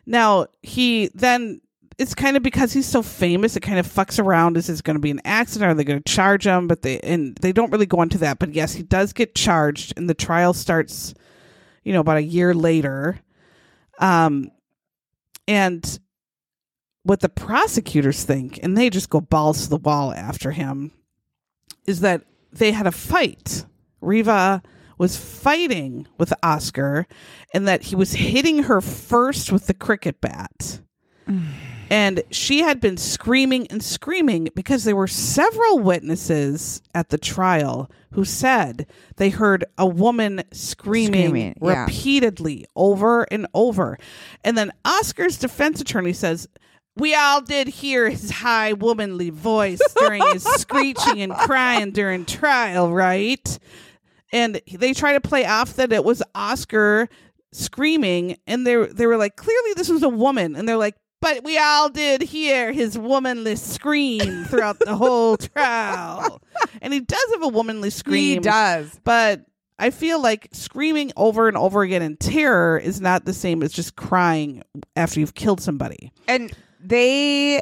Now, 0.05 0.47
he 0.61 1.09
then 1.13 1.61
it's 1.97 2.15
kind 2.15 2.37
of 2.37 2.43
because 2.43 2.71
he's 2.71 2.85
so 2.85 3.01
famous, 3.03 3.57
it 3.57 3.59
kind 3.59 3.77
of 3.77 3.85
fucks 3.85 4.23
around. 4.23 4.55
Is 4.55 4.67
this 4.67 4.81
going 4.81 4.95
to 4.95 5.01
be 5.01 5.11
an 5.11 5.21
accident? 5.25 5.69
Are 5.69 5.73
they 5.73 5.83
going 5.83 6.01
to 6.01 6.11
charge 6.11 6.47
him? 6.47 6.67
But 6.67 6.81
they 6.81 6.99
and 7.01 7.35
they 7.37 7.51
don't 7.51 7.71
really 7.71 7.85
go 7.85 8.01
into 8.01 8.17
that. 8.19 8.39
But 8.39 8.53
yes, 8.53 8.73
he 8.73 8.83
does 8.83 9.13
get 9.13 9.35
charged, 9.35 9.93
and 9.97 10.09
the 10.09 10.13
trial 10.13 10.53
starts, 10.53 11.13
you 11.83 11.91
know, 11.91 11.99
about 11.99 12.17
a 12.17 12.23
year 12.23 12.53
later. 12.53 13.19
Um, 13.99 14.49
and 15.47 15.99
what 17.09 17.21
the 17.21 17.27
prosecutors 17.27 18.23
think, 18.23 18.59
and 18.61 18.77
they 18.77 18.87
just 18.87 19.09
go 19.09 19.19
balls 19.19 19.63
to 19.63 19.69
the 19.71 19.77
wall 19.77 20.13
after 20.13 20.51
him, 20.51 20.91
is 21.87 22.01
that 22.01 22.21
they 22.53 22.71
had 22.71 22.85
a 22.85 22.91
fight. 22.91 23.65
Reeva 23.99 24.63
was 24.99 25.17
fighting 25.17 26.05
with 26.19 26.31
Oscar 26.43 27.07
and 27.51 27.67
that 27.67 27.81
he 27.81 27.95
was 27.95 28.13
hitting 28.13 28.63
her 28.63 28.79
first 28.79 29.51
with 29.51 29.65
the 29.65 29.73
cricket 29.73 30.21
bat. 30.21 30.81
And 31.91 32.21
she 32.29 32.59
had 32.59 32.79
been 32.79 32.97
screaming 32.97 33.65
and 33.71 33.81
screaming 33.81 34.49
because 34.53 34.83
there 34.83 34.95
were 34.95 35.07
several 35.07 35.79
witnesses 35.79 36.83
at 36.93 37.09
the 37.09 37.17
trial 37.17 37.89
who 38.11 38.23
said 38.23 38.85
they 39.15 39.31
heard 39.31 39.65
a 39.75 39.87
woman 39.87 40.43
screaming, 40.51 41.29
Screaming, 41.29 41.55
yeah. 41.59 41.81
repeatedly 41.85 42.67
over 42.75 43.23
and 43.31 43.47
over. 43.55 43.97
And 44.43 44.55
then 44.55 44.71
Oscar's 44.85 45.39
defense 45.39 45.81
attorney 45.81 46.13
says, 46.13 46.47
We 46.99 47.15
all 47.15 47.41
did 47.41 47.67
hear 47.67 48.09
his 48.09 48.29
high 48.29 48.73
womanly 48.73 49.29
voice 49.29 49.81
during 49.97 50.21
his 50.33 50.43
screeching 50.59 51.21
and 51.21 51.33
crying 51.33 51.91
during 51.91 52.25
trial, 52.25 52.91
right? 52.91 53.59
And 54.31 54.61
they 54.71 54.93
try 54.93 55.13
to 55.13 55.21
play 55.21 55.45
off 55.45 55.75
that 55.77 55.91
it 55.91 56.03
was 56.03 56.21
Oscar 56.35 57.09
screaming, 57.51 58.37
and 58.45 58.65
they 58.67 58.75
they 58.87 59.07
were 59.07 59.17
like, 59.17 59.35
clearly 59.35 59.73
this 59.75 59.89
was 59.89 60.03
a 60.03 60.09
woman, 60.09 60.55
and 60.55 60.67
they're 60.67 60.77
like, 60.77 60.95
but 61.21 61.43
we 61.43 61.57
all 61.57 61.89
did 61.89 62.21
hear 62.21 62.71
his 62.71 62.97
womanly 62.97 63.55
scream 63.55 64.45
throughout 64.45 64.79
the 64.79 64.95
whole 64.95 65.35
trial, 65.55 66.41
and 66.81 66.93
he 66.93 66.99
does 66.99 67.25
have 67.33 67.43
a 67.43 67.47
womanly 67.47 67.89
scream. 67.89 68.35
He 68.35 68.39
does. 68.39 68.99
but 69.03 69.45
I 69.79 69.89
feel 69.91 70.21
like 70.21 70.49
screaming 70.51 71.11
over 71.15 71.47
and 71.47 71.55
over 71.57 71.81
again 71.81 72.01
in 72.01 72.17
terror 72.17 72.77
is 72.77 72.99
not 73.01 73.25
the 73.25 73.33
same 73.33 73.63
as 73.63 73.71
just 73.71 73.95
crying 73.95 74.61
after 74.95 75.19
you've 75.21 75.35
killed 75.35 75.61
somebody. 75.61 76.11
And 76.27 76.53
they, 76.79 77.61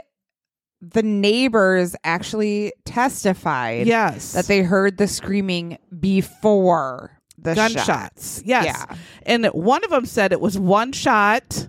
the 0.82 1.03
neighbors 1.03 1.95
actually 2.03 2.74
testified 2.86 3.88
Yes, 3.88 4.34
that 4.34 4.45
they 4.45 4.61
heard 4.61 4.97
the 4.97 5.07
screaming 5.07 5.78
before 5.99 7.11
the 7.38 7.55
gunshots. 7.55 7.86
shots. 7.86 8.43
Yes, 8.45 8.65
Yeah. 8.65 8.95
and 9.24 9.45
one 9.47 9.84
of 9.84 9.89
them 9.89 10.05
said 10.05 10.32
it 10.32 10.41
was 10.41 10.57
one 10.57 10.91
shot 10.91 11.68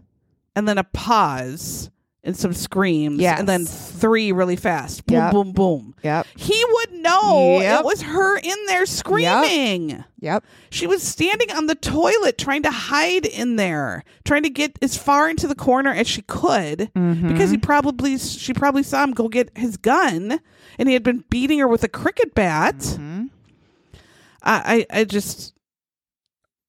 and 0.56 0.66
then 0.68 0.78
a 0.78 0.84
pause 0.84 1.90
and 2.28 2.36
some 2.36 2.52
screams, 2.52 3.18
Yes. 3.20 3.40
and 3.40 3.48
then 3.48 3.64
three 3.64 4.30
really 4.30 4.54
fast. 4.54 5.04
Boom, 5.06 5.16
Yep. 5.16 5.32
boom, 5.32 5.52
boom. 5.52 5.94
Yep. 6.04 6.26
He 6.36 6.62
would 6.72 6.92
know 7.02 7.58
Yep. 7.60 7.80
it 7.80 7.84
was 7.84 8.02
her 8.02 8.36
in 8.38 8.56
there 8.66 8.86
screaming. 8.86 10.04
Yep. 10.20 10.44
She 10.70 10.86
was 10.86 11.02
standing 11.02 11.50
on 11.50 11.66
the 11.66 11.74
toilet 11.74 12.38
trying 12.38 12.62
to 12.64 12.70
hide 12.70 13.24
in 13.26 13.56
there, 13.56 14.04
trying 14.24 14.42
to 14.44 14.50
get 14.50 14.78
as 14.82 14.96
far 14.96 15.28
into 15.30 15.48
the 15.48 15.54
corner 15.54 15.90
as 15.90 16.06
she 16.06 16.22
could 16.22 16.90
Mm-hmm. 16.94 17.28
because 17.28 17.50
he 17.50 17.56
probably 17.58 18.18
she 18.18 18.52
probably 18.52 18.82
saw 18.82 19.02
him 19.02 19.12
go 19.12 19.28
get 19.28 19.50
his 19.56 19.76
gun 19.76 20.38
and 20.78 20.88
he 20.88 20.92
had 20.94 21.02
been 21.02 21.24
beating 21.30 21.58
her 21.60 21.66
with 21.68 21.82
a 21.82 21.88
cricket 21.88 22.34
bat. 22.34 22.76
Mm-hmm. 22.78 23.26
I, 24.42 24.86
I 24.92 25.00
I 25.00 25.04
just 25.04 25.54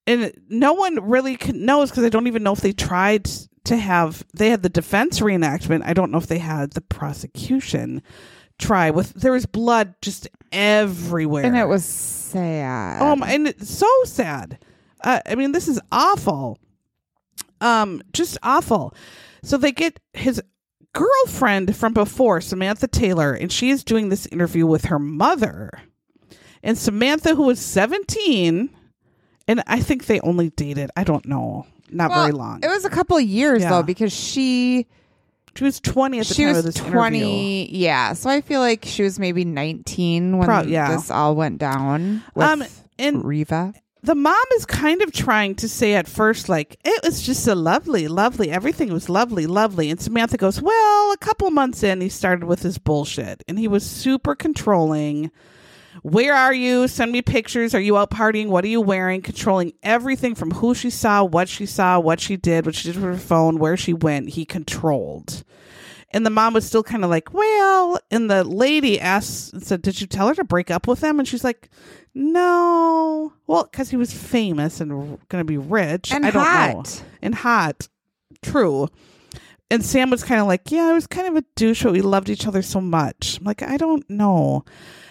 and 0.07 0.31
no 0.49 0.73
one 0.73 0.95
really 1.07 1.37
knows 1.53 1.91
because 1.91 2.03
I 2.03 2.09
don't 2.09 2.27
even 2.27 2.41
know 2.43 2.53
if 2.53 2.61
they 2.61 2.71
tried 2.71 3.29
to 3.69 3.77
have 3.77 4.25
they 4.33 4.49
had 4.49 4.63
the 4.63 4.69
defense 4.69 5.19
reenactment. 5.19 5.83
I 5.85 5.93
don't 5.93 6.11
know 6.11 6.17
if 6.17 6.27
they 6.27 6.39
had 6.39 6.71
the 6.71 6.81
prosecution 6.81 8.01
try 8.57 8.89
with 8.89 9.13
there 9.13 9.31
was 9.31 9.45
blood 9.45 9.95
just 10.01 10.27
everywhere 10.51 11.45
And 11.45 11.55
it 11.55 11.67
was 11.67 11.85
sad. 11.85 13.01
Oh 13.01 13.15
my, 13.15 13.31
and 13.31 13.47
it's 13.47 13.69
so 13.69 13.87
sad. 14.03 14.59
Uh, 15.03 15.21
I 15.25 15.35
mean, 15.35 15.51
this 15.51 15.67
is 15.67 15.79
awful. 15.91 16.59
Um, 17.61 18.01
just 18.11 18.37
awful. 18.43 18.93
So 19.43 19.55
they 19.55 19.71
get 19.71 19.99
his 20.13 20.41
girlfriend 20.93 21.75
from 21.75 21.93
before, 21.93 22.41
Samantha 22.41 22.87
Taylor, 22.87 23.33
and 23.33 23.51
she 23.51 23.69
is 23.69 23.83
doing 23.83 24.09
this 24.09 24.25
interview 24.25 24.65
with 24.65 24.85
her 24.85 24.99
mother. 24.99 25.69
And 26.63 26.77
Samantha, 26.77 27.35
who 27.35 27.43
was 27.43 27.59
17, 27.59 28.69
and 29.47 29.63
I 29.67 29.79
think 29.79 30.05
they 30.05 30.19
only 30.19 30.49
dated, 30.49 30.89
I 30.97 31.03
don't 31.03 31.25
know, 31.25 31.65
not 31.91 32.09
Well, 32.11 32.21
very 32.21 32.31
long. 32.33 32.59
It 32.63 32.67
was 32.67 32.85
a 32.85 32.89
couple 32.89 33.17
of 33.17 33.23
years 33.23 33.61
Yeah. 33.61 33.69
though 33.69 33.83
because 33.83 34.13
she 34.13 34.87
she 35.55 35.63
was 35.65 35.79
20 35.81 36.19
at 36.19 36.27
the 36.27 36.33
she 36.33 36.43
time 36.43 36.49
was 36.49 36.57
of 36.59 36.65
this 36.65 36.75
interview. 36.77 36.93
20 36.93 37.75
yeah 37.77 38.13
so 38.13 38.29
i 38.29 38.39
feel 38.39 38.61
like 38.61 38.85
she 38.85 39.03
was 39.03 39.19
maybe 39.19 39.43
19 39.43 40.37
when 40.37 40.45
Pro- 40.47 40.61
yeah. 40.61 40.95
this 40.95 41.11
all 41.11 41.35
went 41.35 41.57
down 41.57 42.23
with 42.33 42.45
Um, 42.47 42.63
and 42.97 43.25
riva 43.25 43.73
the 44.01 44.15
mom 44.15 44.37
is 44.55 44.65
kind 44.65 45.01
of 45.01 45.11
trying 45.11 45.55
to 45.55 45.67
say 45.67 45.93
at 45.95 46.07
first, 46.07 46.47
like, 46.47 46.77
it 46.85 47.03
was 47.03 47.21
just 47.21 47.45
a 47.49 47.53
lovely, 47.55 48.07
lovely, 48.07 48.49
everything 48.49 48.93
was 48.93 49.09
lovely, 49.09 49.45
lovely. 49.45 49.89
And 49.89 49.99
Samantha 49.99 50.37
goes, 50.37 50.61
Well, 50.61 51.11
a 51.11 51.17
couple 51.17 51.51
months 51.51 51.83
in, 51.83 51.99
he 51.99 52.07
started 52.07 52.45
with 52.45 52.61
his 52.61 52.77
bullshit. 52.77 53.43
And 53.49 53.59
he 53.59 53.67
was 53.67 53.85
super 53.85 54.35
controlling. 54.35 55.31
Where 56.03 56.33
are 56.33 56.53
you? 56.53 56.87
Send 56.87 57.11
me 57.11 57.21
pictures. 57.21 57.75
Are 57.75 57.79
you 57.79 57.97
out 57.97 58.11
partying? 58.11 58.47
What 58.47 58.63
are 58.63 58.69
you 58.69 58.81
wearing? 58.81 59.21
Controlling 59.21 59.73
everything 59.83 60.35
from 60.35 60.51
who 60.51 60.73
she 60.73 60.89
saw, 60.89 61.23
what 61.23 61.49
she 61.49 61.65
saw, 61.65 61.99
what 61.99 62.19
she 62.19 62.37
did, 62.37 62.65
what 62.65 62.75
she 62.75 62.91
did 62.91 62.95
with 62.95 63.05
her 63.05 63.17
phone, 63.17 63.57
where 63.59 63.75
she 63.77 63.93
went. 63.93 64.29
He 64.29 64.45
controlled. 64.45 65.43
And 66.11 66.25
the 66.25 66.31
mom 66.31 66.53
was 66.53 66.65
still 66.65 66.83
kind 66.83 67.03
of 67.03 67.09
like, 67.09 67.33
well, 67.33 67.99
and 68.09 68.31
the 68.31 68.43
lady 68.43 68.99
asked 68.99 69.53
and 69.53 69.61
said, 69.61 69.81
Did 69.81 70.01
you 70.01 70.07
tell 70.07 70.27
her 70.27 70.35
to 70.35 70.43
break 70.43 70.71
up 70.71 70.87
with 70.87 71.03
him? 71.03 71.19
And 71.19 71.27
she's 71.27 71.43
like, 71.43 71.69
No. 72.15 73.33
Well, 73.45 73.65
because 73.65 73.89
he 73.89 73.97
was 73.97 74.11
famous 74.11 74.81
and 74.81 74.89
going 75.29 75.41
to 75.41 75.43
be 75.43 75.57
rich. 75.57 76.11
And 76.11 76.25
I 76.25 76.31
don't 76.31 76.43
know. 76.43 76.49
hot. 76.49 77.03
And 77.21 77.35
hot. 77.35 77.87
True. 78.41 78.87
And 79.69 79.85
Sam 79.85 80.09
was 80.09 80.23
kind 80.23 80.41
of 80.41 80.47
like, 80.47 80.71
Yeah, 80.71 80.85
I 80.85 80.93
was 80.93 81.05
kind 81.05 81.27
of 81.27 81.35
a 81.35 81.45
douche, 81.55 81.83
but 81.83 81.93
we 81.93 82.01
loved 82.01 82.29
each 82.29 82.47
other 82.47 82.63
so 82.63 82.81
much. 82.81 83.37
I'm 83.37 83.45
like, 83.45 83.61
I 83.61 83.77
don't 83.77 84.09
know. 84.09 84.65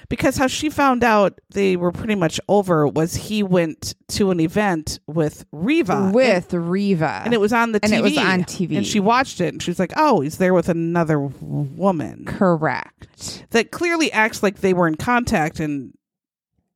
Because 0.09 0.39
how 0.39 0.47
she 0.47 0.71
found 0.71 1.05
out 1.05 1.39
they 1.53 1.77
were 1.77 1.93
pretty 1.93 2.15
much 2.15 2.41
over 2.49 2.87
was 2.89 3.15
he 3.15 3.43
went 3.43 3.95
to 4.09 4.31
an 4.31 4.41
event 4.41 5.01
with 5.07 5.45
Reeva. 5.53 6.13
with 6.15 6.49
Reeva 6.53 7.25
and 7.27 7.35
it 7.35 7.41
was 7.41 7.53
on 7.53 7.73
the 7.73 7.81
TV. 7.81 7.85
And 7.85 7.93
it 7.95 8.03
was 8.03 8.17
on 8.19 8.45
TV. 8.45 8.77
And 8.79 8.87
she 8.87 9.01
watched 9.01 9.41
it 9.43 9.53
and 9.53 9.63
she 9.63 9.71
was 9.71 9.79
like, 9.79 9.93
oh, 9.97 10.21
he's 10.21 10.39
there 10.39 10.55
with 10.55 10.71
another 10.71 11.21
woman 11.21 12.25
correct 12.27 13.45
that 13.51 13.71
clearly 13.71 14.11
acts 14.13 14.43
like 14.43 14.61
they 14.61 14.73
were 14.73 14.89
in 14.89 14.95
contact 14.95 15.61
and 15.61 15.93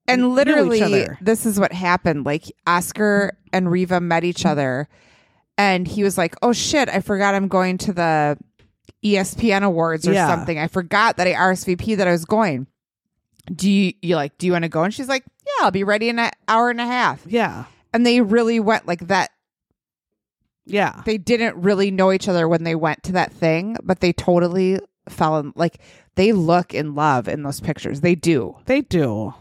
and 0.08 0.20
each 0.20 0.26
literally 0.26 0.82
other. 0.82 1.18
this 1.22 1.46
is 1.46 1.58
what 1.60 1.72
happened 1.72 2.26
like 2.26 2.44
oscar 2.66 3.38
and 3.52 3.68
Reeva 3.68 4.02
met 4.02 4.24
each 4.24 4.44
other 4.44 4.88
and 5.56 5.86
he 5.86 6.02
was 6.02 6.18
like 6.18 6.34
oh 6.42 6.52
shit 6.52 6.88
i 6.88 6.98
forgot 7.00 7.34
i'm 7.36 7.46
going 7.48 7.78
to 7.78 7.92
the 7.92 8.36
espn 9.04 9.62
awards 9.62 10.06
or 10.08 10.12
Yeah. 10.12 10.26
something 10.26 10.58
i 10.58 10.66
forgot 10.66 11.16
that 11.18 11.26
i 11.28 11.32
rsvp 11.34 11.96
that 11.96 12.08
i 12.08 12.10
was 12.12 12.24
going 12.24 12.66
do 13.54 13.70
you 13.70 13.92
you 14.02 14.14
like 14.16 14.36
do 14.38 14.46
you 14.46 14.52
want 14.52 14.62
to 14.62 14.68
go 14.68 14.82
and 14.84 14.94
she's 14.94 15.08
like 15.08 15.24
yeah 15.46 15.64
i'll 15.64 15.70
be 15.70 15.84
ready 15.84 16.08
in 16.08 16.18
an 16.18 16.30
hour 16.48 16.70
and 16.70 16.80
a 16.80 16.86
half 16.86 17.22
yeah. 17.26 17.64
and 17.92 18.06
they 18.06 18.20
really 18.20 18.60
went 18.60 18.86
like 18.86 19.06
that 19.08 19.30
Yeah. 20.64 21.02
they 21.04 21.18
didn't 21.18 21.56
really 21.56 21.90
know 21.90 22.12
each 22.12 22.28
other 22.28 22.48
when 22.48 22.62
they 22.64 22.74
went 22.74 23.02
to 23.04 23.12
that 23.12 23.32
thing 23.32 23.76
but 23.82 24.00
they 24.00 24.12
totally 24.12 24.78
fell 25.08 25.38
in 25.38 25.52
like 25.56 25.80
they 26.14 26.32
look 26.32 26.72
in 26.72 26.94
love 26.94 27.26
in 27.26 27.42
those 27.42 27.60
pictures 27.60 28.00
they 28.00 28.14
do 28.14 28.56
They 28.66 28.80
do. 28.82 29.34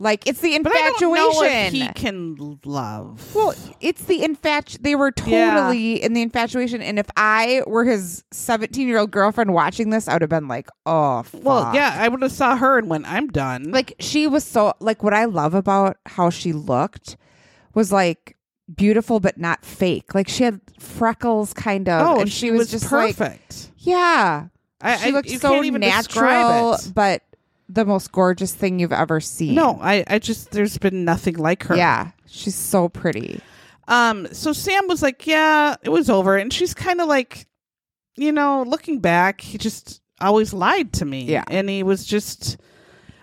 Like 0.00 0.26
it's 0.26 0.40
the 0.40 0.58
But 0.58 0.72
I 0.74 0.92
don't 0.98 1.14
know 1.14 1.42
if 1.44 1.46
infatuation 1.52 1.74
he 1.74 1.88
can 1.92 2.58
love. 2.64 3.34
well 3.34 3.54
it's 3.80 4.04
the 4.06 4.20
infatu 4.20 4.80
they 4.82 4.96
were 4.96 5.12
totally 5.12 6.02
in 6.02 6.14
the 6.14 6.22
infatuation 6.22 6.80
and 6.82 6.98
if 6.98 7.06
i 7.16 7.62
were 7.66 7.84
his 7.84 8.24
17 8.32 8.88
year 8.88 8.98
old 8.98 9.10
girlfriend 9.10 9.52
watching 9.54 9.90
this 9.90 10.08
i 10.08 10.14
would 10.14 10.22
have 10.22 10.30
been 10.30 10.48
like 10.48 10.68
oh 10.86 11.22
fuck. 11.22 11.44
well, 11.44 11.74
yeah, 11.74 11.94
I 11.96 12.08
would 12.08 12.22
have 12.22 12.32
saw 12.32 12.56
her 12.56 12.78
and 12.78 12.88
went, 12.88 13.06
I'm 13.06 13.28
done. 13.28 13.70
like 13.70 13.94
she 14.00 14.26
was 14.26 14.42
so 14.42 14.72
like 14.80 15.02
what 15.02 15.14
i 15.14 15.26
love 15.26 15.54
about 15.54 15.98
how 16.06 16.30
she 16.30 16.52
looked 16.52 17.16
was 17.74 17.92
like 17.92 18.36
beautiful 18.74 19.20
but 19.20 19.36
not 19.38 19.64
fake 19.64 20.14
like 20.14 20.28
she 20.28 20.44
had 20.44 20.60
freckles 20.78 21.52
kind 21.52 21.88
of 21.88 22.06
oh, 22.06 22.20
and 22.20 22.32
she, 22.32 22.50
was, 22.50 22.70
just 22.70 22.90
like 22.90 23.16
perfect. 23.16 23.70
yeah 23.78 24.46
I, 24.80 24.96
she 24.96 25.08
I- 25.08 25.10
looked 25.10 25.28
you 25.30 25.38
so 25.38 25.50
can't 25.50 25.66
even 25.66 25.80
natural, 25.82 26.74
it. 26.74 26.92
but 26.94 27.22
the 27.72 27.84
most 27.84 28.12
gorgeous 28.12 28.52
thing 28.54 28.78
you've 28.80 28.92
ever 28.92 29.20
seen. 29.20 29.54
No, 29.54 29.78
I, 29.80 30.04
I 30.06 30.18
just 30.18 30.50
there's 30.50 30.76
been 30.78 31.04
nothing 31.04 31.36
like 31.36 31.62
her. 31.64 31.76
yeah, 31.76 32.10
she's 32.26 32.54
so 32.54 32.88
pretty. 32.88 33.40
Um, 33.88 34.28
so 34.32 34.52
Sam 34.52 34.86
was 34.88 35.02
like, 35.02 35.26
Yeah, 35.26 35.76
it 35.82 35.88
was 35.90 36.08
over. 36.10 36.36
And 36.36 36.52
she's 36.52 36.74
kind 36.74 37.00
of 37.00 37.08
like, 37.08 37.46
you 38.16 38.30
know, 38.32 38.62
looking 38.66 39.00
back, 39.00 39.40
he 39.40 39.58
just 39.58 40.00
always 40.20 40.52
lied 40.52 40.92
to 40.94 41.04
me. 41.04 41.24
Yeah. 41.24 41.44
And 41.48 41.68
he 41.68 41.82
was 41.82 42.04
just 42.06 42.56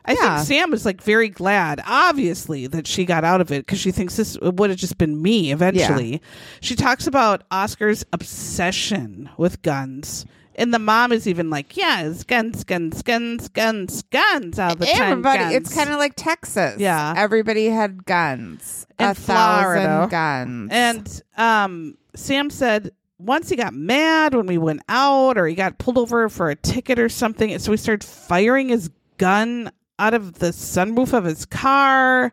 I 0.04 0.14
Yeah. 0.14 0.38
think 0.38 0.48
Sam 0.48 0.74
is 0.74 0.86
like 0.86 1.02
very 1.02 1.28
glad, 1.30 1.82
obviously, 1.86 2.68
that 2.68 2.88
she 2.88 3.04
got 3.06 3.24
out 3.26 3.42
of 3.42 3.52
it 3.52 3.66
because 3.66 3.80
she 3.80 3.92
thinks 3.92 4.16
this 4.16 4.38
would 4.42 4.70
have 4.70 4.80
just 4.80 4.98
been 4.98 5.22
me 5.22 5.52
eventually. 5.52 6.22
She 6.62 6.76
talks 6.76 7.08
about 7.08 7.44
Oscar's 7.52 8.06
obsession 8.14 9.30
with 9.38 9.62
guns. 9.62 10.26
And 10.60 10.74
the 10.74 10.80
mom 10.80 11.12
is 11.12 11.28
even 11.28 11.52
like, 11.52 11.78
yeah, 11.78 12.02
it's 12.08 12.24
guns, 12.24 12.64
guns, 12.64 13.04
guns, 13.04 13.48
guns, 13.50 14.02
guns 14.04 14.58
all 14.58 14.76
the 14.76 14.88
time. 14.88 15.12
Everybody, 15.12 15.56
it's 15.56 15.74
kind 15.74 15.92
of 15.92 15.98
like 15.98 16.14
Texas. 16.16 16.80
Yeah. 16.80 17.14
everybody 17.16 17.68
had 17.68 18.06
guns. 18.06 18.88
And 18.98 19.12
a 19.12 19.14
thousand 19.14 19.84
Florida. 19.84 20.08
guns. 20.10 20.70
And 20.72 21.22
um, 21.38 21.98
Sam 22.16 22.50
said 22.50 22.92
once 23.20 23.50
he 23.50 23.56
got 23.56 23.74
mad 23.74 24.34
when 24.34 24.48
we 24.48 24.58
went 24.58 24.82
out, 24.90 25.38
or 25.38 25.48
he 25.48 25.56
got 25.56 25.78
pulled 25.78 25.98
over 25.98 26.28
for 26.30 26.50
a 26.50 26.56
ticket 26.56 26.98
or 27.00 27.10
something, 27.10 27.58
so 27.60 27.72
he 27.72 27.78
started 27.78 28.04
firing 28.04 28.70
his 28.70 28.90
gun 29.18 29.72
out 30.00 30.14
of 30.14 30.40
the 30.40 30.48
sunroof 30.48 31.14
of 31.14 31.24
his 31.24 31.46
car. 31.46 32.32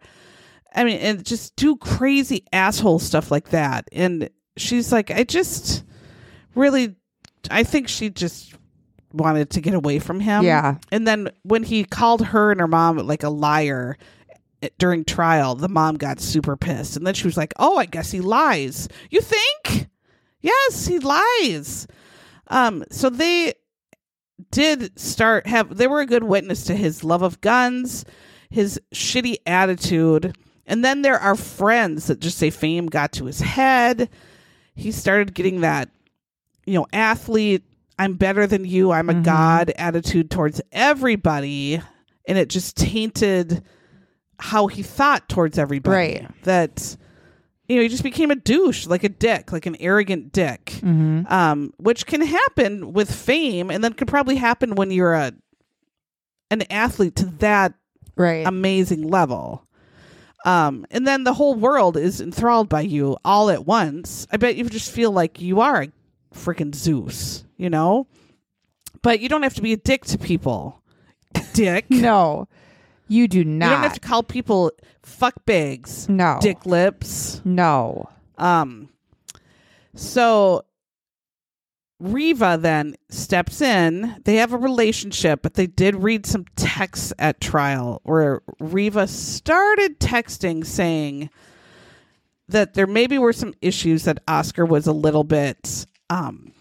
I 0.75 0.85
mean, 0.85 0.99
and 0.99 1.25
just 1.25 1.57
do 1.57 1.77
crazy 1.77 2.45
asshole 2.53 2.99
stuff 2.99 3.31
like 3.31 3.51
that. 3.51 3.89
And 3.93 4.29
she's 4.57 4.93
like, 4.93 5.11
I 5.11 5.25
just 5.25 5.85
really, 6.55 6.97
I 7.51 7.63
think 7.65 7.89
she 7.89 8.11
just 8.11 8.55
wanted 9.13 9.51
to 9.51 9.61
get 9.61 9.75
away 9.75 9.99
from 9.99 10.21
him. 10.21 10.45
Yeah. 10.45 10.77
And 10.91 11.07
then 11.07 11.31
when 11.43 11.63
he 11.63 11.85
called 11.85 12.27
her 12.27 12.51
and 12.51 12.61
her 12.61 12.69
mom 12.69 12.99
like 12.99 13.23
a 13.23 13.29
liar 13.31 13.97
eh, 14.63 14.69
during 14.79 15.05
trial, 15.05 15.55
the 15.55 15.69
mom 15.69 15.97
got 15.97 16.21
super 16.21 16.57
pissed. 16.57 16.97
And 16.97 17.07
then 17.07 17.15
she 17.15 17.27
was 17.27 17.37
like, 17.37 17.55
Oh, 17.59 17.77
I 17.77 17.87
guess 17.87 18.11
he 18.11 18.21
lies. 18.21 18.89
You 19.11 19.21
think? 19.21 19.89
Yes, 20.41 20.87
he 20.87 20.99
lies. 20.99 21.87
Um, 22.49 22.85
so 22.91 23.09
they 23.09 23.55
did 24.51 24.99
start 24.99 25.47
have 25.47 25.77
they 25.77 25.87
were 25.87 26.01
a 26.01 26.07
good 26.07 26.25
witness 26.25 26.65
to 26.65 26.75
his 26.75 27.05
love 27.05 27.23
of 27.23 27.41
guns, 27.41 28.05
his 28.51 28.81
shitty 28.95 29.37
attitude, 29.47 30.37
and 30.67 30.85
then 30.85 31.03
there 31.03 31.19
are 31.19 31.35
friends 31.37 32.07
that 32.07 32.21
just 32.21 32.39
say 32.39 32.51
fame 32.51 32.87
got 32.87 33.13
to 33.13 33.25
his 33.25 33.41
head. 33.41 34.09
He 34.75 34.91
started 34.93 35.35
getting 35.35 35.61
that, 35.61 35.89
you 36.67 36.75
know, 36.75 36.87
athlete, 36.93 37.63
I'm 37.99 38.15
better 38.15 38.47
than 38.47 38.65
you, 38.65 38.91
I'm 38.91 39.09
a 39.11 39.15
Mhm. 39.15 39.25
god 39.25 39.73
attitude 39.77 40.31
towards 40.31 40.61
everybody, 40.73 41.81
and 42.27 42.39
it 42.39 42.49
just 42.49 42.77
tainted 42.77 43.63
how 44.39 44.67
he 44.67 44.83
thought 44.83 45.29
towards 45.29 45.59
everybody. 45.59 45.95
Right. 45.97 46.43
That 46.45 46.97
you 47.67 47.77
know, 47.77 47.83
he 47.83 47.89
just 47.89 48.03
became 48.03 48.31
a 48.31 48.37
douche, 48.37 48.87
like 48.87 49.05
a 49.05 49.09
dick, 49.09 49.51
like 49.51 49.65
an 49.65 49.75
arrogant 49.81 50.33
dick 50.33 50.81
Mm-hmm. 50.83 51.33
um, 51.33 51.73
which 51.79 52.05
can 52.05 52.21
happen 52.21 52.93
with 52.93 53.11
fame, 53.11 53.71
and 53.71 53.83
then 53.83 53.95
could 53.95 54.09
probably 54.09 54.37
happen 54.37 54.75
when 54.75 54.91
you're 54.91 55.15
a 55.15 55.33
an 56.51 56.63
athlete 56.71 57.17
to 57.17 57.27
that 57.39 57.73
Right. 58.17 58.47
amazing 58.47 59.09
level. 59.09 59.67
Um, 60.45 60.85
and 60.91 61.07
then 61.07 61.25
the 61.25 61.33
whole 61.33 61.55
world 61.55 61.97
is 61.97 62.21
enthralled 62.21 62.69
by 62.69 62.83
you 62.83 63.17
all 63.25 63.49
at 63.49 63.67
once. 63.67 64.27
I 64.31 64.37
bet 64.37 64.57
you 64.57 64.65
just 64.69 64.91
feel 64.91 65.11
like 65.11 65.41
you 65.41 65.61
are 65.63 65.83
a 65.85 65.89
freaking 66.35 66.75
Zeus, 66.75 67.45
you 67.57 67.71
know. 67.71 68.07
But 69.03 69.21
you 69.21 69.29
don't 69.29 69.43
have 69.43 69.55
to 69.55 69.63
be 69.63 69.73
a 69.73 69.77
dick 69.77 70.05
to 70.07 70.19
people, 70.19 70.83
dick. 71.53 71.87
no, 71.91 72.49
you 73.09 73.29
do 73.29 73.45
not. 73.45 73.67
you 73.67 73.71
don't 73.73 73.83
have 73.83 73.95
to 73.95 74.01
call 74.01 74.23
people 74.23 74.73
fuck 75.03 75.45
bags, 75.45 76.09
no. 76.09 76.39
dick 76.41 76.65
lips. 76.67 77.41
No. 77.45 78.09
Um, 78.39 78.89
so 79.95 80.65
Reeva 82.03 82.61
then 82.61 82.97
steps 83.09 83.61
in. 83.61 84.17
They 84.25 84.37
have 84.37 84.53
a 84.53 84.59
relationship, 84.59 85.43
but 85.43 85.55
they 85.55 85.67
did 85.67 85.97
read 85.97 86.27
some 86.27 86.45
texts 86.57 87.13
at 87.19 87.41
trial 87.41 88.01
where 88.05 88.43
Reeva 88.61 89.09
started 89.09 90.01
texting 90.01 90.67
saying 90.67 91.31
that 92.49 92.75
there 92.75 92.87
maybe 92.87 93.17
were 93.19 93.33
some 93.33 93.55
issues 93.63 94.05
that 94.05 94.23
Oscar 94.29 94.67
was 94.67 94.87
a 94.87 94.93
little 94.93 95.25
bit 95.25 95.87
um 96.15 96.53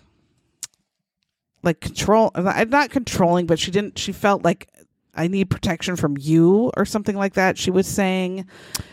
like 1.61 1.79
control 1.79 2.31
uh, 2.35 2.65
not 2.67 2.89
controlling 2.89 3.45
but 3.45 3.59
she 3.59 3.71
didn't 3.71 3.97
she 3.97 4.11
felt 4.11 4.43
like 4.43 4.69
I 5.15 5.27
need 5.27 5.51
protection 5.51 5.95
from 5.95 6.17
you 6.19 6.71
or 6.75 6.85
something 6.85 7.15
like 7.15 7.35
that 7.35 7.57
she 7.57 7.69
was 7.69 7.85
saying 7.87 8.47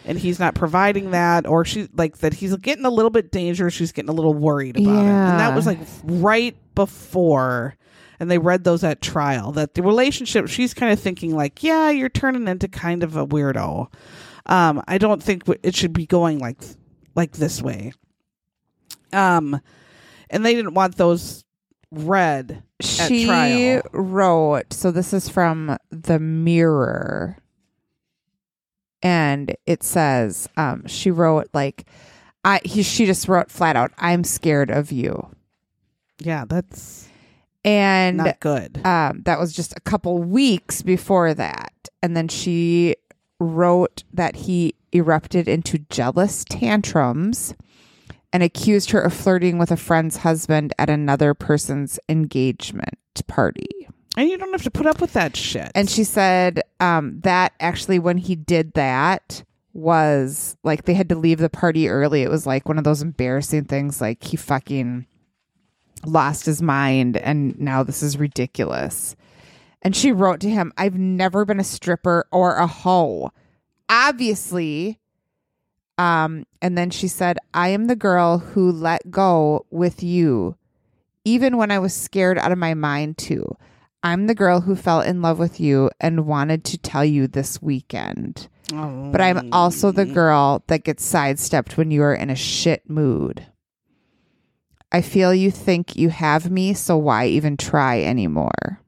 and 0.04 0.18
he's 0.18 0.38
not 0.38 0.54
providing 0.54 1.12
that 1.12 1.46
or 1.46 1.64
she 1.64 1.88
like 1.94 2.18
that 2.18 2.34
he's 2.34 2.54
getting 2.56 2.84
a 2.84 2.90
little 2.90 3.10
bit 3.10 3.32
dangerous 3.32 3.72
she's 3.72 3.92
getting 3.92 4.10
a 4.10 4.12
little 4.12 4.34
worried 4.34 4.76
about 4.76 4.90
it. 5.06 5.08
And 5.08 5.40
that 5.40 5.54
was 5.54 5.66
like 5.66 5.78
right 6.04 6.56
before 6.74 7.74
and 8.20 8.30
they 8.30 8.38
read 8.38 8.64
those 8.64 8.84
at 8.84 9.00
trial 9.00 9.50
that 9.52 9.74
the 9.74 9.82
relationship 9.82 10.46
she's 10.46 10.74
kind 10.74 10.92
of 10.92 11.00
thinking 11.00 11.34
like 11.34 11.62
yeah 11.62 11.88
you're 11.88 12.10
turning 12.10 12.46
into 12.48 12.68
kind 12.68 13.02
of 13.02 13.16
a 13.16 13.26
weirdo. 13.26 13.90
Um 14.46 14.82
i 14.86 14.98
don't 14.98 15.22
think 15.22 15.44
it 15.62 15.74
should 15.74 15.94
be 15.94 16.06
going 16.06 16.38
like 16.38 16.62
like 17.14 17.32
this 17.32 17.62
way. 17.62 17.92
Um 19.12 19.60
and 20.30 20.44
they 20.46 20.54
didn't 20.54 20.74
want 20.74 20.96
those 20.96 21.44
read 21.90 22.62
at 22.80 22.84
She 22.86 23.26
trial. 23.26 23.82
wrote, 23.92 24.72
so 24.72 24.90
this 24.90 25.12
is 25.12 25.28
from 25.28 25.76
the 25.90 26.18
Mirror. 26.18 27.36
And 29.02 29.56
it 29.66 29.82
says, 29.82 30.48
um, 30.56 30.86
she 30.86 31.10
wrote 31.10 31.48
like 31.52 31.86
I 32.44 32.60
he 32.64 32.82
she 32.82 33.06
just 33.06 33.28
wrote 33.28 33.50
flat 33.50 33.76
out, 33.76 33.92
I'm 33.98 34.24
scared 34.24 34.70
of 34.70 34.92
you. 34.92 35.28
yeah 36.18 36.44
that's 36.46 37.08
And 37.64 38.18
not 38.18 38.40
good 38.40 38.84
um, 38.86 39.22
that 39.24 39.38
was 39.38 39.52
just 39.52 39.74
a 39.76 39.80
couple 39.80 40.18
weeks 40.22 40.82
before 40.82 41.34
that. 41.34 41.72
And 42.02 42.16
then 42.16 42.28
she 42.28 42.96
wrote 43.38 44.04
that 44.12 44.36
he 44.36 44.74
erupted 44.92 45.48
into 45.48 45.78
jealous 45.90 46.44
tantrums 46.48 47.54
and 48.32 48.42
accused 48.42 48.90
her 48.90 49.00
of 49.00 49.12
flirting 49.12 49.58
with 49.58 49.70
a 49.70 49.76
friend's 49.76 50.18
husband 50.18 50.72
at 50.78 50.90
another 50.90 51.34
person's 51.34 51.98
engagement 52.08 52.98
party. 53.26 53.88
and 54.16 54.28
you 54.28 54.38
don't 54.38 54.52
have 54.52 54.62
to 54.62 54.70
put 54.70 54.86
up 54.86 55.00
with 55.00 55.12
that 55.12 55.36
shit 55.36 55.70
And 55.74 55.90
she 55.90 56.04
said 56.04 56.62
um, 56.80 57.20
that 57.20 57.52
actually, 57.60 57.98
when 57.98 58.18
he 58.18 58.34
did 58.34 58.72
that, 58.74 59.42
was 59.72 60.56
like 60.64 60.84
they 60.84 60.94
had 60.94 61.08
to 61.10 61.14
leave 61.14 61.38
the 61.38 61.50
party 61.50 61.88
early. 61.88 62.22
It 62.22 62.30
was 62.30 62.46
like 62.46 62.68
one 62.68 62.78
of 62.78 62.84
those 62.84 63.02
embarrassing 63.02 63.64
things, 63.64 64.00
like 64.00 64.22
he 64.24 64.36
fucking 64.36 65.06
lost 66.06 66.46
his 66.46 66.62
mind 66.62 67.16
and 67.16 67.58
now 67.58 67.82
this 67.82 68.02
is 68.02 68.18
ridiculous. 68.18 69.16
And 69.82 69.94
she 69.94 70.12
wrote 70.12 70.40
to 70.40 70.50
him, 70.50 70.72
I've 70.76 70.98
never 70.98 71.44
been 71.44 71.60
a 71.60 71.64
stripper 71.64 72.26
or 72.32 72.56
a 72.56 72.66
hoe. 72.66 73.30
Obviously. 73.88 74.99
Um, 76.00 76.46
and 76.62 76.78
then 76.78 76.88
she 76.88 77.08
said, 77.08 77.36
I 77.52 77.68
am 77.68 77.86
the 77.86 77.94
girl 77.94 78.38
who 78.38 78.72
let 78.72 79.10
go 79.10 79.66
with 79.70 80.02
you, 80.02 80.56
even 81.26 81.58
when 81.58 81.70
I 81.70 81.78
was 81.78 81.92
scared 81.92 82.38
out 82.38 82.52
of 82.52 82.56
my 82.58 82.72
mind, 82.72 83.18
too. 83.18 83.54
I'm 84.02 84.26
the 84.26 84.34
girl 84.34 84.62
who 84.62 84.76
fell 84.76 85.02
in 85.02 85.20
love 85.20 85.38
with 85.38 85.60
you 85.60 85.90
and 86.00 86.26
wanted 86.26 86.64
to 86.64 86.78
tell 86.78 87.04
you 87.04 87.26
this 87.26 87.60
weekend. 87.60 88.48
But 89.12 89.20
I'm 89.20 89.52
also 89.52 89.92
the 89.92 90.06
girl 90.06 90.64
that 90.68 90.84
gets 90.84 91.04
sidestepped 91.04 91.76
when 91.76 91.90
you 91.90 92.02
are 92.02 92.14
in 92.14 92.30
a 92.30 92.34
shit 92.36 92.88
mood. 92.88 93.46
I 94.90 95.02
feel 95.02 95.34
you 95.34 95.50
think 95.50 95.96
you 95.96 96.08
have 96.08 96.50
me, 96.50 96.72
so 96.72 96.96
why 96.96 97.26
even 97.26 97.58
try 97.58 98.00
anymore? 98.00 98.80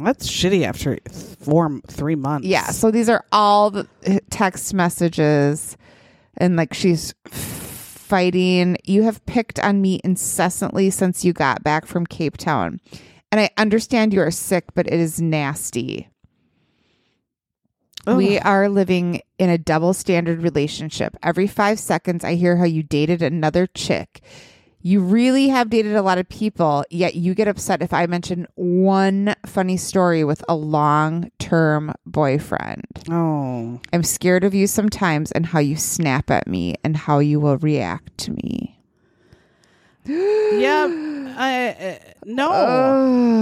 That's 0.00 0.28
shitty 0.28 0.64
after 0.64 0.98
four 1.10 1.80
three 1.88 2.14
months 2.14 2.46
Yeah, 2.46 2.66
so 2.66 2.90
these 2.90 3.08
are 3.08 3.24
all 3.32 3.70
the 3.70 3.88
uh, 4.06 4.18
text 4.30 4.74
messages, 4.74 5.76
and 6.36 6.56
like 6.56 6.74
she's 6.74 7.14
fighting. 7.26 8.76
You 8.84 9.02
have 9.02 9.24
picked 9.26 9.58
on 9.60 9.80
me 9.80 10.00
incessantly 10.04 10.90
since 10.90 11.24
you 11.24 11.32
got 11.32 11.62
back 11.62 11.86
from 11.86 12.06
Cape 12.06 12.36
Town. 12.36 12.80
And 13.30 13.40
I 13.40 13.50
understand 13.58 14.14
you 14.14 14.22
are 14.22 14.30
sick, 14.30 14.64
but 14.74 14.86
it 14.86 14.94
is 14.94 15.20
nasty. 15.20 16.08
We 18.06 18.38
are 18.38 18.70
living 18.70 19.20
in 19.38 19.50
a 19.50 19.58
double 19.58 19.92
standard 19.92 20.42
relationship. 20.42 21.14
Every 21.22 21.46
five 21.46 21.78
seconds, 21.78 22.24
I 22.24 22.36
hear 22.36 22.56
how 22.56 22.64
you 22.64 22.82
dated 22.82 23.20
another 23.20 23.66
chick. 23.66 24.22
You 24.88 25.00
really 25.00 25.48
have 25.48 25.68
dated 25.68 25.96
a 25.96 26.00
lot 26.00 26.16
of 26.16 26.26
people, 26.30 26.82
yet 26.88 27.14
you 27.14 27.34
get 27.34 27.46
upset 27.46 27.82
if 27.82 27.92
I 27.92 28.06
mention 28.06 28.46
one 28.54 29.34
funny 29.44 29.76
story 29.76 30.24
with 30.24 30.42
a 30.48 30.54
long 30.54 31.30
term 31.38 31.92
boyfriend. 32.06 32.86
oh 33.10 33.82
I'm 33.92 34.02
scared 34.02 34.44
of 34.44 34.54
you 34.54 34.66
sometimes 34.66 35.30
and 35.32 35.44
how 35.44 35.58
you 35.58 35.76
snap 35.76 36.30
at 36.30 36.46
me 36.46 36.76
and 36.82 36.96
how 36.96 37.18
you 37.18 37.38
will 37.38 37.58
react 37.58 38.16
to 38.16 38.32
me. 38.32 38.80
yeah 40.06 40.86
I, 41.36 41.68
uh, 41.68 41.98
no 42.24 42.48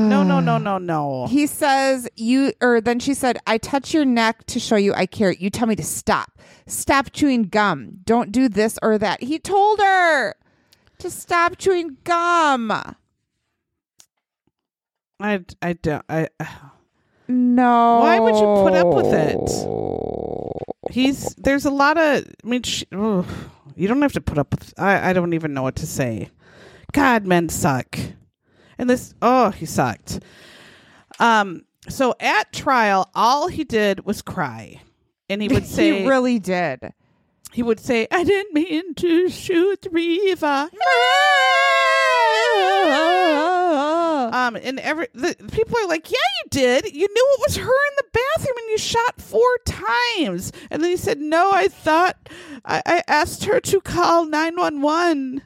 no 0.08 0.24
no 0.24 0.40
no 0.40 0.58
no 0.58 0.78
no 0.78 1.26
He 1.28 1.46
says, 1.46 2.08
You, 2.16 2.54
or 2.60 2.80
then 2.80 2.98
she 2.98 3.14
said, 3.14 3.38
I 3.46 3.58
touch 3.58 3.94
your 3.94 4.04
neck 4.04 4.46
to 4.46 4.58
show 4.58 4.74
you 4.74 4.92
I 4.94 5.06
care. 5.06 5.30
You 5.30 5.50
tell 5.50 5.68
me 5.68 5.76
to 5.76 5.84
stop. 5.84 6.40
Stop 6.66 7.12
chewing 7.12 7.44
gum. 7.44 7.98
Don't 8.04 8.32
do 8.32 8.48
this 8.48 8.80
or 8.82 8.98
that. 8.98 9.22
He 9.22 9.38
told 9.38 9.78
her 9.78 10.34
to 10.98 11.10
stop 11.10 11.58
chewing 11.58 11.96
gum. 12.04 12.70
I, 15.18 15.44
I 15.62 15.72
don't 15.74 16.04
I 16.08 16.28
No. 17.28 17.98
Why 18.00 18.18
would 18.18 18.34
you 18.34 18.62
put 18.62 18.74
up 18.74 18.88
with 18.88 19.12
it? 19.12 20.92
he's 20.92 21.34
there's 21.36 21.64
a 21.64 21.70
lot 21.70 21.98
of 21.98 22.24
I 22.44 22.48
mean 22.48 22.62
sh- 22.62 22.84
ugh, 22.92 23.26
you 23.74 23.88
don't 23.88 24.02
have 24.02 24.12
to 24.12 24.20
put 24.20 24.38
up 24.38 24.52
with 24.52 24.72
I 24.78 25.10
I 25.10 25.12
don't 25.12 25.34
even 25.34 25.54
know 25.54 25.62
what 25.62 25.76
to 25.76 25.86
say. 25.86 26.30
God, 26.92 27.26
men 27.26 27.48
suck. 27.48 27.98
And 28.78 28.88
this 28.88 29.14
oh, 29.22 29.50
he 29.50 29.66
sucked. 29.66 30.20
Um 31.18 31.62
so 31.88 32.14
at 32.20 32.52
trial 32.52 33.10
all 33.14 33.48
he 33.48 33.64
did 33.64 34.04
was 34.04 34.22
cry. 34.22 34.80
And 35.28 35.42
he 35.42 35.48
would 35.48 35.66
say 35.76 36.02
he 36.02 36.08
really 36.08 36.38
did. 36.38 36.92
He 37.52 37.62
would 37.62 37.80
say 37.80 38.06
I 38.10 38.24
didn't 38.24 38.54
mean 38.54 38.94
to 38.94 39.28
shoot 39.30 39.82
Reeva. 39.92 40.70
Um, 44.32 44.56
and 44.56 44.78
every 44.80 45.08
the 45.14 45.34
people 45.52 45.78
are 45.78 45.88
like, 45.88 46.10
"Yeah, 46.10 46.18
you 46.18 46.50
did. 46.50 46.94
You 46.94 47.06
knew 47.08 47.36
it 47.38 47.40
was 47.46 47.56
her 47.56 47.62
in 47.62 47.96
the 47.96 48.04
bathroom, 48.12 48.56
and 48.58 48.70
you 48.70 48.78
shot 48.78 49.20
four 49.20 49.48
times." 49.64 50.52
And 50.70 50.82
then 50.82 50.90
he 50.90 50.96
said, 50.96 51.18
"No, 51.18 51.50
I 51.52 51.68
thought 51.68 52.28
I, 52.64 52.82
I 52.84 53.02
asked 53.08 53.44
her 53.44 53.60
to 53.60 53.80
call 53.80 54.26
nine 54.26 54.56
one 54.56 54.82
one." 54.82 55.42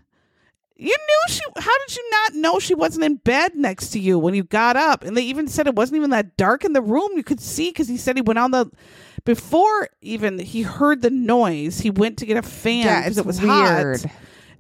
You 0.77 0.97
knew 0.97 1.35
she. 1.35 1.41
How 1.57 1.79
did 1.87 1.97
you 1.97 2.11
not 2.11 2.35
know 2.35 2.59
she 2.59 2.75
wasn't 2.75 3.05
in 3.05 3.17
bed 3.17 3.55
next 3.55 3.91
to 3.91 3.99
you 4.01 4.19
when 4.19 4.35
you 4.35 4.45
got 4.45 4.77
up? 4.77 5.05
And 5.05 5.15
they 5.15 5.23
even 5.23 5.47
said 5.47 5.67
it 5.67 5.75
wasn't 5.75 5.99
even 5.99 6.11
that 6.11 6.39
dark 6.39 6.65
in 6.65 6.73
the 6.73 6.81
room. 6.81 7.11
You 7.15 7.23
could 7.23 7.41
see 7.41 7.69
because 7.69 7.87
he 7.87 7.99
said 7.99 8.17
he 8.17 8.23
went 8.23 8.39
on 8.39 8.51
the 8.51 8.71
before 9.25 9.89
even 10.01 10.39
he 10.39 10.63
heard 10.63 11.03
the 11.03 11.11
noise. 11.11 11.81
He 11.81 11.91
went 11.91 12.19
to 12.19 12.27
get 12.27 12.37
a 12.37 12.43
fan 12.43 12.85
Yeah, 12.87 13.03
because 13.03 13.19
it 13.19 13.27
was 13.27 13.41
weird. 13.41 14.03
hot. 14.03 14.13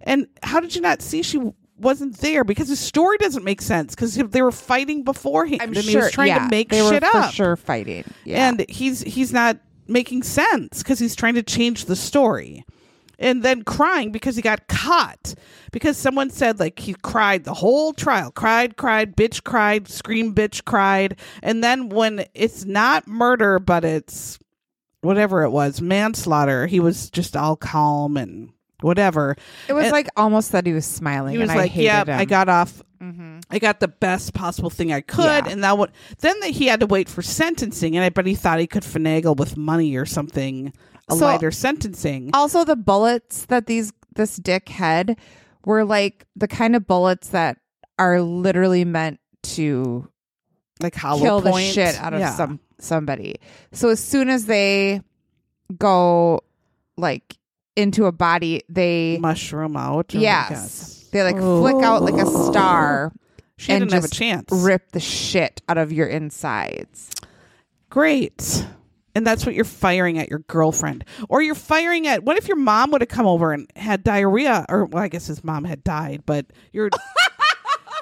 And 0.02 0.26
how 0.42 0.60
did 0.60 0.74
you 0.74 0.80
not 0.80 1.02
see 1.02 1.22
she 1.22 1.40
wasn't 1.78 2.16
there? 2.18 2.44
Because 2.44 2.68
the 2.68 2.76
story 2.76 3.16
doesn't 3.18 3.44
make 3.44 3.62
sense. 3.62 3.94
Because 3.94 4.14
they 4.16 4.42
were 4.42 4.52
fighting 4.52 5.02
beforehand, 5.04 5.62
I'm 5.62 5.68
and 5.68 5.78
sure 5.78 5.90
he 5.90 5.96
was 5.96 6.12
trying 6.12 6.28
yeah, 6.28 6.38
to 6.44 6.48
make 6.50 6.68
they 6.70 6.78
shit 6.80 7.02
were 7.02 7.08
for 7.10 7.16
up. 7.18 7.32
sure 7.32 7.56
fighting. 7.56 8.04
Yeah. 8.24 8.48
And 8.48 8.64
he's 8.68 9.00
he's 9.02 9.32
not 9.32 9.58
making 9.88 10.22
sense 10.22 10.82
because 10.82 10.98
he's 10.98 11.14
trying 11.16 11.34
to 11.34 11.42
change 11.42 11.86
the 11.86 11.96
story. 11.96 12.64
And 13.18 13.42
then 13.42 13.64
crying 13.64 14.12
because 14.12 14.36
he 14.36 14.40
got 14.40 14.66
caught. 14.68 15.34
Because 15.72 15.98
someone 15.98 16.30
said 16.30 16.58
like 16.58 16.78
he 16.78 16.94
cried 16.94 17.44
the 17.44 17.52
whole 17.52 17.92
trial. 17.92 18.30
Cried, 18.30 18.78
cried, 18.78 19.14
bitch 19.14 19.44
cried, 19.44 19.88
scream 19.88 20.34
bitch 20.34 20.64
cried. 20.64 21.18
And 21.42 21.62
then 21.62 21.90
when 21.90 22.24
it's 22.32 22.64
not 22.64 23.06
murder, 23.06 23.58
but 23.58 23.84
it's 23.84 24.38
whatever 25.02 25.42
it 25.44 25.50
was, 25.50 25.80
manslaughter, 25.80 26.66
he 26.66 26.80
was 26.80 27.10
just 27.10 27.36
all 27.36 27.56
calm 27.56 28.16
and 28.16 28.50
whatever. 28.82 29.36
it 29.68 29.72
was 29.72 29.84
and- 29.84 29.92
like 29.92 30.08
almost 30.16 30.52
that 30.52 30.66
he 30.66 30.72
was 30.72 30.86
smiling. 30.86 31.32
He 31.32 31.38
was 31.38 31.50
and 31.50 31.58
I 31.58 31.62
like, 31.62 31.76
"Yeah, 31.76 32.04
him. 32.04 32.18
I 32.18 32.24
got 32.24 32.48
off 32.48 32.82
Mhm. 33.02 33.42
I 33.50 33.58
got 33.58 33.80
the 33.80 33.88
best 33.88 34.34
possible 34.34 34.68
thing 34.68 34.92
I 34.92 35.00
could, 35.00 35.46
Yeah. 35.46 35.48
and 35.52 35.64
that 35.64 35.78
would 35.78 35.90
then 36.20 36.38
that 36.40 36.50
he 36.50 36.66
had 36.66 36.80
to 36.80 36.86
wait 36.86 37.08
for 37.08 37.22
sentencing, 37.22 37.96
and 37.96 38.04
I 38.04 38.10
bet 38.10 38.26
he 38.26 38.34
thought 38.34 38.58
he 38.60 38.66
could 38.66 38.82
finagle 38.82 39.36
with 39.36 39.56
money 39.56 39.96
or 39.96 40.04
something, 40.04 40.70
a 41.08 41.16
So- 41.16 41.24
lighter 41.24 41.50
sentencing. 41.50 42.30
Also, 42.34 42.62
the 42.64 42.76
bullets 42.76 43.46
that 43.46 43.66
these 43.66 43.92
this 44.16 44.36
dick 44.36 44.68
had 44.68 45.16
were 45.64 45.84
like 45.84 46.26
the 46.36 46.48
kind 46.48 46.76
of 46.76 46.86
bullets 46.86 47.28
that 47.28 47.56
are 47.98 48.20
literally 48.20 48.84
meant 48.84 49.18
to 49.42 50.08
like 50.82 50.94
hollow 50.94 51.20
kill 51.22 51.40
the 51.40 51.52
shit 51.58 51.98
out 52.02 52.12
of 52.12 52.20
Yeah. 52.20 52.34
some 52.34 52.60
somebody. 52.82 53.36
So 53.72 53.88
as 53.88 54.00
soon 54.00 54.28
as 54.28 54.46
they 54.46 55.02
go 55.78 56.42
like 56.96 57.36
into 57.76 58.06
a 58.06 58.12
body, 58.12 58.62
they 58.68 59.18
mushroom 59.20 59.76
out. 59.76 60.14
Oh 60.14 60.18
yes, 60.18 61.08
they 61.12 61.22
like 61.22 61.36
flick 61.36 61.82
out 61.84 62.02
like 62.02 62.14
a 62.14 62.26
oh. 62.26 62.50
star, 62.50 63.12
She 63.56 63.72
and 63.72 63.82
didn't 63.82 63.92
have 63.92 64.04
a 64.04 64.14
chance. 64.14 64.50
rip 64.50 64.92
the 64.92 65.00
shit 65.00 65.62
out 65.68 65.78
of 65.78 65.92
your 65.92 66.06
insides. 66.06 67.10
Great. 67.88 68.66
And 69.12 69.26
that's 69.26 69.44
what 69.44 69.56
you're 69.56 69.64
firing 69.64 70.18
at 70.18 70.28
your 70.28 70.38
girlfriend. 70.40 71.04
Or 71.28 71.42
you're 71.42 71.56
firing 71.56 72.06
at 72.06 72.22
what 72.22 72.36
if 72.36 72.46
your 72.46 72.56
mom 72.56 72.92
would 72.92 73.00
have 73.00 73.08
come 73.08 73.26
over 73.26 73.52
and 73.52 73.68
had 73.74 74.04
diarrhea 74.04 74.64
or 74.68 74.84
well, 74.84 75.02
I 75.02 75.08
guess 75.08 75.26
his 75.26 75.42
mom 75.42 75.64
had 75.64 75.82
died, 75.82 76.22
but 76.26 76.46
you're 76.72 76.90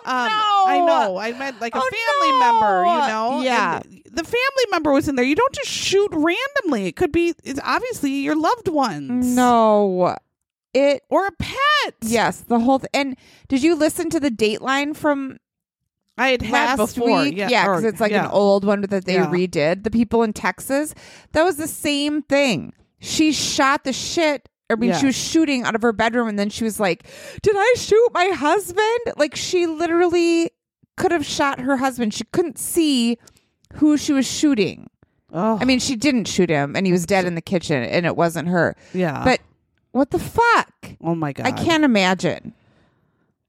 Um, 0.09 0.29
I 0.67 0.81
know. 0.87 1.17
I 1.19 1.33
meant 1.33 1.61
like 1.61 1.75
a 1.75 1.79
Oh, 1.79 1.91
family 1.91 2.39
member, 2.41 2.85
you 2.87 3.09
know? 3.09 3.43
Yeah. 3.43 3.81
And 3.85 4.03
the 4.07 4.25
family 4.25 4.65
member 4.71 4.93
was 4.93 5.09
in 5.09 5.17
there. 5.17 5.25
You 5.25 5.35
don't 5.35 5.55
just 5.55 5.71
shoot 5.71 6.11
randomly. 6.13 6.87
It 6.87 6.97
could 6.97 7.13
be 7.13 7.35
it's 7.45 7.61
obviously 7.63 8.11
your 8.13 8.37
loved 8.37 8.69
ones. 8.69 9.27
No, 9.37 10.17
it 10.75 11.03
Or 11.11 11.27
a 11.27 11.33
pet. 11.33 11.95
yes, 12.01 12.41
the 12.41 12.59
whole 12.61 12.79
th- 12.81 12.91
and 12.95 13.17
did 13.49 13.63
you 13.63 13.75
listen 13.75 14.11
to 14.11 14.21
the 14.21 14.31
Dateline 14.31 14.97
from 14.97 15.39
I 16.17 16.31
had 16.31 16.43
had 16.43 16.79
last 16.79 16.95
before. 16.97 17.23
week. 17.23 17.37
Yeah, 17.37 17.49
Yeah, 17.49 17.65
because 17.67 17.85
it's 17.85 18.01
like 18.01 18.11
yeah. 18.13 18.25
an 18.25 18.31
old 18.33 18.65
one 18.65 18.81
that 18.81 19.05
they 19.05 19.15
Yeah. 19.15 19.27
redid. 19.27 19.85
The 19.85 19.91
people 19.91 20.23
in 20.23 20.33
Texas, 20.33 20.95
that 21.33 21.45
was 21.45 21.57
the 21.57 21.69
same 21.69 22.23
thing. 22.23 22.73
She 22.99 23.31
shot 23.33 23.85
the 23.85 23.93
shit. 23.93 24.49
I 24.71 24.75
mean, 24.75 24.93
she 24.95 25.07
was 25.07 25.17
shooting 25.17 25.63
out 25.65 25.75
of 25.75 25.83
her 25.83 25.93
bedroom, 25.93 26.29
and 26.29 26.39
then 26.39 26.51
she 26.51 26.63
was 26.65 26.79
like, 26.79 27.05
"Did 27.43 27.57
I 27.57 27.75
shoot 27.77 28.09
my 28.13 28.27
husband?" 28.27 28.99
Like 29.17 29.35
she 29.37 29.67
literally 29.67 30.51
could 30.97 31.11
have 31.13 31.25
shot 31.25 31.61
her 31.61 31.77
husband. 31.79 32.13
She 32.15 32.25
couldn't 32.33 32.59
see 32.59 33.19
who 33.75 33.97
she 33.97 34.13
was 34.13 34.27
shooting. 34.31 34.91
Oh, 35.33 35.59
I 35.61 35.65
mean, 35.65 35.79
she 35.79 35.95
didn't 35.97 36.25
shoot 36.27 36.49
him, 36.51 36.75
and 36.77 36.87
he 36.87 36.93
was 36.93 37.07
dead 37.07 37.25
in 37.25 37.35
the 37.35 37.41
kitchen, 37.43 37.83
and 37.83 38.05
it 38.07 38.17
wasn't 38.17 38.49
her. 38.49 38.77
yeah. 38.95 39.25
But 39.25 39.41
what 39.93 40.11
the 40.11 40.19
fuck? 40.19 40.73
oh 41.03 41.15
my 41.15 41.33
god. 41.33 41.47
I 41.47 41.53
can't 41.53 41.85
imagine. 41.85 42.53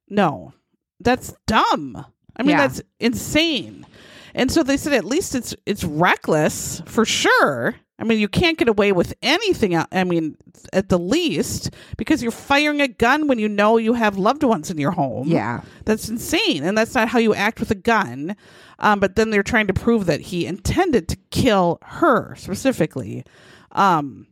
No, 0.10 0.54
that's 1.00 1.34
dumb. 1.48 2.06
I 2.36 2.44
mean, 2.44 2.52
Yeah. 2.52 2.68
that's 2.68 2.82
insane. 3.00 3.86
And 4.34 4.52
so 4.52 4.64
they 4.64 4.78
said 4.78 4.94
at 4.94 5.06
least 5.06 5.36
it's 5.36 5.56
it's 5.66 5.84
reckless 5.84 6.82
for 6.86 7.04
sure. 7.06 7.76
I 8.00 8.06
mean, 8.06 8.20
you 8.20 8.30
can't 8.30 8.58
get 8.58 8.70
away 8.70 8.94
with 8.94 9.14
anything. 9.22 9.76
I 9.76 10.04
mean, 10.06 10.38
at 10.72 10.88
the 10.88 10.98
least, 10.98 11.72
because 11.98 12.24
you're 12.24 12.32
firing 12.32 12.80
a 12.80 12.88
gun 12.88 13.28
when 13.28 13.40
you 13.40 13.50
know 13.50 13.78
you 13.78 13.94
have 13.94 14.18
loved 14.18 14.44
ones 14.44 14.72
in 14.72 14.78
your 14.78 14.92
home. 14.92 15.28
Yeah. 15.28 15.62
That's 15.84 16.08
insane. 16.08 16.64
And 16.64 16.78
that's 16.78 16.96
not 16.96 17.10
how 17.10 17.20
you 17.20 17.34
act 17.34 17.60
with 17.60 17.72
a 17.72 17.76
gun. 17.76 18.38
Um, 18.80 19.02
but 19.02 19.18
then 19.18 19.30
they're 19.30 19.44
trying 19.44 19.68
to 19.68 19.74
prove 19.74 20.06
that 20.06 20.22
he 20.22 20.46
intended 20.46 21.10
to 21.10 21.18
kill 21.30 21.80
her 21.84 22.36
specifically. 22.36 23.26
Um, 23.74 24.28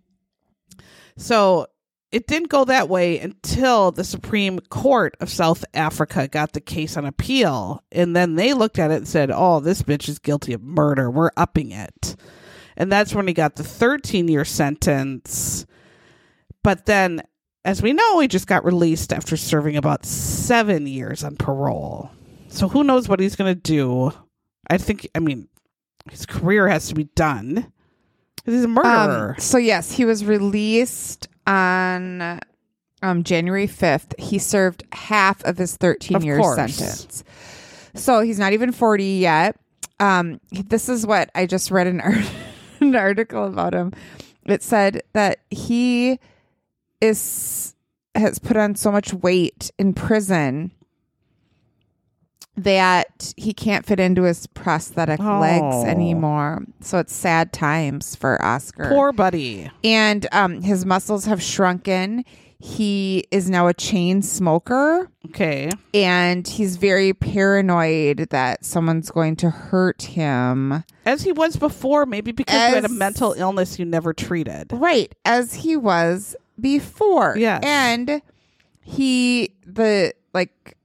so 1.18 1.68
it 2.14 2.28
didn't 2.28 2.50
go 2.50 2.64
that 2.64 2.88
way 2.88 3.20
until 3.20 3.92
the 3.92 4.06
Supreme 4.06 4.60
Court 4.60 5.18
of 5.20 5.30
South 5.30 5.66
Africa 5.74 6.30
got 6.30 6.54
the 6.54 6.62
case 6.62 6.96
on 6.96 7.04
appeal. 7.04 7.84
And 7.92 8.16
then 8.16 8.36
they 8.36 8.54
looked 8.54 8.80
at 8.80 8.92
it 8.92 8.96
and 8.96 9.08
said, 9.08 9.30
oh, 9.30 9.60
this 9.60 9.82
bitch 9.82 10.08
is 10.08 10.20
guilty 10.20 10.54
of 10.54 10.64
murder. 10.64 11.12
We're 11.12 11.32
upping 11.36 11.72
it. 11.72 12.16
And 12.78 12.92
that's 12.92 13.14
when 13.14 13.28
he 13.28 13.34
got 13.34 13.56
the 13.56 13.64
13 13.64 14.28
year 14.28 14.46
sentence. 14.46 15.66
But 16.64 16.86
then, 16.86 17.24
as 17.66 17.82
we 17.82 17.94
know, 17.94 18.20
he 18.20 18.28
just 18.28 18.48
got 18.48 18.64
released 18.64 19.12
after 19.12 19.36
serving 19.36 19.76
about 19.76 20.06
seven 20.06 20.86
years 20.88 21.24
on 21.24 21.36
parole. 21.36 22.12
So 22.50 22.68
who 22.68 22.84
knows 22.84 23.10
what 23.10 23.20
he's 23.20 23.36
going 23.36 23.54
to 23.54 23.60
do? 23.60 24.12
I 24.70 24.78
think, 24.78 25.10
I 25.16 25.20
mean, 25.20 25.48
his 26.10 26.26
career 26.26 26.68
has 26.68 26.88
to 26.90 26.96
be 26.96 27.06
done. 27.16 27.72
He's 28.46 28.64
a 28.64 28.68
murderer. 28.68 29.32
Um, 29.32 29.40
so 29.42 29.58
yes, 29.58 29.92
he 29.92 30.06
was 30.06 30.24
released 30.24 31.28
on 31.46 32.40
um, 33.02 33.24
January 33.24 33.68
fifth. 33.68 34.14
He 34.18 34.40
served 34.40 34.84
half 34.94 35.44
of 35.44 35.58
his 35.58 35.76
13 35.76 36.22
year 36.22 36.42
sentence. 36.56 37.24
So 37.94 38.22
he's 38.22 38.40
not 38.40 38.54
even 38.54 38.72
forty 38.72 39.18
yet. 39.18 39.60
Um, 40.00 40.40
this 40.52 40.88
is 40.88 41.06
what 41.06 41.30
I 41.34 41.46
just 41.48 41.72
read 41.72 41.88
an, 41.88 42.00
art- 42.02 42.26
an 42.82 42.96
article 42.96 43.46
about 43.46 43.74
him. 43.74 43.94
It 44.46 44.64
said 44.64 45.02
that 45.14 45.40
he 45.50 46.20
is 47.02 47.76
has 48.16 48.40
put 48.40 48.58
on 48.58 48.76
so 48.76 48.92
much 48.92 49.14
weight 49.14 49.70
in 49.78 49.94
prison 49.94 50.72
that 52.56 53.34
he 53.38 53.54
can't 53.54 53.86
fit 53.86 54.00
into 54.00 54.24
his 54.24 54.48
prosthetic 54.48 55.20
Oh. 55.20 55.40
legs 55.40 55.86
anymore. 55.86 56.64
So 56.82 56.98
it's 56.98 57.14
sad 57.16 57.54
times 57.54 58.16
for 58.16 58.44
Oscar. 58.44 58.90
Poor 58.90 59.12
buddy. 59.14 59.70
and 59.84 60.26
um, 60.32 60.62
his 60.64 60.86
muscles 60.86 61.26
have 61.26 61.42
shrunken. 61.42 62.26
He 62.60 63.26
is 63.30 63.50
now 63.50 63.68
a 63.68 63.74
chain 63.74 64.22
smoker 64.24 65.12
Okay. 65.28 65.70
and 65.94 66.48
he's 66.48 66.76
very 66.78 67.14
paranoid 67.14 68.30
that 68.32 68.66
someone's 68.66 69.12
going 69.12 69.36
to 69.38 69.50
hurt 69.52 70.02
him. 70.02 70.84
As 71.06 71.22
he 71.22 71.32
was 71.32 71.56
before, 71.56 72.06
maybe 72.08 72.32
because 72.32 72.56
you 72.70 72.76
had 72.76 72.86
a 72.86 72.90
mental 72.90 73.34
illness 73.34 73.78
you 73.78 73.86
never 73.86 74.12
treated. 74.14 74.72
Right, 74.74 75.14
as 75.24 75.54
he 75.54 75.78
was 75.78 76.36
before. 76.60 77.36
Yeah. 77.38 77.60
And 77.62 78.22
he 78.82 79.52
the 79.66 80.14
like 80.34 80.76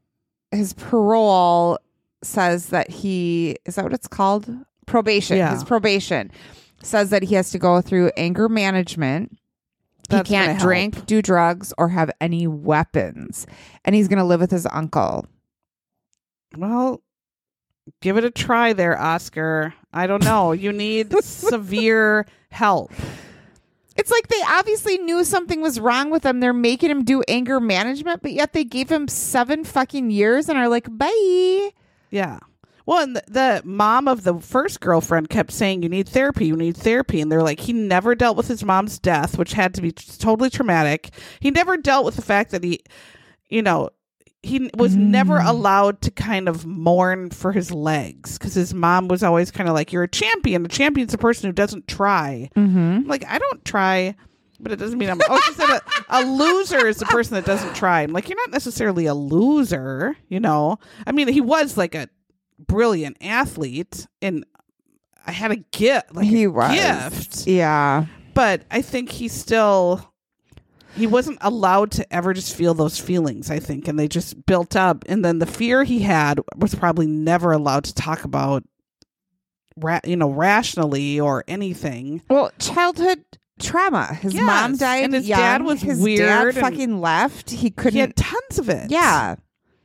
his 0.50 0.74
parole 0.74 1.78
says 2.22 2.66
that 2.66 2.90
he 2.90 3.56
is 3.64 3.76
that 3.76 3.84
what 3.84 3.92
it's 3.94 4.08
called? 4.08 4.50
Probation. 4.86 5.38
Yeah. 5.38 5.52
His 5.54 5.64
probation 5.64 6.30
says 6.82 7.10
that 7.10 7.22
he 7.22 7.34
has 7.36 7.50
to 7.52 7.58
go 7.58 7.80
through 7.80 8.10
anger 8.16 8.48
management. 8.48 9.38
That's 10.12 10.28
he 10.28 10.34
can't 10.34 10.52
help. 10.52 10.62
drink, 10.62 11.06
do 11.06 11.22
drugs, 11.22 11.74
or 11.76 11.88
have 11.88 12.10
any 12.20 12.46
weapons. 12.46 13.46
And 13.84 13.94
he's 13.94 14.08
gonna 14.08 14.24
live 14.24 14.40
with 14.40 14.50
his 14.50 14.66
uncle. 14.70 15.26
Well, 16.56 17.02
give 18.00 18.16
it 18.16 18.24
a 18.24 18.30
try 18.30 18.72
there, 18.72 19.00
Oscar. 19.00 19.74
I 19.92 20.06
don't 20.06 20.24
know. 20.24 20.52
You 20.52 20.72
need 20.72 21.12
severe 21.24 22.26
help. 22.50 22.92
It's 23.96 24.10
like 24.10 24.28
they 24.28 24.40
obviously 24.46 24.98
knew 24.98 25.22
something 25.22 25.60
was 25.60 25.78
wrong 25.78 26.10
with 26.10 26.24
him. 26.24 26.40
They're 26.40 26.54
making 26.54 26.90
him 26.90 27.04
do 27.04 27.22
anger 27.28 27.60
management, 27.60 28.22
but 28.22 28.32
yet 28.32 28.52
they 28.54 28.64
gave 28.64 28.88
him 28.90 29.06
seven 29.06 29.64
fucking 29.64 30.10
years 30.10 30.48
and 30.48 30.58
are 30.58 30.68
like, 30.68 30.86
bye. 30.96 31.70
Yeah. 32.10 32.38
Well, 32.86 33.02
and 33.02 33.16
the, 33.16 33.62
mom 33.64 34.08
of 34.08 34.24
the 34.24 34.38
first 34.40 34.80
girlfriend 34.80 35.28
kept 35.30 35.52
saying, 35.52 35.82
You 35.82 35.88
need 35.88 36.08
therapy, 36.08 36.46
you 36.46 36.56
need 36.56 36.76
therapy. 36.76 37.20
And 37.20 37.30
they're 37.30 37.42
like, 37.42 37.60
He 37.60 37.72
never 37.72 38.14
dealt 38.14 38.36
with 38.36 38.48
his 38.48 38.64
mom's 38.64 38.98
death, 38.98 39.38
which 39.38 39.52
had 39.52 39.74
to 39.74 39.82
be 39.82 39.92
totally 39.92 40.50
traumatic. 40.50 41.10
He 41.40 41.50
never 41.50 41.76
dealt 41.76 42.04
with 42.04 42.16
the 42.16 42.22
fact 42.22 42.50
that 42.50 42.64
he, 42.64 42.80
you 43.48 43.62
know, 43.62 43.90
he 44.44 44.68
was 44.76 44.96
never 44.96 45.38
Mm. 45.38 45.46
allowed 45.48 46.00
to 46.00 46.10
kind 46.10 46.48
of 46.48 46.66
mourn 46.66 47.30
for 47.30 47.52
his 47.52 47.70
legs 47.70 48.36
because 48.38 48.54
his 48.54 48.74
mom 48.74 49.06
was 49.06 49.22
always 49.22 49.52
kind 49.52 49.68
of 49.68 49.74
like, 49.76 49.92
"You're 49.92 50.02
a 50.02 50.08
champion. 50.08 50.64
A 50.64 50.68
champion's 50.68 51.14
a 51.14 51.18
person 51.18 51.48
who 51.48 51.52
doesn't 51.52 51.86
try." 51.86 52.50
Mm-hmm. 52.56 53.08
Like, 53.08 53.24
I 53.28 53.38
don't 53.38 53.64
try, 53.64 54.16
but 54.58 54.72
it 54.72 54.80
doesn't 54.80 54.98
mean 54.98 55.10
I'm. 55.10 55.20
Oh, 55.30 55.38
she 55.44 55.52
said 55.54 55.68
a, 55.68 55.80
a 56.08 56.20
loser 56.24 56.88
is 56.88 56.96
the 56.96 57.04
person 57.06 57.36
that 57.36 57.44
doesn't 57.44 57.74
try. 57.76 58.00
I'm 58.02 58.12
like, 58.12 58.28
you're 58.28 58.36
not 58.38 58.50
necessarily 58.50 59.06
a 59.06 59.14
loser, 59.14 60.16
you 60.28 60.40
know. 60.40 60.78
I 61.06 61.12
mean, 61.12 61.28
he 61.28 61.40
was 61.40 61.76
like 61.76 61.94
a 61.94 62.08
brilliant 62.66 63.16
athlete, 63.20 64.06
and 64.20 64.44
I 65.26 65.32
had 65.32 65.50
a 65.50 65.56
gift, 65.56 66.14
like 66.14 66.26
He 66.26 66.44
a 66.44 66.50
was. 66.50 66.74
gift, 66.74 67.46
Yeah. 67.46 68.06
but 68.34 68.62
I 68.70 68.82
think 68.82 69.10
he 69.10 69.28
still. 69.28 70.08
He 70.94 71.06
wasn't 71.06 71.38
allowed 71.40 71.90
to 71.92 72.12
ever 72.12 72.34
just 72.34 72.54
feel 72.54 72.74
those 72.74 72.98
feelings, 72.98 73.50
I 73.50 73.58
think, 73.60 73.88
and 73.88 73.98
they 73.98 74.08
just 74.08 74.44
built 74.44 74.76
up. 74.76 75.04
And 75.08 75.24
then 75.24 75.38
the 75.38 75.46
fear 75.46 75.84
he 75.84 76.00
had 76.00 76.38
was 76.54 76.74
probably 76.74 77.06
never 77.06 77.50
allowed 77.52 77.84
to 77.84 77.94
talk 77.94 78.24
about, 78.24 78.62
ra- 79.76 80.00
you 80.04 80.16
know, 80.16 80.28
rationally 80.30 81.18
or 81.18 81.44
anything. 81.48 82.20
Well, 82.28 82.50
childhood 82.58 83.24
trauma. 83.58 84.12
His 84.12 84.34
Yes, 84.34 84.44
mom 84.44 84.76
died 84.76 85.04
and 85.04 85.14
his 85.14 85.26
young. 85.26 85.38
dad 85.40 85.62
was 85.64 85.80
his 85.80 85.98
weird 85.98 86.54
dad 86.54 86.60
fucking 86.60 87.00
left. 87.00 87.48
He 87.50 87.56
He 87.56 87.70
couldn't. 87.70 87.94
He 87.94 88.00
had 88.00 88.14
tons 88.14 88.58
of 88.58 88.68
it. 88.68 88.90
yeah. 88.90 89.36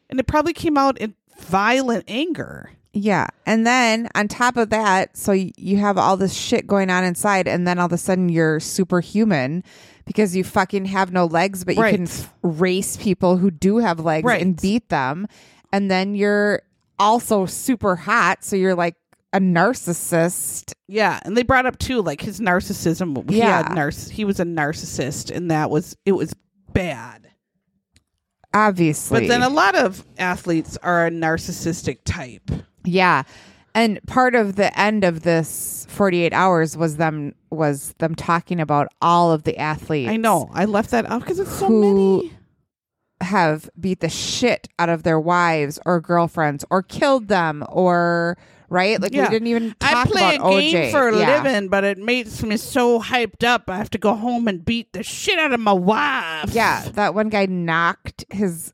And 0.09 0.19
it 0.19 0.28
probably 0.28 0.51
came 0.53 0.78
out 0.78 0.97
in 0.97 1.15
violent 1.39 2.05
anger. 2.07 2.71
Yeah. 2.93 3.27
And 3.45 3.65
then 3.67 4.09
on 4.15 4.27
top 4.27 4.57
of 4.57 4.69
that, 4.71 5.15
so 5.15 5.31
you 5.31 5.77
have 5.77 5.97
all 5.97 6.17
this 6.17 6.33
shit 6.33 6.65
going 6.65 6.89
on 6.89 7.03
inside, 7.03 7.47
and 7.47 7.67
then 7.67 7.77
all 7.79 7.85
of 7.85 7.93
a 7.93 7.97
sudden 7.97 8.27
you're 8.29 8.59
superhuman 8.59 9.63
because 10.05 10.35
you 10.35 10.43
fucking 10.43 10.85
have 10.85 11.11
no 11.11 11.25
legs, 11.25 11.63
but 11.63 11.75
you 11.75 11.81
Right. 11.81 11.95
can 11.95 12.07
race 12.41 12.97
people 12.97 13.38
who 13.38 13.51
do 13.51 13.77
have 13.77 13.99
legs 13.99 14.25
Right. 14.25 14.41
and 14.41 14.59
beat 14.59 14.89
them. 14.89 15.27
And 15.71 15.91
then 15.91 16.15
you're 16.15 16.61
also 16.97 17.45
super 17.45 17.95
hot. 17.95 18.43
So 18.43 18.55
you're 18.55 18.73
like 18.73 18.95
a 19.33 19.39
narcissist. 19.39 20.73
Yeah, 20.88 21.19
and 21.23 21.35
they 21.38 21.43
brought 21.43 21.65
up 21.65 21.77
too, 21.77 22.01
like 22.01 22.21
his 22.21 22.39
narcissism. 22.39 23.29
He 23.29 23.39
Yeah. 23.39 23.63
narciss- 23.75 24.09
He 24.09 24.23
was 24.25 24.39
a 24.39 24.45
narcissist, 24.45 25.29
and 25.35 25.51
that 25.51 25.69
was 25.69 25.95
it 26.05 26.13
was 26.13 26.33
bad. 26.73 27.26
Obviously. 28.54 29.22
But 29.22 29.28
then 29.28 29.43
a 29.43 29.50
lot 29.50 29.76
of 29.76 30.06
athletes 30.18 30.78
are 30.84 31.06
a 31.08 31.12
narcissistic 31.12 32.00
type. 32.06 32.50
Yeah. 32.84 33.24
And 33.76 34.00
part 34.08 34.34
of 34.34 34.56
the 34.56 34.78
end 34.80 35.04
of 35.04 35.22
this 35.22 35.86
48 35.89 36.34
hours 36.34 36.76
was 36.76 36.98
them 36.98 37.36
was 37.52 37.93
them 38.00 38.16
talking 38.16 38.60
about 38.60 38.88
all 39.02 39.32
of 39.32 39.43
the 39.43 39.58
athletes 39.58 40.10
I 40.10 40.18
know. 40.18 40.50
I 40.54 40.66
left 40.66 40.91
that 40.91 41.06
out 41.10 41.22
because 41.22 41.39
it's 41.39 41.52
so 41.60 41.68
Who- 41.68 41.82
many. 41.82 42.34
have 43.22 43.70
beat 43.80 44.00
the 44.00 44.10
shit 44.10 44.68
out 44.80 44.89
of 44.89 45.04
their 45.04 45.20
wives 45.20 45.80
or 45.86 46.00
girlfriends 46.02 46.64
or 46.70 46.82
killed 46.82 47.28
them 47.28 47.64
or 47.70 48.38
right? 48.70 48.99
Like 49.01 49.13
Yeah. 49.13 49.24
we 49.24 49.30
didn't 49.30 49.47
even 49.47 49.76
I 49.82 50.05
play 50.05 50.36
about 50.36 50.53
a 50.53 50.59
game 50.61 50.74
OJ. 50.76 50.91
for 50.91 51.09
a 51.09 51.18
yeah. 51.20 51.41
living, 51.43 51.70
but 51.70 51.84
it 51.84 51.97
makes 51.97 52.41
me 52.43 52.57
so 52.57 52.99
hyped 53.01 53.43
up. 53.43 53.70
I 53.70 53.78
have 53.78 53.89
to 53.91 53.97
go 53.97 54.13
home 54.15 54.47
and 54.47 54.63
beat 54.63 54.93
the 54.93 55.03
shit 55.03 55.39
out 55.39 55.53
of 55.53 55.59
my 55.59 55.74
wife. 55.74 56.51
Yeah, 56.53 56.88
that 56.93 57.13
one 57.15 57.30
guy 57.30 57.45
knocked 57.45 58.26
his 58.30 58.74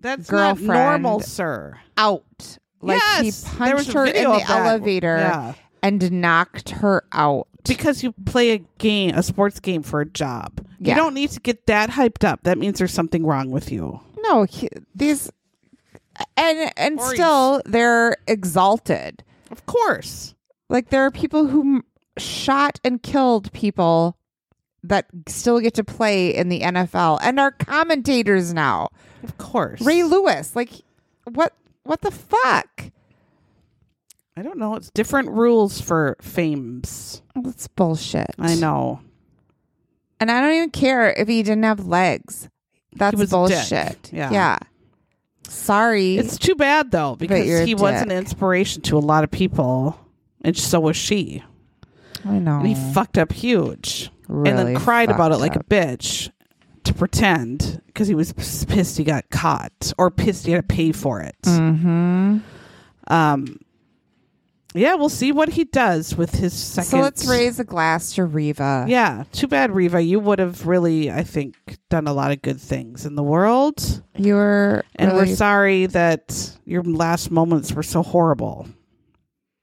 that's 0.00 0.28
girlfriend- 0.28 0.66
not 0.68 0.74
normal, 0.74 1.20
sir. 1.20 1.78
out. 1.96 2.58
Like 2.82 3.00
yes, 3.00 3.44
he 3.50 3.56
punched 3.58 3.92
her 3.94 4.04
in 4.06 4.12
the 4.30 4.44
elevator 4.48 5.16
Yeah. 5.16 5.54
and 5.82 6.12
knocked 6.12 6.70
her 6.70 7.04
out. 7.12 7.48
because 7.66 8.02
you 8.04 8.12
play 8.26 8.50
a 8.50 8.58
game, 8.78 9.12
a 9.16 9.22
sports 9.24 9.58
game 9.58 9.82
for 9.82 10.00
a 10.00 10.06
job. 10.06 10.64
You 10.78 10.94
don't 10.94 11.14
need 11.14 11.30
to 11.30 11.40
get 11.40 11.66
that 11.66 11.90
hyped 11.90 12.22
up. 12.22 12.44
That 12.44 12.58
means 12.58 12.78
there's 12.78 12.92
something 12.92 13.26
wrong 13.26 13.50
with 13.50 13.72
you. 13.72 13.98
No, 14.18 14.44
he, 14.44 14.68
these 14.94 15.30
and 16.36 16.72
and 16.76 16.98
Or 16.98 17.14
still 17.14 17.62
they're 17.64 18.16
exalted. 18.26 19.22
Of 19.50 19.66
course. 19.66 20.34
Like 20.68 20.90
there 20.90 21.04
are 21.04 21.10
people 21.10 21.46
who 21.46 21.60
m- 21.60 21.84
shot 22.18 22.80
and 22.84 23.02
killed 23.02 23.52
people 23.52 24.16
that 24.82 25.06
still 25.28 25.60
get 25.60 25.74
to 25.74 25.84
play 25.84 26.34
in 26.34 26.48
the 26.48 26.60
NFL 26.60 27.18
and 27.22 27.40
are 27.40 27.50
commentators 27.50 28.52
now. 28.54 28.88
Of 29.22 29.36
course. 29.38 29.80
Ray 29.82 30.02
Lewis, 30.02 30.54
like 30.56 30.70
what 31.32 31.52
what 31.84 32.00
the 32.02 32.10
fuck? 32.10 32.90
I 34.36 34.42
don't 34.42 34.58
know. 34.58 34.74
It's 34.74 34.90
different 34.90 35.30
rules 35.30 35.80
for 35.80 36.16
fames. 36.20 37.22
That's 37.34 37.68
bullshit. 37.68 38.34
I 38.38 38.54
know. 38.54 39.00
And 40.20 40.30
I 40.30 40.40
don't 40.40 40.52
even 40.54 40.70
care 40.70 41.10
if 41.10 41.26
he 41.28 41.42
didn't 41.42 41.64
have 41.64 41.86
legs. 41.86 42.48
That's 42.94 43.16
was 43.16 43.30
bullshit. 43.30 43.68
dick. 44.02 44.12
Yeah. 44.12 44.30
Yeah. 44.30 44.58
Sorry. 45.48 46.16
It's 46.18 46.38
too 46.38 46.54
bad 46.54 46.90
though 46.90 47.16
because 47.16 47.46
you're 47.46 47.62
a 47.62 47.66
he 47.66 47.74
was 47.74 48.00
an 48.02 48.08
dick. 48.08 48.18
inspiration 48.18 48.82
to 48.82 48.98
a 48.98 49.00
lot 49.00 49.24
of 49.24 49.30
people, 49.30 49.98
and 50.42 50.56
so 50.56 50.80
was 50.80 50.96
she. 50.96 51.42
I 52.24 52.38
know. 52.38 52.58
And 52.58 52.66
he 52.66 52.74
fucked 52.92 53.18
up 53.18 53.32
huge, 53.32 54.10
and 54.28 54.44
Really 54.44 54.74
then 54.74 54.76
cried 54.76 55.10
about 55.10 55.30
it 55.32 55.34
fucked 55.34 55.40
like 55.42 55.56
up. 55.56 55.62
a 55.62 55.64
bitch 55.64 56.30
to 56.84 56.94
pretend 56.94 57.80
because 57.86 58.08
he 58.08 58.14
was 58.14 58.32
pissed 58.68 58.96
he 58.98 59.04
got 59.04 59.28
caught 59.30 59.92
or 59.98 60.10
pissed 60.10 60.46
he 60.46 60.52
had 60.52 60.68
to 60.68 60.74
pay 60.74 60.92
for 60.92 61.20
it. 61.20 61.36
Mm-hmm. 61.42 62.38
Um, 63.08 63.58
yeah, 64.78 64.94
we'll 64.94 65.08
see 65.08 65.32
what 65.32 65.50
he 65.50 65.64
does 65.64 66.16
with 66.16 66.34
his 66.34 66.52
second. 66.52 66.90
So 66.90 66.98
let's 67.00 67.26
raise 67.26 67.58
a 67.60 67.64
glass 67.64 68.14
to 68.14 68.22
Reeva. 68.26 68.88
Yeah, 68.88 69.24
too 69.32 69.46
bad, 69.46 69.70
Reeva. 69.70 70.06
You 70.06 70.20
would 70.20 70.38
have 70.38 70.66
really, 70.66 71.10
I 71.10 71.22
think, 71.22 71.56
done 71.88 72.06
a 72.06 72.12
lot 72.12 72.30
of 72.32 72.42
good 72.42 72.60
things 72.60 73.06
in 73.06 73.14
the 73.14 73.22
world, 73.22 74.02
You 74.16 74.34
were 74.34 74.84
and 74.96 75.12
really, 75.12 75.26
we're 75.30 75.36
sorry 75.36 75.86
that 75.86 76.56
your 76.64 76.82
last 76.82 77.30
moments 77.30 77.72
were 77.72 77.82
so 77.82 78.02
horrible 78.02 78.66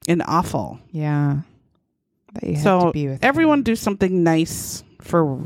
and 0.07 0.21
awful. 0.25 0.79
Yeah. 0.91 1.41
That 2.33 2.43
you 2.43 2.53
had 2.55 2.63
so 2.63 2.85
to 2.87 2.91
be 2.91 3.07
with 3.09 3.23
everyone, 3.23 3.59
him. 3.59 3.63
do 3.63 3.75
something 3.75 4.23
nice 4.23 4.83
for 5.01 5.41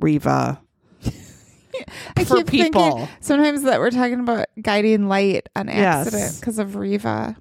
Reeva. 0.00 0.58
I 2.16 2.24
for 2.24 2.38
keep 2.38 2.46
thinking 2.48 2.72
people. 2.72 3.08
sometimes 3.20 3.62
that 3.62 3.78
we're 3.80 3.90
talking 3.90 4.20
about 4.20 4.46
guiding 4.60 5.08
light 5.08 5.48
on 5.56 5.68
accident 5.68 6.38
because 6.40 6.58
of 6.58 6.70
Reeva. 6.70 7.36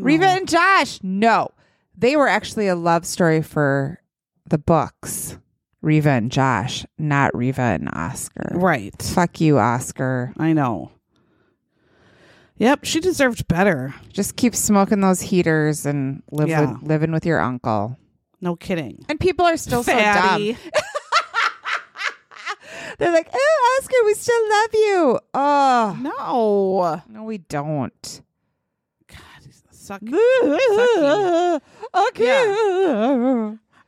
Reva 0.00 0.26
and 0.26 0.48
Josh. 0.48 0.98
No. 1.02 1.48
They 1.96 2.16
were 2.16 2.28
actually 2.28 2.68
a 2.68 2.74
love 2.76 3.04
story 3.04 3.42
for 3.42 4.00
the 4.48 4.58
books. 4.58 5.36
Reva 5.82 6.10
and 6.10 6.30
Josh, 6.30 6.86
not 6.98 7.32
Reeva 7.32 7.74
and 7.74 7.88
Oscar. 7.92 8.50
right? 8.54 8.94
Fuck 9.02 9.40
you, 9.40 9.58
Oscar. 9.58 10.32
I 10.38 10.52
know. 10.52 10.92
Yep, 12.58 12.84
she 12.84 13.00
deserved 13.00 13.48
better. 13.48 13.92
Just 14.12 14.36
keep 14.36 14.54
smoking 14.54 15.00
those 15.00 15.20
heaters 15.20 15.84
and 15.84 16.22
live 16.30 16.48
Yeah. 16.48 16.72
with, 16.74 16.82
living 16.84 17.10
with 17.10 17.26
your 17.26 17.40
uncle. 17.40 17.98
No 18.40 18.54
kidding. 18.54 19.04
And 19.08 19.18
people 19.18 19.44
are 19.44 19.56
still 19.56 19.82
Fatty. 19.82 20.54
so 20.54 20.60
dumb. 20.62 20.72
They're 22.98 23.12
like, 23.12 23.28
"Oh, 23.32 23.78
Oscar, 23.80 23.94
we 24.04 24.14
still 24.14 24.48
love 24.50 24.70
you." 24.74 25.18
Oh, 25.34 25.98
No. 26.00 27.02
no, 27.08 27.24
we 27.24 27.38
don't. 27.38 28.22
Suck. 29.82 30.00
okay. 30.04 31.58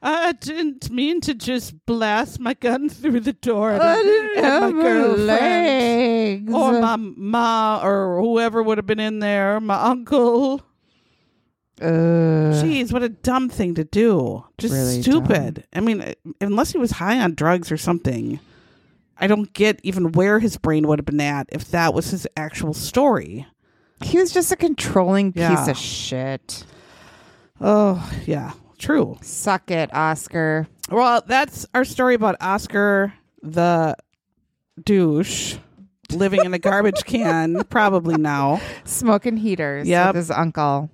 I 0.03 0.33
didn't 0.41 0.91
mean 0.91 1.21
to 1.21 1.35
just 1.35 1.87
blast 1.87 2.41
my 2.41 2.55
gun 2.55 2.89
through 2.91 3.21
the 3.21 3.33
door 3.33 3.71
at, 3.71 3.81
I 3.81 4.03
didn't 4.03 4.39
at 4.39 4.45
have 4.45 4.75
my 4.75 4.83
girlfriend. 4.83 5.27
legs. 5.27 6.53
Or 6.53 6.81
my 6.81 6.97
ma 6.97 7.81
or 7.81 8.21
whoever 8.21 8.61
would 8.61 8.79
have 8.79 8.89
been 8.89 8.99
in 8.99 9.21
there, 9.21 9.61
my 9.61 9.81
uncle. 9.81 10.63
Ugh. 11.81 11.87
Jeez, 11.87 12.93
what 12.93 13.05
a 13.05 13.09
dumb 13.09 13.49
thing 13.49 13.77
to 13.77 13.85
do. 13.85 14.45
Just 14.59 14.75
Really 14.75 15.01
stupid. 15.01 15.65
I 15.73 15.79
mean, 15.79 16.01
uh, 16.01 16.15
unless 16.41 16.73
he 16.73 16.79
was 16.79 16.91
high 16.91 17.21
on 17.21 17.37
drugs 17.37 17.71
or 17.71 17.77
something, 17.77 18.41
I 19.17 19.29
don't 19.29 19.53
get 19.53 19.79
even 19.85 20.11
where 20.11 20.41
his 20.41 20.57
brain 20.57 20.89
would 20.89 20.99
have 20.99 21.07
been 21.07 21.21
at 21.21 21.49
if 21.53 21.71
that 21.71 21.95
was 21.95 22.11
his 22.11 22.27
actual 22.37 22.75
story. 22.75 23.47
He 24.03 24.19
was 24.19 24.33
just 24.33 24.51
a 24.53 24.57
controlling 24.57 25.33
piece 25.33 25.69
of 25.69 25.77
shit. 25.77 26.65
Oh, 27.61 28.11
yeah, 28.27 28.53
true. 28.79 29.17
Suck 29.23 29.71
it, 29.71 29.95
Oscar. 29.95 30.67
Well, 30.91 31.23
that's 31.27 31.67
our 31.75 31.85
story 31.85 32.15
about 32.15 32.37
Oscar 32.41 33.13
the 33.43 33.97
douche 34.83 35.57
living 36.11 36.45
in 36.45 36.55
a 36.55 36.59
garbage 36.59 37.05
can, 37.07 37.63
probably 37.65 38.17
now, 38.17 38.61
Smoking 38.85 39.37
heaters 39.37 39.87
Yep. 39.87 40.07
with 40.09 40.17
his 40.17 40.31
uncle. 40.31 40.91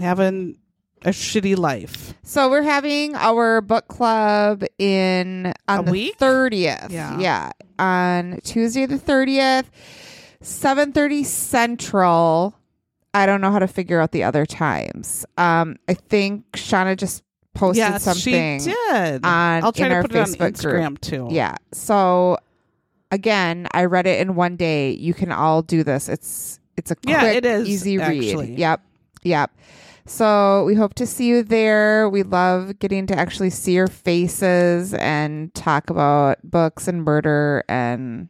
having 0.00 0.56
a 1.04 1.10
shitty 1.10 1.56
life. 1.56 2.14
So 2.22 2.48
we're 2.48 2.62
having 2.62 3.14
our 3.14 3.60
book 3.60 3.88
club 3.88 4.64
in 4.78 5.52
on 5.68 5.80
A 5.80 5.82
the 5.82 5.90
week? 5.92 6.16
thirtieth. 6.16 6.90
Yeah. 6.90 7.18
yeah, 7.18 7.50
on 7.78 8.40
Tuesday 8.42 8.86
the 8.86 8.98
thirtieth, 8.98 9.70
seven 10.44 10.92
thirty 10.92 11.24
Central. 11.24 12.54
I 13.12 13.26
don't 13.26 13.40
know 13.40 13.52
how 13.52 13.60
to 13.60 13.68
figure 13.68 14.00
out 14.00 14.10
the 14.12 14.24
other 14.24 14.44
times. 14.44 15.24
Um, 15.38 15.76
I 15.88 15.94
think 15.94 16.44
Shauna 16.52 16.96
just 16.96 17.22
posted 17.54 17.78
yes, 17.78 18.02
something. 18.02 18.60
she 18.60 18.66
did. 18.90 19.24
on- 19.24 19.62
I'll 19.64 19.72
try 19.72 19.88
to 19.88 20.02
put 20.02 20.12
it 20.12 20.18
on 20.18 20.26
Facebook 20.26 20.38
group. 20.38 20.54
Instagram 20.54 21.00
too. 21.00 21.28
Yeah. 21.30 21.54
So 21.72 22.38
again, 23.12 23.68
I 23.72 23.84
read 23.84 24.06
it 24.08 24.20
in 24.20 24.34
one 24.34 24.56
day. 24.56 24.90
You 24.90 25.14
can 25.14 25.30
all 25.30 25.62
do 25.62 25.84
this. 25.84 26.08
It's 26.08 26.58
it's 26.76 26.90
a 26.90 26.96
quick, 26.96 27.08
Yeah, 27.10 27.26
it 27.26 27.44
is, 27.44 27.68
easy 27.68 28.00
actually. 28.00 28.48
read. 28.50 28.58
Yep, 28.58 28.80
yep. 29.22 29.50
So 30.06 30.64
we 30.64 30.74
hope 30.74 30.94
to 30.94 31.06
see 31.06 31.28
you 31.28 31.44
there. 31.44 32.08
We 32.10 32.24
love 32.24 32.78
getting 32.80 33.06
to 33.06 33.16
actually 33.16 33.50
see 33.50 33.74
your 33.74 33.86
faces 33.86 34.92
and 34.94 35.54
talk 35.54 35.88
about 35.88 36.38
books 36.42 36.88
and 36.88 37.04
murder 37.04 37.62
and 37.68 38.28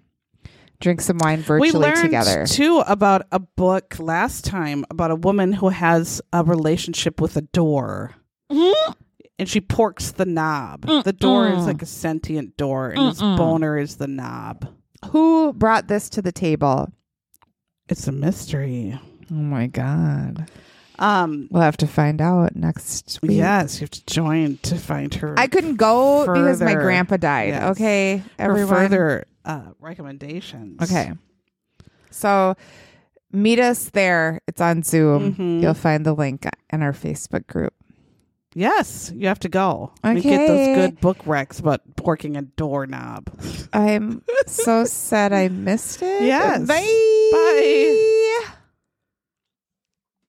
drink 0.85 1.01
some 1.01 1.19
wine 1.19 1.39
we 1.39 1.45
virtually 1.45 1.73
learned 1.87 2.03
together. 2.03 2.47
too 2.47 2.83
about 2.87 3.27
a 3.33 3.41
book 3.41 3.97
last 3.99 4.45
time 4.45 4.85
about 4.91 5.11
a 5.11 5.17
woman 5.17 5.53
who 5.55 5.71
has 5.71 6.23
a 6.33 6.45
relationship 6.45 7.21
with 7.21 7.37
a 7.37 7.41
door. 7.43 8.15
And 9.37 9.49
she 9.49 9.61
porks 9.61 10.15
the 10.15 10.27
knob. 10.27 10.83
The 10.83 11.13
door 11.13 11.49
is 11.49 11.67
like 11.67 11.83
a 11.83 11.87
sentient 11.87 12.57
door, 12.57 12.91
and 12.91 13.09
his 13.09 13.19
boner 13.21 13.77
is 13.77 13.97
the 13.97 14.07
knob. 14.07 14.69
Who 15.11 15.53
brought 15.53 15.89
this 15.89 16.09
to 16.11 16.23
the 16.23 16.31
table? 16.31 16.93
It's 17.89 18.07
a 18.07 18.13
mystery. 18.13 18.97
Oh 19.31 19.35
my 19.35 19.67
god. 19.67 20.49
Um, 20.99 21.49
We'll 21.51 21.63
have 21.63 21.77
to 21.79 21.89
find 21.89 22.21
out 22.21 22.55
next 22.55 23.19
week. 23.23 23.33
yes, 23.33 23.81
you 23.81 23.85
have 23.85 23.91
to 23.91 24.07
join 24.07 24.59
to 24.63 24.77
find 24.77 25.13
her. 25.15 25.35
I 25.37 25.49
couldn't 25.49 25.77
go 25.77 26.21
because 26.27 26.61
my 26.63 26.75
grandpa 26.75 27.17
died. 27.17 27.49
Yes. 27.49 27.71
Okay, 27.73 28.23
for 28.37 28.43
everyone. 28.43 28.75
further 28.75 29.25
uh, 29.45 29.73
recommendations. 29.81 30.81
Okay. 30.83 31.13
So 32.11 32.55
meet 33.33 33.59
us 33.59 33.91
there. 33.91 34.41
It's 34.47 34.61
on 34.61 34.83
Zoom. 34.83 35.35
Mhm. 35.35 35.63
You'll 35.63 35.75
find 35.75 36.05
the 36.07 36.15
link 36.15 36.47
in 36.73 36.83
our 36.83 36.93
Facebook 36.93 37.47
group. 37.47 37.75
Yes, 38.57 39.11
you 39.15 39.27
have 39.27 39.41
to 39.41 39.49
go. 39.49 39.93
And 40.05 40.23
get 40.23 40.47
those 40.47 40.77
good 40.77 41.01
book 41.01 41.27
wrecks, 41.27 41.59
about 41.59 41.81
porking 41.97 42.39
a 42.39 42.43
doorknob. 42.43 43.29
I'm 43.73 44.23
so 44.47 44.85
sad 44.87 45.33
I 45.33 45.49
missed 45.49 46.01
it. 46.03 46.23
Yes. 46.23 46.61
Bye. 46.69 46.81
Bye. 47.33 48.55